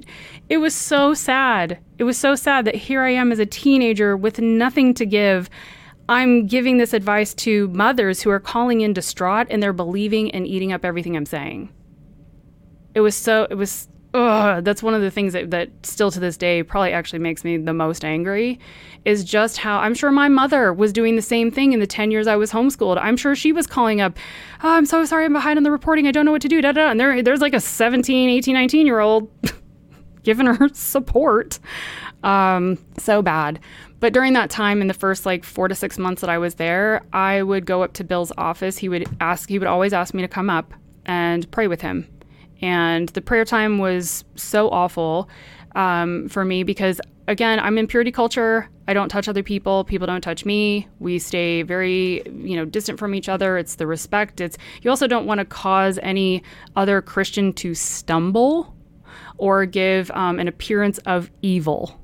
It 0.49 0.57
was 0.57 0.73
so 0.73 1.13
sad. 1.13 1.77
It 1.99 2.03
was 2.05 2.17
so 2.17 2.33
sad 2.33 2.65
that 2.65 2.73
here 2.73 3.03
I 3.03 3.11
am 3.11 3.31
as 3.31 3.37
a 3.37 3.45
teenager 3.45 4.17
with 4.17 4.39
nothing 4.39 4.95
to 4.95 5.05
give 5.05 5.49
I'm 6.09 6.47
giving 6.47 6.77
this 6.77 6.93
advice 6.93 7.35
to 7.35 7.67
mothers 7.67 8.23
who 8.23 8.31
are 8.31 8.39
calling 8.39 8.81
in 8.81 8.93
distraught 8.93 9.45
and 9.51 9.61
they're 9.61 9.71
believing 9.71 10.31
and 10.31 10.47
eating 10.47 10.73
up 10.73 10.83
everything 10.83 11.15
I'm 11.15 11.27
saying. 11.27 11.71
It 12.95 13.01
was 13.01 13.15
so, 13.15 13.45
it 13.47 13.53
was, 13.53 13.87
ugh, 14.13 14.63
that's 14.63 14.81
one 14.81 14.93
of 14.93 15.01
the 15.01 15.11
things 15.11 15.33
that, 15.33 15.51
that 15.51 15.69
still 15.83 16.09
to 16.11 16.19
this 16.19 16.37
day 16.37 16.63
probably 16.63 16.91
actually 16.91 17.19
makes 17.19 17.43
me 17.43 17.57
the 17.57 17.73
most 17.73 18.03
angry 18.03 18.59
is 19.05 19.23
just 19.23 19.57
how 19.57 19.79
I'm 19.79 19.93
sure 19.93 20.11
my 20.11 20.27
mother 20.27 20.73
was 20.73 20.91
doing 20.91 21.15
the 21.15 21.21
same 21.21 21.51
thing 21.51 21.73
in 21.73 21.79
the 21.79 21.87
10 21.87 22.11
years 22.11 22.27
I 22.27 22.35
was 22.35 22.51
homeschooled. 22.51 22.97
I'm 22.97 23.17
sure 23.17 23.35
she 23.35 23.51
was 23.51 23.67
calling 23.67 24.01
up, 24.01 24.17
oh, 24.63 24.71
I'm 24.71 24.85
so 24.85 25.05
sorry, 25.05 25.25
I'm 25.25 25.33
behind 25.33 25.57
on 25.57 25.63
the 25.63 25.71
reporting. 25.71 26.07
I 26.07 26.11
don't 26.11 26.25
know 26.25 26.31
what 26.31 26.41
to 26.41 26.47
do. 26.47 26.61
Da, 26.61 26.71
da. 26.71 26.89
And 26.89 26.99
there, 26.99 27.21
there's 27.21 27.41
like 27.41 27.53
a 27.53 27.59
17, 27.59 28.29
18, 28.29 28.53
19 28.53 28.85
year 28.85 28.99
old 28.99 29.29
giving 30.23 30.47
her 30.47 30.69
support. 30.73 31.59
Um, 32.23 32.77
so 32.97 33.21
bad. 33.21 33.59
But 33.99 34.13
during 34.13 34.33
that 34.33 34.49
time, 34.49 34.81
in 34.81 34.87
the 34.87 34.93
first 34.93 35.25
like 35.25 35.43
four 35.43 35.67
to 35.67 35.75
six 35.75 35.97
months 35.97 36.21
that 36.21 36.29
I 36.29 36.37
was 36.37 36.55
there, 36.55 37.01
I 37.13 37.43
would 37.43 37.65
go 37.65 37.83
up 37.83 37.93
to 37.93 38.03
Bill's 38.03 38.31
office. 38.37 38.77
He 38.77 38.89
would 38.89 39.07
ask, 39.19 39.49
he 39.49 39.59
would 39.59 39.67
always 39.67 39.93
ask 39.93 40.13
me 40.13 40.21
to 40.21 40.27
come 40.27 40.49
up 40.49 40.73
and 41.05 41.49
pray 41.51 41.67
with 41.67 41.81
him. 41.81 42.07
And 42.61 43.09
the 43.09 43.21
prayer 43.21 43.45
time 43.45 43.77
was 43.77 44.23
so 44.35 44.69
awful 44.69 45.29
um, 45.75 46.27
for 46.29 46.43
me 46.43 46.63
because, 46.63 46.99
again, 47.27 47.59
I'm 47.59 47.77
in 47.77 47.87
purity 47.87 48.11
culture. 48.11 48.69
I 48.87 48.93
don't 48.93 49.09
touch 49.09 49.27
other 49.27 49.43
people. 49.43 49.83
People 49.83 50.07
don't 50.07 50.21
touch 50.21 50.45
me. 50.45 50.87
We 50.99 51.19
stay 51.19 51.61
very, 51.61 52.23
you 52.31 52.55
know, 52.55 52.65
distant 52.65 52.99
from 52.99 53.15
each 53.15 53.29
other. 53.29 53.57
It's 53.57 53.75
the 53.75 53.87
respect. 53.87 54.41
It's 54.41 54.57
you 54.81 54.89
also 54.89 55.07
don't 55.07 55.25
want 55.25 55.39
to 55.39 55.45
cause 55.45 55.99
any 56.01 56.43
other 56.75 57.01
Christian 57.01 57.53
to 57.53 57.73
stumble 57.75 58.75
or 59.37 59.65
give 59.65 60.11
um, 60.11 60.39
an 60.39 60.47
appearance 60.47 60.97
of 60.99 61.29
evil 61.41 61.99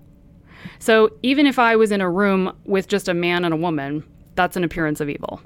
so 0.80 1.12
even 1.24 1.46
if 1.46 1.60
I 1.60 1.76
was 1.76 1.92
in 1.92 2.02
a 2.02 2.10
room 2.10 2.56
with 2.66 2.88
just 2.88 3.08
a 3.08 3.14
man 3.14 3.46
and 3.46 3.54
a 3.54 3.58
woman, 3.58 4.04
that's 4.36 4.58
an 4.58 4.64
appearance 4.64 5.00
of 5.00 5.10
evil. 5.10 5.42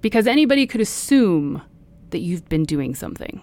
Because 0.00 0.26
anybody 0.26 0.66
could 0.66 0.80
assume 0.80 1.62
that 2.10 2.20
you've 2.20 2.48
been 2.48 2.64
doing 2.64 2.94
something. 2.94 3.42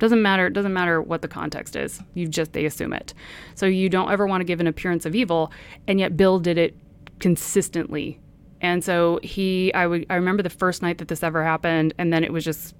Doesn't 0.00 0.22
matter, 0.22 0.46
it 0.46 0.54
doesn't 0.54 0.72
matter 0.72 1.00
what 1.00 1.22
the 1.22 1.28
context 1.28 1.76
is. 1.76 2.00
You 2.14 2.26
just 2.26 2.52
they 2.52 2.64
assume 2.64 2.92
it. 2.92 3.14
So 3.54 3.66
you 3.66 3.88
don't 3.88 4.10
ever 4.10 4.26
want 4.26 4.40
to 4.40 4.44
give 4.44 4.58
an 4.58 4.66
appearance 4.66 5.06
of 5.06 5.14
evil, 5.14 5.52
and 5.86 6.00
yet 6.00 6.16
Bill 6.16 6.40
did 6.40 6.58
it 6.58 6.74
consistently. 7.20 8.18
And 8.62 8.82
so 8.82 9.20
he 9.22 9.72
I 9.74 9.86
would 9.86 10.06
I 10.10 10.16
remember 10.16 10.42
the 10.42 10.50
first 10.50 10.82
night 10.82 10.98
that 10.98 11.08
this 11.08 11.22
ever 11.22 11.44
happened, 11.44 11.94
and 11.98 12.12
then 12.12 12.24
it 12.24 12.32
was 12.32 12.44
just 12.44 12.74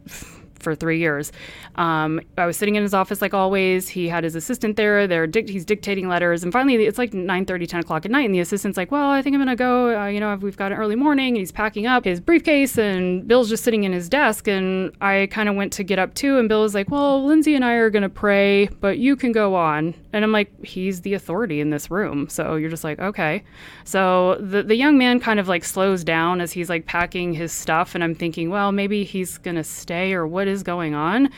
for 0.63 0.75
three 0.75 0.99
years. 0.99 1.33
Um, 1.77 2.21
I 2.39 2.47
was 2.47 2.57
sitting 2.57 2.75
in 2.77 2.83
his 2.83 2.95
office 2.95 3.21
like 3.21 3.35
always. 3.35 3.89
He 3.89 4.09
had 4.09 4.25
his 4.25 4.35
assistant 4.35 4.77
there. 4.77 5.07
They're 5.07 5.27
dic- 5.27 5.49
he's 5.49 5.65
dictating 5.65 6.09
letters, 6.09 6.43
and 6.43 6.53
finally 6.53 6.85
it's 6.85 6.99
like 6.99 7.13
9 7.13 7.45
30, 7.45 7.67
10 7.67 7.81
o'clock 7.81 8.05
at 8.05 8.11
night, 8.11 8.27
and 8.27 8.35
the 8.35 8.41
assistant's 8.41 8.77
like, 8.77 8.91
"Well, 8.91 9.11
I 9.11 9.23
think 9.23 9.35
I'm 9.35 9.41
gonna 9.41 9.57
go. 9.57 9.99
Uh, 10.01 10.07
you 10.07 10.21
know, 10.21 10.35
we've 10.37 10.57
got 10.57 10.73
an 10.73 10.79
early 10.79 10.97
morning." 10.97 11.29
And 11.29 11.39
he's 11.39 11.53
packing 11.53 11.87
up 11.87 12.05
his 12.05 12.21
briefcase, 12.21 12.79
and 12.79 13.27
Bill's 13.27 13.49
just 13.49 13.65
sitting 13.65 13.85
in 13.85 13.93
his 13.93 14.09
desk, 14.09 14.49
and 14.49 14.93
I 15.01 15.29
kind 15.31 15.49
of 15.49 15.55
went 15.55 15.73
to 15.75 15.83
get 15.83 15.99
up 15.99 16.15
too, 16.15 16.39
and 16.39 16.49
Bill 16.49 16.63
was 16.63 16.75
like, 16.75 16.91
"Well, 16.91 17.25
Lindsey 17.25 17.55
and 17.55 17.65
I 17.65 17.75
are 17.75 17.91
gonna 17.91 18.09
pray, 18.09 18.67
but 18.81 18.99
you 18.99 19.17
can 19.17 19.33
go 19.33 19.55
on." 19.55 19.95
And 20.13 20.25
I'm 20.25 20.33
like, 20.33 20.53
"He's 20.65 21.03
the 21.03 21.15
authority 21.15 21.61
in 21.61 21.71
this 21.71 21.91
room," 21.91 22.29
so 22.29 22.57
you're 22.57 22.71
just 22.71 22.85
like, 22.85 22.99
"Okay." 22.99 23.43
So 23.85 24.37
the 24.41 24.63
the 24.63 24.77
young 24.77 24.99
man 24.99 25.21
kind 25.21 25.41
of 25.41 25.49
like 25.49 25.65
slows 25.65 26.05
down 26.05 26.41
as 26.41 26.53
he's 26.53 26.69
like 26.69 26.87
packing 26.87 27.33
his 27.33 27.53
stuff, 27.53 27.95
and 27.95 28.05
I'm 28.05 28.15
thinking, 28.15 28.51
well, 28.51 28.73
maybe 28.73 29.05
he's 29.05 29.39
gonna 29.39 29.65
stay 29.65 30.13
or 30.13 30.27
what 30.27 30.49
is 30.51 30.63
going 30.63 30.95
on. 30.95 31.31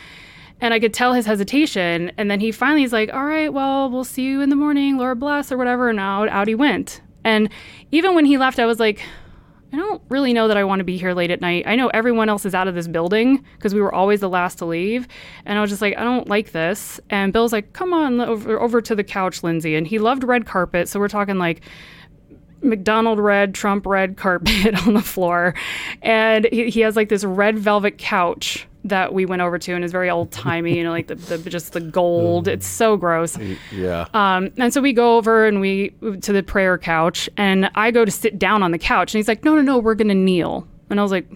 And 0.61 0.73
I 0.73 0.81
could 0.81 0.95
tell 0.95 1.13
his 1.13 1.27
hesitation. 1.27 2.13
And 2.17 2.31
then 2.31 2.41
he 2.41 2.53
finally 2.53 2.85
is 2.85 2.93
like, 2.93 3.13
all 3.13 3.25
right, 3.25 3.53
well, 3.53 3.91
we'll 3.91 4.05
see 4.05 4.23
you 4.23 4.41
in 4.41 4.49
the 4.49 4.57
morning, 4.57 4.97
Lord 4.97 5.19
bless, 5.19 5.51
or 5.51 5.59
whatever. 5.59 5.91
And 5.91 6.01
out, 6.01 6.29
out 6.29 6.49
he 6.49 6.55
went. 6.55 7.01
And 7.25 7.49
even 7.91 8.15
when 8.15 8.25
he 8.25 8.39
left, 8.39 8.59
I 8.59 8.67
was 8.67 8.81
like, 8.81 9.03
I 9.73 9.77
don't 9.77 10.03
really 10.11 10.35
know 10.35 10.49
that 10.49 10.57
I 10.59 10.65
want 10.65 10.81
to 10.81 10.85
be 10.85 10.99
here 10.99 11.15
late 11.15 11.31
at 11.31 11.41
night. 11.41 11.65
I 11.67 11.77
know 11.77 11.89
everyone 11.89 12.29
else 12.29 12.45
is 12.45 12.55
out 12.55 12.69
of 12.69 12.75
this 12.75 12.87
building 12.87 13.43
because 13.57 13.75
we 13.75 13.81
were 13.81 13.95
always 13.95 14.21
the 14.21 14.29
last 14.29 14.59
to 14.59 14.67
leave. 14.67 15.09
And 15.47 15.57
I 15.57 15.63
was 15.63 15.71
just 15.71 15.81
like, 15.81 15.97
I 15.97 16.05
don't 16.05 16.29
like 16.29 16.53
this. 16.53 17.01
And 17.09 17.33
Bill's 17.33 17.53
like, 17.53 17.73
come 17.73 17.95
on 17.95 18.21
over, 18.21 18.61
over 18.61 18.83
to 18.83 18.95
the 18.95 19.03
couch, 19.03 19.43
Lindsey. 19.43 19.75
And 19.75 19.87
he 19.87 19.99
loved 19.99 20.25
red 20.25 20.45
carpet. 20.45 20.91
So 20.91 21.01
we're 21.01 21.09
talking 21.09 21.39
like 21.39 21.63
McDonald 22.61 23.19
red, 23.19 23.55
Trump 23.55 23.87
red 23.87 24.19
carpet 24.19 24.75
on 24.87 24.93
the 24.93 25.01
floor. 25.01 25.55
And 26.03 26.47
he, 26.53 26.69
he 26.69 26.81
has 26.81 26.95
like 26.95 27.09
this 27.09 27.25
red 27.25 27.59
velvet 27.59 27.97
couch 27.97 28.67
that 28.85 29.15
we 29.15 29.27
went 29.27 29.43
over 29.43 29.59
to 29.59 29.73
and 29.75 29.85
is 29.85 29.93
very 29.93 30.11
old 30.11 30.31
timey, 30.31 30.77
you 30.77 30.85
know, 30.85 30.91
like 30.91 31.07
the, 31.07 31.15
the, 31.15 31.39
just 31.51 31.73
the 31.73 31.81
gold. 31.81 32.49
It's 32.49 32.67
so 32.67 32.97
gross. 32.97 33.39
Yeah. 33.71 34.07
Um, 34.15 34.51
and 34.59 34.73
so 34.75 34.81
we 34.81 34.93
go 34.93 35.17
over 35.17 35.47
and 35.47 35.61
we 35.61 35.91
to 36.23 36.33
the 36.33 36.43
prayer 36.43 36.79
couch, 36.79 37.29
and 37.37 37.71
I 37.75 37.91
go 37.91 38.05
to 38.05 38.11
sit 38.11 38.39
down 38.39 38.63
on 38.63 38.73
the 38.73 38.79
couch, 38.79 39.15
and 39.15 39.19
he's 39.19 39.29
like, 39.29 39.45
"No, 39.45 39.55
no, 39.55 39.63
no, 39.63 39.79
we're 39.79 39.95
gonna 39.95 40.15
kneel." 40.15 40.67
And 40.91 41.01
I 41.01 41.03
was 41.03 41.13
like, 41.13 41.27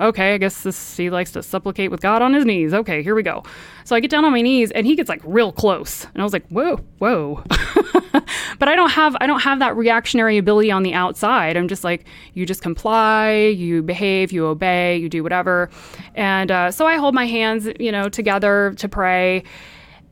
okay, 0.00 0.34
I 0.34 0.38
guess 0.38 0.62
this 0.62 0.96
he 0.96 1.10
likes 1.10 1.32
to 1.32 1.42
supplicate 1.42 1.90
with 1.90 2.00
God 2.00 2.22
on 2.22 2.32
his 2.32 2.44
knees. 2.44 2.72
Okay, 2.72 3.02
here 3.02 3.14
we 3.14 3.22
go. 3.22 3.42
So 3.84 3.96
I 3.96 4.00
get 4.00 4.10
down 4.10 4.24
on 4.24 4.32
my 4.32 4.42
knees 4.42 4.70
and 4.70 4.86
he 4.86 4.94
gets 4.94 5.08
like 5.08 5.20
real 5.24 5.52
close. 5.52 6.04
And 6.04 6.20
I 6.20 6.24
was 6.24 6.32
like, 6.32 6.46
whoa, 6.48 6.76
whoa. 6.98 7.42
but 8.58 8.68
I 8.68 8.76
don't 8.76 8.90
have 8.90 9.16
I 9.20 9.26
don't 9.26 9.40
have 9.40 9.58
that 9.58 9.76
reactionary 9.76 10.38
ability 10.38 10.70
on 10.70 10.82
the 10.82 10.94
outside. 10.94 11.56
I'm 11.56 11.68
just 11.68 11.84
like, 11.84 12.06
you 12.34 12.46
just 12.46 12.62
comply, 12.62 13.32
you 13.32 13.82
behave, 13.82 14.32
you 14.32 14.46
obey, 14.46 14.96
you 14.98 15.08
do 15.08 15.22
whatever. 15.22 15.70
And 16.14 16.50
uh, 16.50 16.70
so 16.70 16.86
I 16.86 16.96
hold 16.96 17.14
my 17.14 17.26
hands, 17.26 17.68
you 17.80 17.92
know, 17.92 18.08
together 18.08 18.74
to 18.76 18.88
pray 18.88 19.44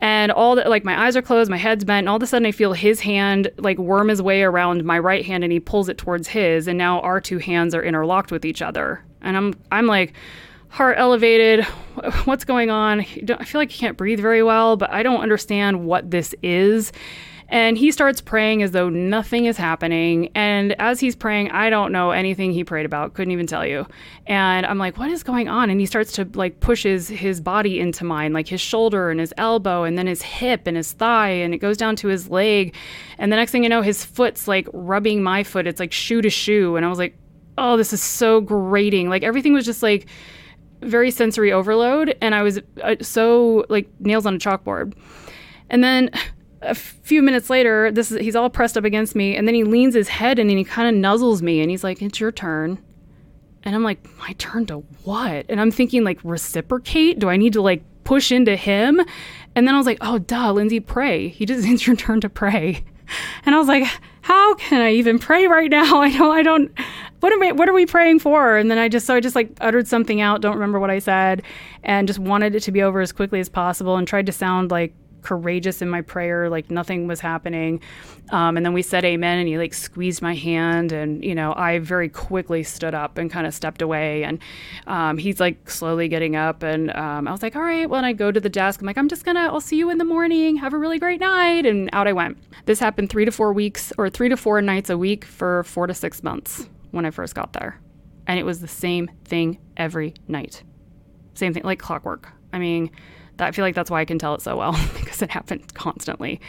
and 0.00 0.30
all 0.30 0.56
that 0.56 0.68
like 0.68 0.84
my 0.84 1.06
eyes 1.06 1.16
are 1.16 1.22
closed 1.22 1.50
my 1.50 1.56
head's 1.56 1.84
bent 1.84 2.00
and 2.00 2.08
all 2.10 2.16
of 2.16 2.22
a 2.22 2.26
sudden 2.26 2.44
i 2.44 2.52
feel 2.52 2.74
his 2.74 3.00
hand 3.00 3.50
like 3.56 3.78
worm 3.78 4.08
his 4.08 4.20
way 4.20 4.42
around 4.42 4.84
my 4.84 4.98
right 4.98 5.24
hand 5.24 5.42
and 5.42 5.50
he 5.50 5.58
pulls 5.58 5.88
it 5.88 5.96
towards 5.96 6.28
his 6.28 6.68
and 6.68 6.76
now 6.76 7.00
our 7.00 7.18
two 7.18 7.38
hands 7.38 7.74
are 7.74 7.82
interlocked 7.82 8.30
with 8.30 8.44
each 8.44 8.60
other 8.60 9.02
and 9.22 9.36
I'm 9.36 9.54
I'm 9.70 9.86
like 9.86 10.14
heart 10.68 10.96
elevated. 10.98 11.64
What's 12.24 12.44
going 12.44 12.70
on? 12.70 13.00
I 13.00 13.44
feel 13.44 13.60
like 13.60 13.70
he 13.70 13.78
can't 13.78 13.96
breathe 13.96 14.20
very 14.20 14.42
well, 14.42 14.76
but 14.76 14.90
I 14.90 15.02
don't 15.02 15.20
understand 15.20 15.86
what 15.86 16.10
this 16.10 16.34
is. 16.42 16.92
And 17.48 17.78
he 17.78 17.92
starts 17.92 18.20
praying 18.20 18.62
as 18.62 18.72
though 18.72 18.88
nothing 18.88 19.44
is 19.44 19.56
happening. 19.56 20.30
And 20.34 20.72
as 20.80 20.98
he's 20.98 21.14
praying, 21.14 21.52
I 21.52 21.70
don't 21.70 21.92
know 21.92 22.10
anything 22.10 22.52
he 22.52 22.64
prayed 22.64 22.86
about, 22.86 23.14
couldn't 23.14 23.30
even 23.30 23.46
tell 23.46 23.64
you. 23.64 23.86
And 24.26 24.66
I'm 24.66 24.78
like, 24.78 24.98
what 24.98 25.10
is 25.10 25.22
going 25.22 25.48
on? 25.48 25.70
And 25.70 25.78
he 25.78 25.86
starts 25.86 26.12
to 26.12 26.28
like 26.34 26.58
push 26.58 26.82
his, 26.82 27.08
his 27.08 27.40
body 27.40 27.78
into 27.78 28.04
mine, 28.04 28.32
like 28.32 28.48
his 28.48 28.60
shoulder 28.60 29.10
and 29.10 29.20
his 29.20 29.32
elbow, 29.36 29.84
and 29.84 29.96
then 29.96 30.08
his 30.08 30.22
hip 30.22 30.66
and 30.66 30.76
his 30.76 30.92
thigh, 30.92 31.30
and 31.30 31.54
it 31.54 31.58
goes 31.58 31.76
down 31.76 31.94
to 31.96 32.08
his 32.08 32.28
leg. 32.28 32.74
And 33.16 33.30
the 33.30 33.36
next 33.36 33.52
thing 33.52 33.62
you 33.62 33.68
know, 33.68 33.82
his 33.82 34.04
foot's 34.04 34.48
like 34.48 34.68
rubbing 34.72 35.22
my 35.22 35.44
foot. 35.44 35.68
It's 35.68 35.80
like 35.80 35.92
shoe 35.92 36.22
to 36.22 36.30
shoe. 36.30 36.74
And 36.74 36.84
I 36.84 36.88
was 36.88 36.98
like, 36.98 37.16
oh, 37.58 37.76
this 37.76 37.92
is 37.92 38.02
so 38.02 38.40
grating. 38.40 39.08
Like 39.08 39.22
everything 39.22 39.52
was 39.52 39.64
just 39.64 39.82
like 39.82 40.06
very 40.82 41.10
sensory 41.10 41.52
overload. 41.52 42.16
And 42.20 42.34
I 42.34 42.42
was 42.42 42.60
uh, 42.82 42.96
so 43.00 43.64
like 43.68 43.88
nails 44.00 44.26
on 44.26 44.34
a 44.34 44.38
chalkboard. 44.38 44.94
And 45.70 45.82
then 45.82 46.10
a 46.62 46.74
few 46.74 47.22
minutes 47.22 47.50
later, 47.50 47.90
this 47.90 48.10
is, 48.10 48.20
he's 48.20 48.36
all 48.36 48.50
pressed 48.50 48.76
up 48.76 48.84
against 48.84 49.14
me. 49.14 49.36
And 49.36 49.46
then 49.46 49.54
he 49.54 49.64
leans 49.64 49.94
his 49.94 50.08
head 50.08 50.38
and 50.38 50.50
he 50.50 50.64
kind 50.64 50.88
of 50.88 51.02
nuzzles 51.02 51.42
me 51.42 51.60
and 51.60 51.70
he's 51.70 51.84
like, 51.84 52.02
it's 52.02 52.20
your 52.20 52.32
turn. 52.32 52.78
And 53.62 53.74
I'm 53.74 53.82
like, 53.82 54.06
my 54.18 54.32
turn 54.38 54.66
to 54.66 54.78
what? 55.04 55.46
And 55.48 55.60
I'm 55.60 55.70
thinking 55.70 56.04
like 56.04 56.20
reciprocate. 56.22 57.18
Do 57.18 57.28
I 57.28 57.36
need 57.36 57.52
to 57.54 57.62
like 57.62 57.82
push 58.04 58.30
into 58.30 58.54
him? 58.54 59.00
And 59.56 59.66
then 59.66 59.74
I 59.74 59.78
was 59.78 59.86
like, 59.86 59.98
oh, 60.00 60.18
duh, 60.18 60.52
Lindsey, 60.52 60.80
pray. 60.80 61.28
He 61.28 61.46
just, 61.46 61.66
it's 61.68 61.86
your 61.86 61.96
turn 61.96 62.20
to 62.20 62.28
pray. 62.28 62.84
And 63.44 63.54
I 63.54 63.58
was 63.58 63.68
like, 63.68 63.84
how 64.22 64.54
can 64.54 64.80
I 64.80 64.92
even 64.92 65.18
pray 65.18 65.46
right 65.46 65.70
now? 65.70 66.00
I 66.00 66.10
don't, 66.10 66.32
I 66.32 66.42
don't, 66.42 66.72
what 67.26 67.32
are 67.32 67.40
we, 67.40 67.50
what 67.50 67.68
are 67.68 67.72
we 67.72 67.86
praying 67.86 68.20
for? 68.20 68.56
And 68.56 68.70
then 68.70 68.78
I 68.78 68.88
just, 68.88 69.04
so 69.04 69.16
I 69.16 69.18
just 69.18 69.34
like 69.34 69.50
uttered 69.60 69.88
something 69.88 70.20
out, 70.20 70.40
don't 70.40 70.54
remember 70.54 70.78
what 70.78 70.90
I 70.90 71.00
said, 71.00 71.42
and 71.82 72.06
just 72.06 72.20
wanted 72.20 72.54
it 72.54 72.60
to 72.60 72.70
be 72.70 72.82
over 72.82 73.00
as 73.00 73.10
quickly 73.10 73.40
as 73.40 73.48
possible 73.48 73.96
and 73.96 74.06
tried 74.06 74.26
to 74.26 74.32
sound 74.32 74.70
like 74.70 74.94
courageous 75.22 75.82
in 75.82 75.88
my 75.88 76.02
prayer, 76.02 76.48
like 76.48 76.70
nothing 76.70 77.08
was 77.08 77.18
happening. 77.18 77.80
Um, 78.30 78.56
and 78.56 78.64
then 78.64 78.72
we 78.74 78.82
said 78.82 79.04
amen, 79.04 79.40
and 79.40 79.48
he 79.48 79.58
like 79.58 79.74
squeezed 79.74 80.22
my 80.22 80.36
hand, 80.36 80.92
and 80.92 81.24
you 81.24 81.34
know, 81.34 81.52
I 81.56 81.80
very 81.80 82.08
quickly 82.08 82.62
stood 82.62 82.94
up 82.94 83.18
and 83.18 83.28
kind 83.28 83.44
of 83.44 83.52
stepped 83.52 83.82
away, 83.82 84.22
and 84.22 84.38
um, 84.86 85.18
he's 85.18 85.40
like 85.40 85.68
slowly 85.68 86.06
getting 86.06 86.36
up, 86.36 86.62
and 86.62 86.94
um, 86.94 87.26
I 87.26 87.32
was 87.32 87.42
like, 87.42 87.56
all 87.56 87.62
right, 87.62 87.90
well, 87.90 87.98
and 87.98 88.06
I 88.06 88.12
go 88.12 88.30
to 88.30 88.38
the 88.38 88.48
desk, 88.48 88.80
I'm 88.80 88.86
like, 88.86 88.98
I'm 88.98 89.08
just 89.08 89.24
gonna, 89.24 89.48
I'll 89.48 89.60
see 89.60 89.78
you 89.78 89.90
in 89.90 89.98
the 89.98 90.04
morning. 90.04 90.54
Have 90.58 90.74
a 90.74 90.78
really 90.78 91.00
great 91.00 91.18
night, 91.18 91.66
and 91.66 91.90
out 91.92 92.06
I 92.06 92.12
went. 92.12 92.38
This 92.66 92.78
happened 92.78 93.10
three 93.10 93.24
to 93.24 93.32
four 93.32 93.52
weeks, 93.52 93.92
or 93.98 94.08
three 94.08 94.28
to 94.28 94.36
four 94.36 94.62
nights 94.62 94.90
a 94.90 94.96
week 94.96 95.24
for 95.24 95.64
four 95.64 95.88
to 95.88 95.94
six 95.94 96.22
months 96.22 96.68
when 96.96 97.06
I 97.06 97.10
first 97.10 97.34
got 97.34 97.52
there, 97.52 97.80
and 98.26 98.38
it 98.38 98.44
was 98.44 98.60
the 98.60 98.68
same 98.68 99.10
thing 99.24 99.58
every 99.76 100.14
night, 100.26 100.62
same 101.34 101.54
thing 101.54 101.62
like 101.64 101.78
clockwork. 101.78 102.28
I 102.52 102.58
mean 102.58 102.90
that, 103.36 103.48
I 103.48 103.52
feel 103.52 103.64
like 103.64 103.74
that's 103.74 103.90
why 103.90 104.00
I 104.00 104.04
can 104.04 104.18
tell 104.18 104.34
it 104.34 104.40
so 104.40 104.56
well 104.56 104.72
because 104.98 105.22
it 105.22 105.30
happened 105.30 105.74
constantly. 105.74 106.40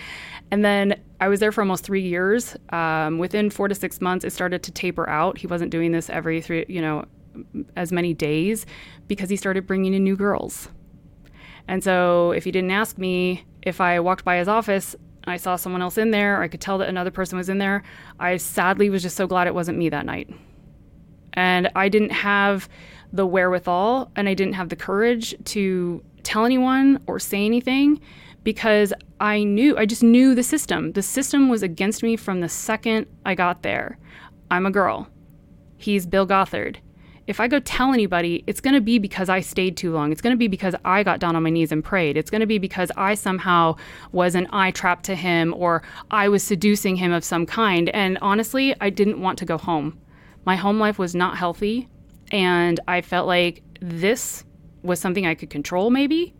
And 0.51 0.63
then 0.63 0.99
I 1.19 1.27
was 1.27 1.39
there 1.39 1.51
for 1.51 1.61
almost 1.61 1.83
three 1.83 2.01
years. 2.01 2.55
Um, 2.69 3.17
within 3.17 3.49
four 3.49 3.67
to 3.67 3.75
six 3.75 3.99
months, 4.01 4.23
it 4.23 4.31
started 4.31 4.63
to 4.63 4.71
taper 4.71 5.09
out. 5.09 5.37
He 5.37 5.47
wasn't 5.47 5.71
doing 5.71 5.91
this 5.91 6.09
every 6.09 6.41
three, 6.41 6.65
you 6.69 6.81
know, 6.81 7.05
as 7.75 7.91
many 7.91 8.13
days 8.13 8.65
because 9.07 9.29
he 9.29 9.35
started 9.35 9.67
bringing 9.67 9.93
in 9.93 10.03
new 10.03 10.15
girls. 10.15 10.69
And 11.67 11.83
so 11.83 12.31
if 12.31 12.45
he 12.45 12.51
didn't 12.51 12.71
ask 12.71 12.97
me 12.97 13.43
if 13.61 13.81
I 13.81 13.99
walked 13.99 14.23
by 14.23 14.37
his 14.37 14.47
office, 14.47 14.95
I 15.27 15.37
saw 15.37 15.55
someone 15.57 15.81
else 15.81 15.97
in 15.97 16.11
there, 16.11 16.41
I 16.41 16.47
could 16.47 16.61
tell 16.61 16.77
that 16.77 16.89
another 16.89 17.11
person 17.11 17.37
was 17.37 17.49
in 17.49 17.57
there. 17.57 17.83
I 18.19 18.37
sadly 18.37 18.89
was 18.89 19.01
just 19.01 19.17
so 19.17 19.27
glad 19.27 19.47
it 19.47 19.53
wasn't 19.53 19.77
me 19.77 19.89
that 19.89 20.05
night. 20.05 20.29
And 21.33 21.69
I 21.75 21.89
didn't 21.89 22.11
have 22.11 22.69
the 23.13 23.27
wherewithal 23.27 24.11
and 24.15 24.27
I 24.27 24.33
didn't 24.33 24.53
have 24.53 24.69
the 24.69 24.75
courage 24.75 25.35
to 25.45 26.03
tell 26.23 26.45
anyone 26.45 27.01
or 27.07 27.19
say 27.19 27.45
anything 27.45 28.01
because 28.43 28.93
I 29.19 29.43
knew, 29.43 29.77
I 29.77 29.85
just 29.85 30.03
knew 30.03 30.33
the 30.33 30.43
system. 30.43 30.93
The 30.93 31.01
system 31.01 31.49
was 31.49 31.63
against 31.63 32.03
me 32.03 32.15
from 32.15 32.39
the 32.39 32.49
second 32.49 33.07
I 33.25 33.35
got 33.35 33.63
there. 33.63 33.97
I'm 34.49 34.65
a 34.65 34.71
girl. 34.71 35.09
He's 35.77 36.05
Bill 36.05 36.25
Gothard. 36.25 36.79
If 37.27 37.41
I 37.41 37.49
go 37.49 37.59
tell 37.59 37.93
anybody, 37.93 38.43
it's 38.47 38.61
going 38.61 38.73
to 38.73 38.81
be 38.81 38.99
because 38.99 39.27
I 39.27 39.41
stayed 39.41 39.75
too 39.75 39.91
long. 39.91 40.13
It's 40.13 40.21
going 40.21 40.33
to 40.33 40.37
be 40.37 40.47
because 40.47 40.73
I 40.85 41.03
got 41.03 41.19
down 41.19 41.35
on 41.35 41.43
my 41.43 41.49
knees 41.49 41.73
and 41.73 41.83
prayed. 41.83 42.15
It's 42.15 42.31
going 42.31 42.39
to 42.41 42.47
be 42.47 42.57
because 42.57 42.89
I 42.95 43.15
somehow 43.15 43.75
was 44.13 44.33
an 44.33 44.47
eye 44.53 44.71
trap 44.71 45.03
to 45.03 45.15
him 45.15 45.53
or 45.53 45.83
I 46.09 46.29
was 46.29 46.41
seducing 46.41 46.95
him 46.95 47.11
of 47.11 47.25
some 47.25 47.45
kind. 47.45 47.89
And 47.89 48.17
honestly, 48.21 48.73
I 48.79 48.89
didn't 48.89 49.21
want 49.21 49.37
to 49.39 49.45
go 49.45 49.57
home. 49.57 49.99
My 50.45 50.55
home 50.55 50.79
life 50.79 50.97
was 50.97 51.13
not 51.13 51.37
healthy. 51.37 51.89
And 52.31 52.79
I 52.87 53.01
felt 53.01 53.27
like 53.27 53.61
this 53.81 54.45
was 54.81 54.99
something 54.99 55.27
I 55.27 55.35
could 55.35 55.49
control, 55.49 55.89
maybe, 55.89 56.33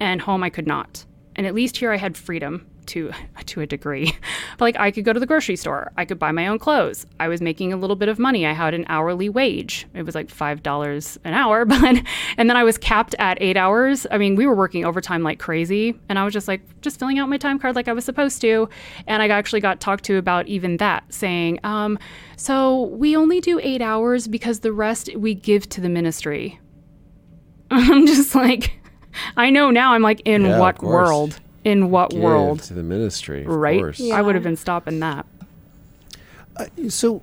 and 0.00 0.20
home 0.20 0.42
I 0.42 0.50
could 0.50 0.66
not. 0.66 1.06
And 1.34 1.46
at 1.46 1.54
least 1.54 1.78
here 1.78 1.92
I 1.92 1.96
had 1.96 2.16
freedom 2.16 2.66
to 2.88 3.12
to 3.46 3.60
a 3.60 3.66
degree. 3.66 4.12
But 4.58 4.64
like 4.64 4.76
I 4.78 4.90
could 4.90 5.04
go 5.04 5.12
to 5.12 5.20
the 5.20 5.26
grocery 5.26 5.56
store, 5.56 5.92
I 5.96 6.04
could 6.04 6.18
buy 6.18 6.32
my 6.32 6.46
own 6.46 6.58
clothes. 6.58 7.06
I 7.20 7.28
was 7.28 7.40
making 7.40 7.72
a 7.72 7.76
little 7.76 7.96
bit 7.96 8.08
of 8.08 8.18
money. 8.18 8.46
I 8.46 8.52
had 8.52 8.74
an 8.74 8.84
hourly 8.88 9.28
wage. 9.28 9.86
It 9.94 10.02
was 10.04 10.14
like 10.14 10.30
five 10.30 10.62
dollars 10.62 11.18
an 11.24 11.34
hour, 11.34 11.64
but 11.66 12.02
and 12.36 12.48
then 12.50 12.56
I 12.56 12.64
was 12.64 12.78
capped 12.78 13.14
at 13.18 13.38
eight 13.40 13.56
hours. 13.56 14.06
I 14.10 14.18
mean, 14.18 14.36
we 14.36 14.46
were 14.46 14.54
working 14.54 14.84
overtime 14.84 15.22
like 15.22 15.38
crazy, 15.38 15.98
and 16.08 16.18
I 16.18 16.24
was 16.24 16.32
just 16.32 16.48
like 16.48 16.62
just 16.80 16.98
filling 16.98 17.18
out 17.18 17.28
my 17.28 17.38
time 17.38 17.58
card 17.58 17.76
like 17.76 17.88
I 17.88 17.92
was 17.92 18.04
supposed 18.04 18.40
to. 18.42 18.68
And 19.06 19.22
I 19.22 19.28
actually 19.28 19.60
got 19.60 19.80
talked 19.80 20.04
to 20.04 20.16
about 20.16 20.46
even 20.46 20.78
that, 20.78 21.04
saying, 21.12 21.60
um, 21.64 21.98
"So 22.36 22.84
we 22.84 23.16
only 23.16 23.40
do 23.40 23.60
eight 23.62 23.82
hours 23.82 24.28
because 24.28 24.60
the 24.60 24.72
rest 24.72 25.10
we 25.16 25.34
give 25.34 25.68
to 25.70 25.80
the 25.80 25.88
ministry." 25.88 26.60
I'm 27.70 28.06
just 28.06 28.34
like, 28.34 28.78
I 29.36 29.50
know 29.50 29.70
now. 29.70 29.92
I'm 29.92 30.02
like, 30.02 30.20
in 30.24 30.44
Yeah, 30.44 30.58
what 30.58 30.82
world? 30.82 31.40
In 31.66 31.90
what 31.90 32.10
Give 32.10 32.20
world? 32.20 32.62
to 32.62 32.74
the 32.74 32.82
ministry, 32.84 33.40
of 33.44 33.48
Right? 33.48 33.80
course. 33.80 34.00
I 34.12 34.22
would 34.22 34.36
have 34.36 34.44
been 34.44 34.54
stopping 34.56 35.00
that. 35.00 35.26
Uh, 36.56 36.66
so, 36.88 37.22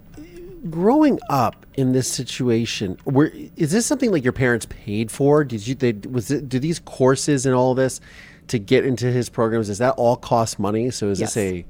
growing 0.70 1.18
up 1.30 1.66
in 1.76 1.94
this 1.94 2.10
situation, 2.12 2.98
were 3.06 3.32
is 3.56 3.72
this 3.72 3.86
something 3.86 4.12
like 4.12 4.24
your 4.24 4.34
parents 4.34 4.68
paid 4.70 5.10
for? 5.12 5.46
Did 5.46 5.66
you? 5.66 5.76
They 5.76 5.94
was 5.94 6.30
it? 6.30 6.50
Do 6.50 6.60
these 6.60 6.80
courses 6.80 7.46
and 7.46 7.56
all 7.56 7.74
this 7.74 8.02
to 8.50 8.60
get 8.60 8.86
into 8.86 9.06
his 9.12 9.30
programs? 9.30 9.70
is 9.70 9.78
that 9.78 9.92
all 9.92 10.18
cost 10.18 10.60
money? 10.60 10.92
So, 10.92 11.08
is 11.10 11.22
Yes. 11.22 11.36
this 11.36 11.38
a? 11.42 11.66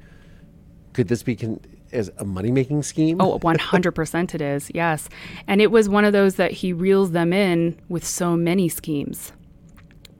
Could 0.94 1.06
this 1.06 1.22
be 1.22 1.36
con- 1.36 1.60
as 1.92 2.10
a 2.18 2.24
money 2.24 2.50
making 2.50 2.82
scheme? 2.82 3.20
Oh, 3.20 3.38
100% 3.38 4.34
it 4.34 4.40
is. 4.42 4.68
Yes. 4.74 5.08
And 5.46 5.60
it 5.60 5.70
was 5.70 5.88
one 5.88 6.04
of 6.04 6.12
those 6.12 6.34
that 6.36 6.50
he 6.50 6.72
reels 6.72 7.12
them 7.12 7.32
in 7.32 7.76
with 7.88 8.04
so 8.04 8.36
many 8.36 8.68
schemes. 8.68 9.30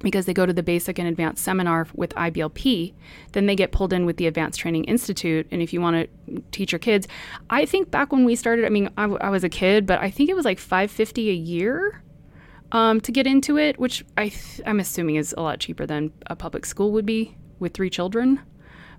Because 0.04 0.26
they 0.26 0.34
go 0.34 0.46
to 0.46 0.52
the 0.52 0.62
basic 0.62 0.98
and 0.98 1.08
advanced 1.08 1.42
seminar 1.42 1.88
with 1.94 2.10
IBLP, 2.10 2.94
then 3.32 3.46
they 3.46 3.56
get 3.56 3.72
pulled 3.72 3.92
in 3.92 4.06
with 4.06 4.18
the 4.18 4.26
Advanced 4.26 4.60
Training 4.60 4.84
Institute. 4.84 5.48
And 5.50 5.60
if 5.60 5.72
you 5.72 5.80
want 5.80 6.08
to 6.28 6.42
teach 6.52 6.70
your 6.70 6.78
kids, 6.78 7.08
I 7.50 7.64
think 7.64 7.90
back 7.90 8.12
when 8.12 8.24
we 8.24 8.36
started, 8.36 8.66
I 8.66 8.68
mean, 8.68 8.90
I, 8.96 9.02
w- 9.02 9.18
I 9.20 9.30
was 9.30 9.42
a 9.42 9.48
kid, 9.48 9.86
but 9.86 10.00
I 10.00 10.10
think 10.10 10.30
it 10.30 10.36
was 10.36 10.44
like 10.44 10.58
550 10.58 11.30
a 11.30 11.32
year 11.32 12.02
um, 12.70 13.00
to 13.00 13.10
get 13.10 13.26
into 13.26 13.56
it, 13.56 13.78
which 13.80 14.04
I 14.16 14.28
th- 14.28 14.60
I'm 14.66 14.78
assuming 14.78 15.16
is 15.16 15.34
a 15.36 15.42
lot 15.42 15.58
cheaper 15.58 15.86
than 15.86 16.12
a 16.26 16.36
public 16.36 16.66
school 16.66 16.92
would 16.92 17.06
be 17.06 17.36
with 17.58 17.72
three 17.72 17.90
children. 17.90 18.40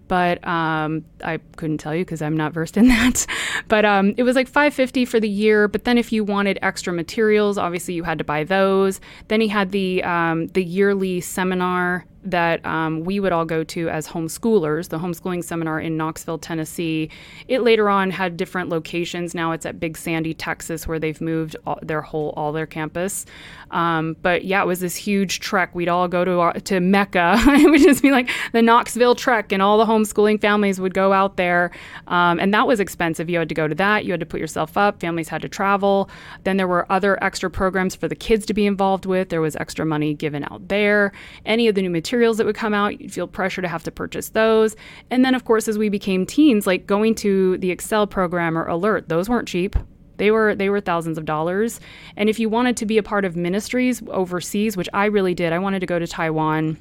But 0.07 0.45
um, 0.47 1.05
I 1.23 1.39
couldn't 1.55 1.79
tell 1.79 1.95
you 1.95 2.05
because 2.05 2.21
I'm 2.21 2.37
not 2.37 2.53
versed 2.53 2.77
in 2.77 2.87
that. 2.89 3.25
But 3.67 3.85
um, 3.85 4.13
it 4.17 4.23
was 4.23 4.35
like 4.35 4.47
550 4.47 5.05
for 5.05 5.19
the 5.19 5.29
year. 5.29 5.67
But 5.67 5.85
then 5.85 5.97
if 5.97 6.11
you 6.11 6.23
wanted 6.23 6.59
extra 6.61 6.93
materials, 6.93 7.57
obviously 7.57 7.93
you 7.93 8.03
had 8.03 8.17
to 8.17 8.23
buy 8.23 8.43
those. 8.43 9.01
Then 9.27 9.41
he 9.41 9.47
had 9.47 9.71
the 9.71 10.03
um, 10.03 10.47
the 10.47 10.63
yearly 10.63 11.21
seminar 11.21 12.05
that 12.25 12.65
um, 12.65 13.03
we 13.03 13.19
would 13.19 13.31
all 13.31 13.45
go 13.45 13.63
to 13.63 13.89
as 13.89 14.07
homeschoolers, 14.07 14.89
the 14.89 14.99
homeschooling 14.99 15.43
seminar 15.43 15.79
in 15.79 15.97
Knoxville, 15.97 16.39
Tennessee. 16.39 17.09
It 17.47 17.61
later 17.61 17.89
on 17.89 18.11
had 18.11 18.37
different 18.37 18.69
locations. 18.69 19.35
Now 19.35 19.51
it's 19.51 19.65
at 19.65 19.79
Big 19.79 19.97
Sandy, 19.97 20.33
Texas, 20.33 20.87
where 20.87 20.99
they've 20.99 21.19
moved 21.21 21.55
all, 21.65 21.79
their 21.81 22.01
whole 22.01 22.33
all 22.35 22.51
their 22.51 22.65
campus. 22.65 23.25
Um, 23.71 24.15
but 24.21 24.45
yeah, 24.45 24.61
it 24.61 24.65
was 24.65 24.79
this 24.79 24.95
huge 24.95 25.39
trek. 25.39 25.73
We'd 25.75 25.89
all 25.89 26.07
go 26.07 26.23
to 26.25 26.39
our, 26.39 26.53
to 26.53 26.79
Mecca. 26.79 27.35
it 27.39 27.69
would 27.69 27.81
just 27.81 28.01
be 28.01 28.11
like 28.11 28.29
the 28.51 28.61
Knoxville 28.61 29.15
trek, 29.15 29.51
and 29.51 29.61
all 29.61 29.77
the 29.77 29.85
homeschooling 29.85 30.41
families 30.41 30.79
would 30.79 30.93
go 30.93 31.13
out 31.13 31.37
there. 31.37 31.71
Um, 32.07 32.39
and 32.39 32.53
that 32.53 32.67
was 32.67 32.79
expensive. 32.79 33.29
You 33.29 33.39
had 33.39 33.49
to 33.49 33.55
go 33.55 33.67
to 33.67 33.75
that. 33.75 34.05
You 34.05 34.11
had 34.11 34.19
to 34.19 34.25
put 34.25 34.39
yourself 34.39 34.77
up. 34.77 34.99
Families 34.99 35.29
had 35.29 35.41
to 35.41 35.49
travel. 35.49 36.09
Then 36.43 36.57
there 36.57 36.67
were 36.67 36.91
other 36.91 37.21
extra 37.23 37.49
programs 37.49 37.95
for 37.95 38.07
the 38.07 38.15
kids 38.15 38.45
to 38.47 38.53
be 38.53 38.65
involved 38.65 39.05
with. 39.05 39.29
There 39.29 39.41
was 39.41 39.55
extra 39.55 39.85
money 39.85 40.13
given 40.13 40.43
out 40.45 40.67
there. 40.67 41.11
Any 41.45 41.67
of 41.67 41.75
the 41.75 41.81
new 41.81 41.89
materials 42.15 42.37
that 42.37 42.45
would 42.45 42.55
come 42.55 42.73
out, 42.73 43.01
you'd 43.01 43.11
feel 43.11 43.27
pressure 43.27 43.61
to 43.61 43.67
have 43.67 43.83
to 43.83 43.91
purchase 43.91 44.29
those. 44.29 44.73
And 45.11 45.25
then, 45.25 45.35
of 45.35 45.43
course, 45.43 45.67
as 45.67 45.77
we 45.77 45.89
became 45.89 46.25
teens, 46.25 46.65
like 46.65 46.87
going 46.87 47.13
to 47.15 47.57
the 47.57 47.71
Excel 47.71 48.07
program 48.07 48.57
or 48.57 48.65
Alert, 48.67 49.09
those 49.09 49.27
weren't 49.27 49.49
cheap. 49.49 49.75
They 50.15 50.31
were 50.31 50.55
they 50.55 50.69
were 50.69 50.79
thousands 50.79 51.17
of 51.17 51.25
dollars. 51.25 51.81
And 52.15 52.29
if 52.29 52.39
you 52.39 52.47
wanted 52.47 52.77
to 52.77 52.85
be 52.85 52.97
a 52.97 53.03
part 53.03 53.25
of 53.25 53.35
ministries 53.35 54.01
overseas, 54.07 54.77
which 54.77 54.87
I 54.93 55.07
really 55.07 55.33
did, 55.33 55.51
I 55.51 55.59
wanted 55.59 55.81
to 55.81 55.85
go 55.85 55.99
to 55.99 56.07
Taiwan 56.07 56.77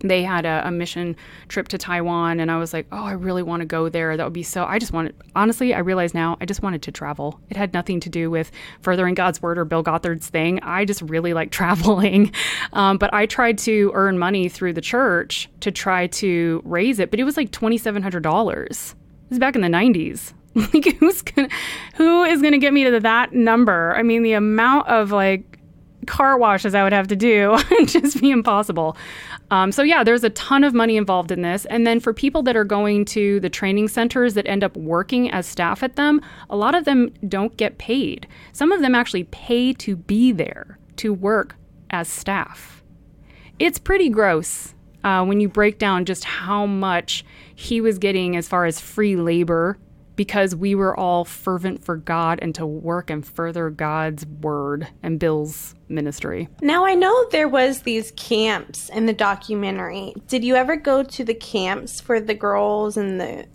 they 0.00 0.22
had 0.22 0.46
a, 0.46 0.62
a 0.66 0.70
mission 0.70 1.16
trip 1.48 1.68
to 1.68 1.78
Taiwan, 1.78 2.40
and 2.40 2.50
I 2.50 2.56
was 2.58 2.72
like, 2.72 2.86
oh, 2.92 3.04
I 3.04 3.12
really 3.12 3.42
want 3.42 3.60
to 3.60 3.66
go 3.66 3.88
there. 3.88 4.16
That 4.16 4.24
would 4.24 4.32
be 4.32 4.42
so. 4.42 4.64
I 4.64 4.78
just 4.78 4.92
wanted, 4.92 5.14
honestly, 5.36 5.74
I 5.74 5.78
realize 5.78 6.14
now, 6.14 6.36
I 6.40 6.46
just 6.46 6.62
wanted 6.62 6.82
to 6.82 6.92
travel. 6.92 7.40
It 7.50 7.56
had 7.56 7.72
nothing 7.72 8.00
to 8.00 8.08
do 8.08 8.30
with 8.30 8.50
furthering 8.80 9.14
God's 9.14 9.42
word 9.42 9.58
or 9.58 9.64
Bill 9.64 9.82
Gothard's 9.82 10.28
thing. 10.28 10.60
I 10.62 10.84
just 10.84 11.02
really 11.02 11.34
like 11.34 11.50
traveling. 11.60 12.32
Um, 12.72 12.98
but 12.98 13.12
I 13.12 13.26
tried 13.26 13.58
to 13.58 13.90
earn 13.94 14.18
money 14.18 14.48
through 14.48 14.72
the 14.72 14.80
church 14.80 15.48
to 15.60 15.70
try 15.70 16.06
to 16.08 16.62
raise 16.64 16.98
it, 16.98 17.10
but 17.10 17.20
it 17.20 17.24
was 17.24 17.36
like 17.36 17.50
$2,700. 17.50 18.68
This 18.68 18.94
is 19.30 19.38
back 19.38 19.54
in 19.54 19.60
the 19.60 19.68
90s. 19.68 20.32
Like 20.52 20.96
who's 20.98 21.22
gonna, 21.22 21.48
who 21.94 22.24
is 22.24 22.42
gonna 22.42 22.58
get 22.58 22.72
me 22.72 22.82
to 22.82 22.98
that 22.98 23.32
number? 23.32 23.94
I 23.94 24.02
mean, 24.02 24.24
the 24.24 24.32
amount 24.32 24.88
of 24.88 25.12
like 25.12 25.49
car 26.10 26.36
washes 26.36 26.74
I 26.74 26.82
would 26.82 26.92
have 26.92 27.06
to 27.06 27.16
do 27.16 27.56
just 27.86 28.20
be 28.20 28.32
impossible. 28.32 28.96
Um, 29.52 29.70
so 29.70 29.82
yeah, 29.84 30.02
there's 30.02 30.24
a 30.24 30.30
ton 30.30 30.64
of 30.64 30.74
money 30.74 30.96
involved 30.96 31.30
in 31.30 31.42
this. 31.42 31.66
And 31.66 31.86
then 31.86 32.00
for 32.00 32.12
people 32.12 32.42
that 32.42 32.56
are 32.56 32.64
going 32.64 33.04
to 33.06 33.38
the 33.38 33.48
training 33.48 33.86
centers 33.86 34.34
that 34.34 34.46
end 34.48 34.64
up 34.64 34.76
working 34.76 35.30
as 35.30 35.46
staff 35.46 35.84
at 35.84 35.94
them, 35.94 36.20
a 36.50 36.56
lot 36.56 36.74
of 36.74 36.84
them 36.84 37.14
don't 37.28 37.56
get 37.56 37.78
paid. 37.78 38.26
Some 38.52 38.72
of 38.72 38.80
them 38.80 38.94
actually 38.94 39.24
pay 39.24 39.72
to 39.74 39.94
be 39.94 40.32
there 40.32 40.80
to 40.96 41.14
work 41.14 41.54
as 41.90 42.08
staff. 42.08 42.82
It's 43.60 43.78
pretty 43.78 44.08
gross 44.08 44.74
uh, 45.04 45.24
when 45.24 45.38
you 45.38 45.48
break 45.48 45.78
down 45.78 46.06
just 46.06 46.24
how 46.24 46.66
much 46.66 47.24
he 47.54 47.80
was 47.80 47.98
getting 47.98 48.36
as 48.36 48.48
far 48.48 48.64
as 48.64 48.80
free 48.80 49.14
labor 49.14 49.78
because 50.16 50.54
we 50.54 50.74
were 50.74 50.98
all 50.98 51.24
fervent 51.24 51.84
for 51.84 51.96
God 51.96 52.38
and 52.42 52.54
to 52.54 52.66
work 52.66 53.10
and 53.10 53.26
further 53.26 53.70
God's 53.70 54.26
word 54.26 54.88
and 55.02 55.18
Bill's 55.18 55.74
ministry. 55.88 56.48
Now 56.60 56.84
I 56.86 56.94
know 56.94 57.28
there 57.30 57.48
was 57.48 57.82
these 57.82 58.12
camps 58.16 58.88
in 58.90 59.06
the 59.06 59.12
documentary. 59.12 60.14
Did 60.28 60.44
you 60.44 60.56
ever 60.56 60.76
go 60.76 61.02
to 61.02 61.24
the 61.24 61.34
camps 61.34 62.00
for 62.00 62.20
the 62.20 62.34
girls 62.34 62.96
and 62.96 63.20
the 63.20 63.46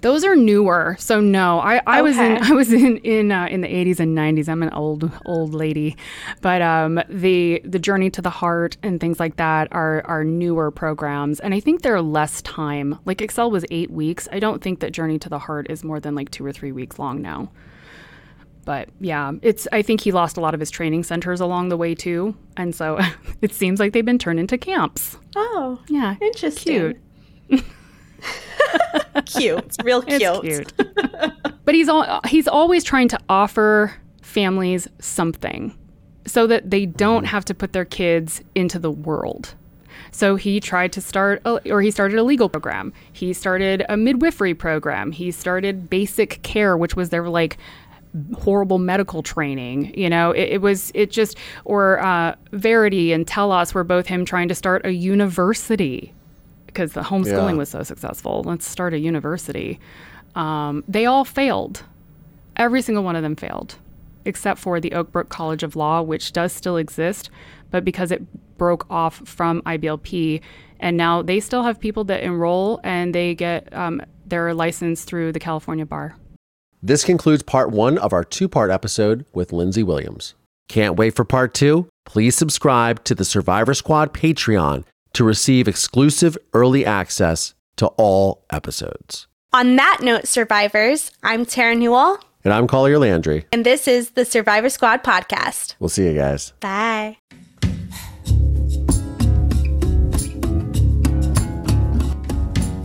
Those 0.00 0.24
are 0.24 0.34
newer, 0.36 0.96
so 0.98 1.20
no. 1.20 1.60
I, 1.60 1.80
I 1.86 2.02
was 2.02 2.16
in 2.18 2.38
I 2.42 2.52
was 2.52 2.72
in 2.72 2.98
in 2.98 3.30
uh, 3.32 3.46
in 3.46 3.60
the 3.60 3.74
eighties 3.74 4.00
and 4.00 4.14
nineties. 4.14 4.48
I'm 4.48 4.62
an 4.62 4.70
old 4.70 5.10
old 5.24 5.54
lady, 5.54 5.96
but 6.40 6.60
um, 6.62 7.00
the 7.08 7.60
the 7.64 7.78
Journey 7.78 8.10
to 8.10 8.22
the 8.22 8.30
Heart 8.30 8.76
and 8.82 9.00
things 9.00 9.20
like 9.20 9.36
that 9.36 9.68
are 9.72 10.02
are 10.06 10.24
newer 10.24 10.70
programs, 10.70 11.40
and 11.40 11.54
I 11.54 11.60
think 11.60 11.82
they're 11.82 12.02
less 12.02 12.42
time. 12.42 12.98
Like 13.04 13.20
Excel 13.20 13.50
was 13.50 13.64
eight 13.70 13.90
weeks. 13.90 14.28
I 14.32 14.38
don't 14.40 14.62
think 14.62 14.80
that 14.80 14.92
Journey 14.92 15.18
to 15.20 15.28
the 15.28 15.38
Heart 15.38 15.66
is 15.70 15.84
more 15.84 16.00
than 16.00 16.14
like 16.14 16.30
two 16.30 16.44
or 16.44 16.52
three 16.52 16.72
weeks 16.72 16.98
long 16.98 17.22
now. 17.22 17.50
But 18.64 18.88
yeah, 19.00 19.30
it's. 19.42 19.68
I 19.70 19.82
think 19.82 20.00
he 20.00 20.10
lost 20.10 20.36
a 20.36 20.40
lot 20.40 20.52
of 20.52 20.58
his 20.58 20.70
training 20.72 21.04
centers 21.04 21.40
along 21.40 21.68
the 21.68 21.76
way 21.76 21.94
too, 21.94 22.34
and 22.56 22.74
so 22.74 22.98
it 23.40 23.52
seems 23.54 23.78
like 23.78 23.92
they've 23.92 24.04
been 24.04 24.18
turned 24.18 24.40
into 24.40 24.58
camps. 24.58 25.16
Oh, 25.36 25.80
Yeah, 25.88 26.16
interesting. 26.20 26.96
cute. 27.48 27.64
Cute. 29.26 29.58
It's 29.58 29.78
real 29.82 30.02
cute. 30.02 30.22
It's 30.22 30.72
cute. 30.72 30.94
but 31.64 31.74
he's 31.74 31.88
all, 31.88 32.20
he's 32.26 32.46
always 32.46 32.84
trying 32.84 33.08
to 33.08 33.18
offer 33.28 33.94
families 34.22 34.88
something 34.98 35.76
so 36.26 36.46
that 36.46 36.70
they 36.70 36.86
don't 36.86 37.24
have 37.24 37.44
to 37.46 37.54
put 37.54 37.72
their 37.72 37.84
kids 37.84 38.42
into 38.54 38.78
the 38.78 38.90
world. 38.90 39.54
So 40.10 40.36
he 40.36 40.60
tried 40.60 40.92
to 40.92 41.00
start, 41.00 41.42
a, 41.44 41.70
or 41.70 41.82
he 41.82 41.90
started 41.90 42.18
a 42.18 42.22
legal 42.22 42.48
program. 42.48 42.92
He 43.12 43.32
started 43.32 43.84
a 43.88 43.96
midwifery 43.96 44.54
program. 44.54 45.12
He 45.12 45.30
started 45.30 45.88
basic 45.90 46.42
care, 46.42 46.76
which 46.76 46.96
was 46.96 47.10
their 47.10 47.28
like 47.28 47.58
horrible 48.34 48.78
medical 48.78 49.22
training. 49.22 49.92
You 49.98 50.08
know, 50.08 50.30
it, 50.30 50.54
it 50.54 50.60
was 50.62 50.90
it 50.94 51.10
just 51.10 51.36
or 51.64 52.00
uh, 52.00 52.34
Verity 52.52 53.12
and 53.12 53.26
Telos 53.26 53.74
were 53.74 53.84
both 53.84 54.06
him 54.06 54.24
trying 54.24 54.48
to 54.48 54.54
start 54.54 54.86
a 54.86 54.92
university 54.92 56.14
because 56.76 56.92
the 56.92 57.00
homeschooling 57.00 57.52
Yeah. 57.52 57.54
was 57.54 57.70
so 57.70 57.82
successful. 57.82 58.42
Let's 58.44 58.68
start 58.68 58.92
a 58.92 58.98
university. 58.98 59.80
Um, 60.34 60.84
they 60.86 61.06
all 61.06 61.24
failed. 61.24 61.82
Every 62.56 62.82
single 62.82 63.02
one 63.02 63.16
of 63.16 63.22
them 63.22 63.34
failed, 63.34 63.76
except 64.26 64.60
for 64.60 64.78
the 64.78 64.90
Oakbrook 64.90 65.30
College 65.30 65.62
of 65.62 65.74
Law, 65.74 66.02
which 66.02 66.32
does 66.32 66.52
still 66.52 66.76
exist, 66.76 67.30
but 67.70 67.82
because 67.82 68.10
it 68.10 68.22
broke 68.58 68.86
off 68.90 69.22
from 69.24 69.62
IBLP, 69.62 70.42
and 70.78 70.98
now 70.98 71.22
they 71.22 71.40
still 71.40 71.62
have 71.62 71.80
people 71.80 72.04
that 72.04 72.22
enroll 72.22 72.78
and 72.84 73.14
they 73.14 73.34
get 73.34 73.72
um, 73.72 74.02
their 74.26 74.52
license 74.52 75.04
through 75.04 75.32
the 75.32 75.40
California 75.40 75.86
Bar. 75.86 76.14
This 76.82 77.04
concludes 77.04 77.42
part 77.42 77.70
one 77.70 77.96
of 77.96 78.12
our 78.12 78.22
two 78.22 78.48
part 78.50 78.70
episode 78.70 79.24
with 79.32 79.50
Lindsey 79.50 79.82
Williams. 79.82 80.34
Can't 80.68 80.96
wait 80.96 81.16
for 81.16 81.24
part 81.24 81.54
two? 81.54 81.88
Please 82.04 82.36
subscribe 82.36 83.02
to 83.04 83.14
the 83.14 83.24
Survivor 83.24 83.72
Squad 83.72 84.12
Patreon 84.12 84.84
to 85.16 85.24
receive 85.24 85.66
exclusive 85.66 86.36
early 86.52 86.84
access 86.84 87.54
to 87.76 87.86
all 87.96 88.44
episodes. 88.50 89.26
On 89.52 89.76
that 89.76 89.98
note, 90.02 90.26
survivors, 90.28 91.10
I'm 91.22 91.46
Terra 91.46 91.74
Newell, 91.74 92.18
And 92.44 92.52
I'm 92.52 92.66
Collier 92.66 92.98
Landry. 92.98 93.46
and 93.52 93.64
this 93.64 93.88
is 93.88 94.10
the 94.10 94.24
Survivor 94.24 94.68
Squad 94.68 95.02
podcast. 95.02 95.74
We'll 95.80 95.88
see 95.88 96.04
you 96.06 96.14
guys. 96.14 96.52
Bye. 96.60 97.16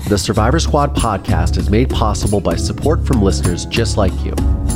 The 0.10 0.18
Survivor 0.18 0.60
Squad 0.60 0.94
podcast 0.96 1.58
is 1.58 1.70
made 1.70 1.90
possible 1.90 2.42
by 2.42 2.56
support 2.58 3.06
from 3.06 3.22
listeners 3.22 3.66
just 3.66 3.96
like 3.96 4.12
you. 4.26 4.34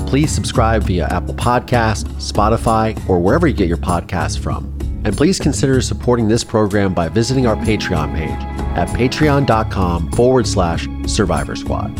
Please 0.07 0.31
subscribe 0.31 0.83
via 0.83 1.07
Apple 1.07 1.33
Podcast, 1.33 2.05
Spotify, 2.21 2.97
or 3.09 3.19
wherever 3.19 3.45
you 3.47 3.53
get 3.53 3.67
your 3.67 3.77
podcasts 3.77 4.39
from. 4.39 4.71
And 5.05 5.15
please 5.15 5.39
consider 5.39 5.81
supporting 5.81 6.27
this 6.27 6.43
program 6.43 6.93
by 6.93 7.09
visiting 7.09 7.45
our 7.45 7.55
Patreon 7.55 8.15
page 8.15 8.31
at 8.75 8.87
patreon.com 8.89 10.11
forward 10.11 10.47
slash 10.47 10.87
survivor 11.05 11.55
squad. 11.55 11.95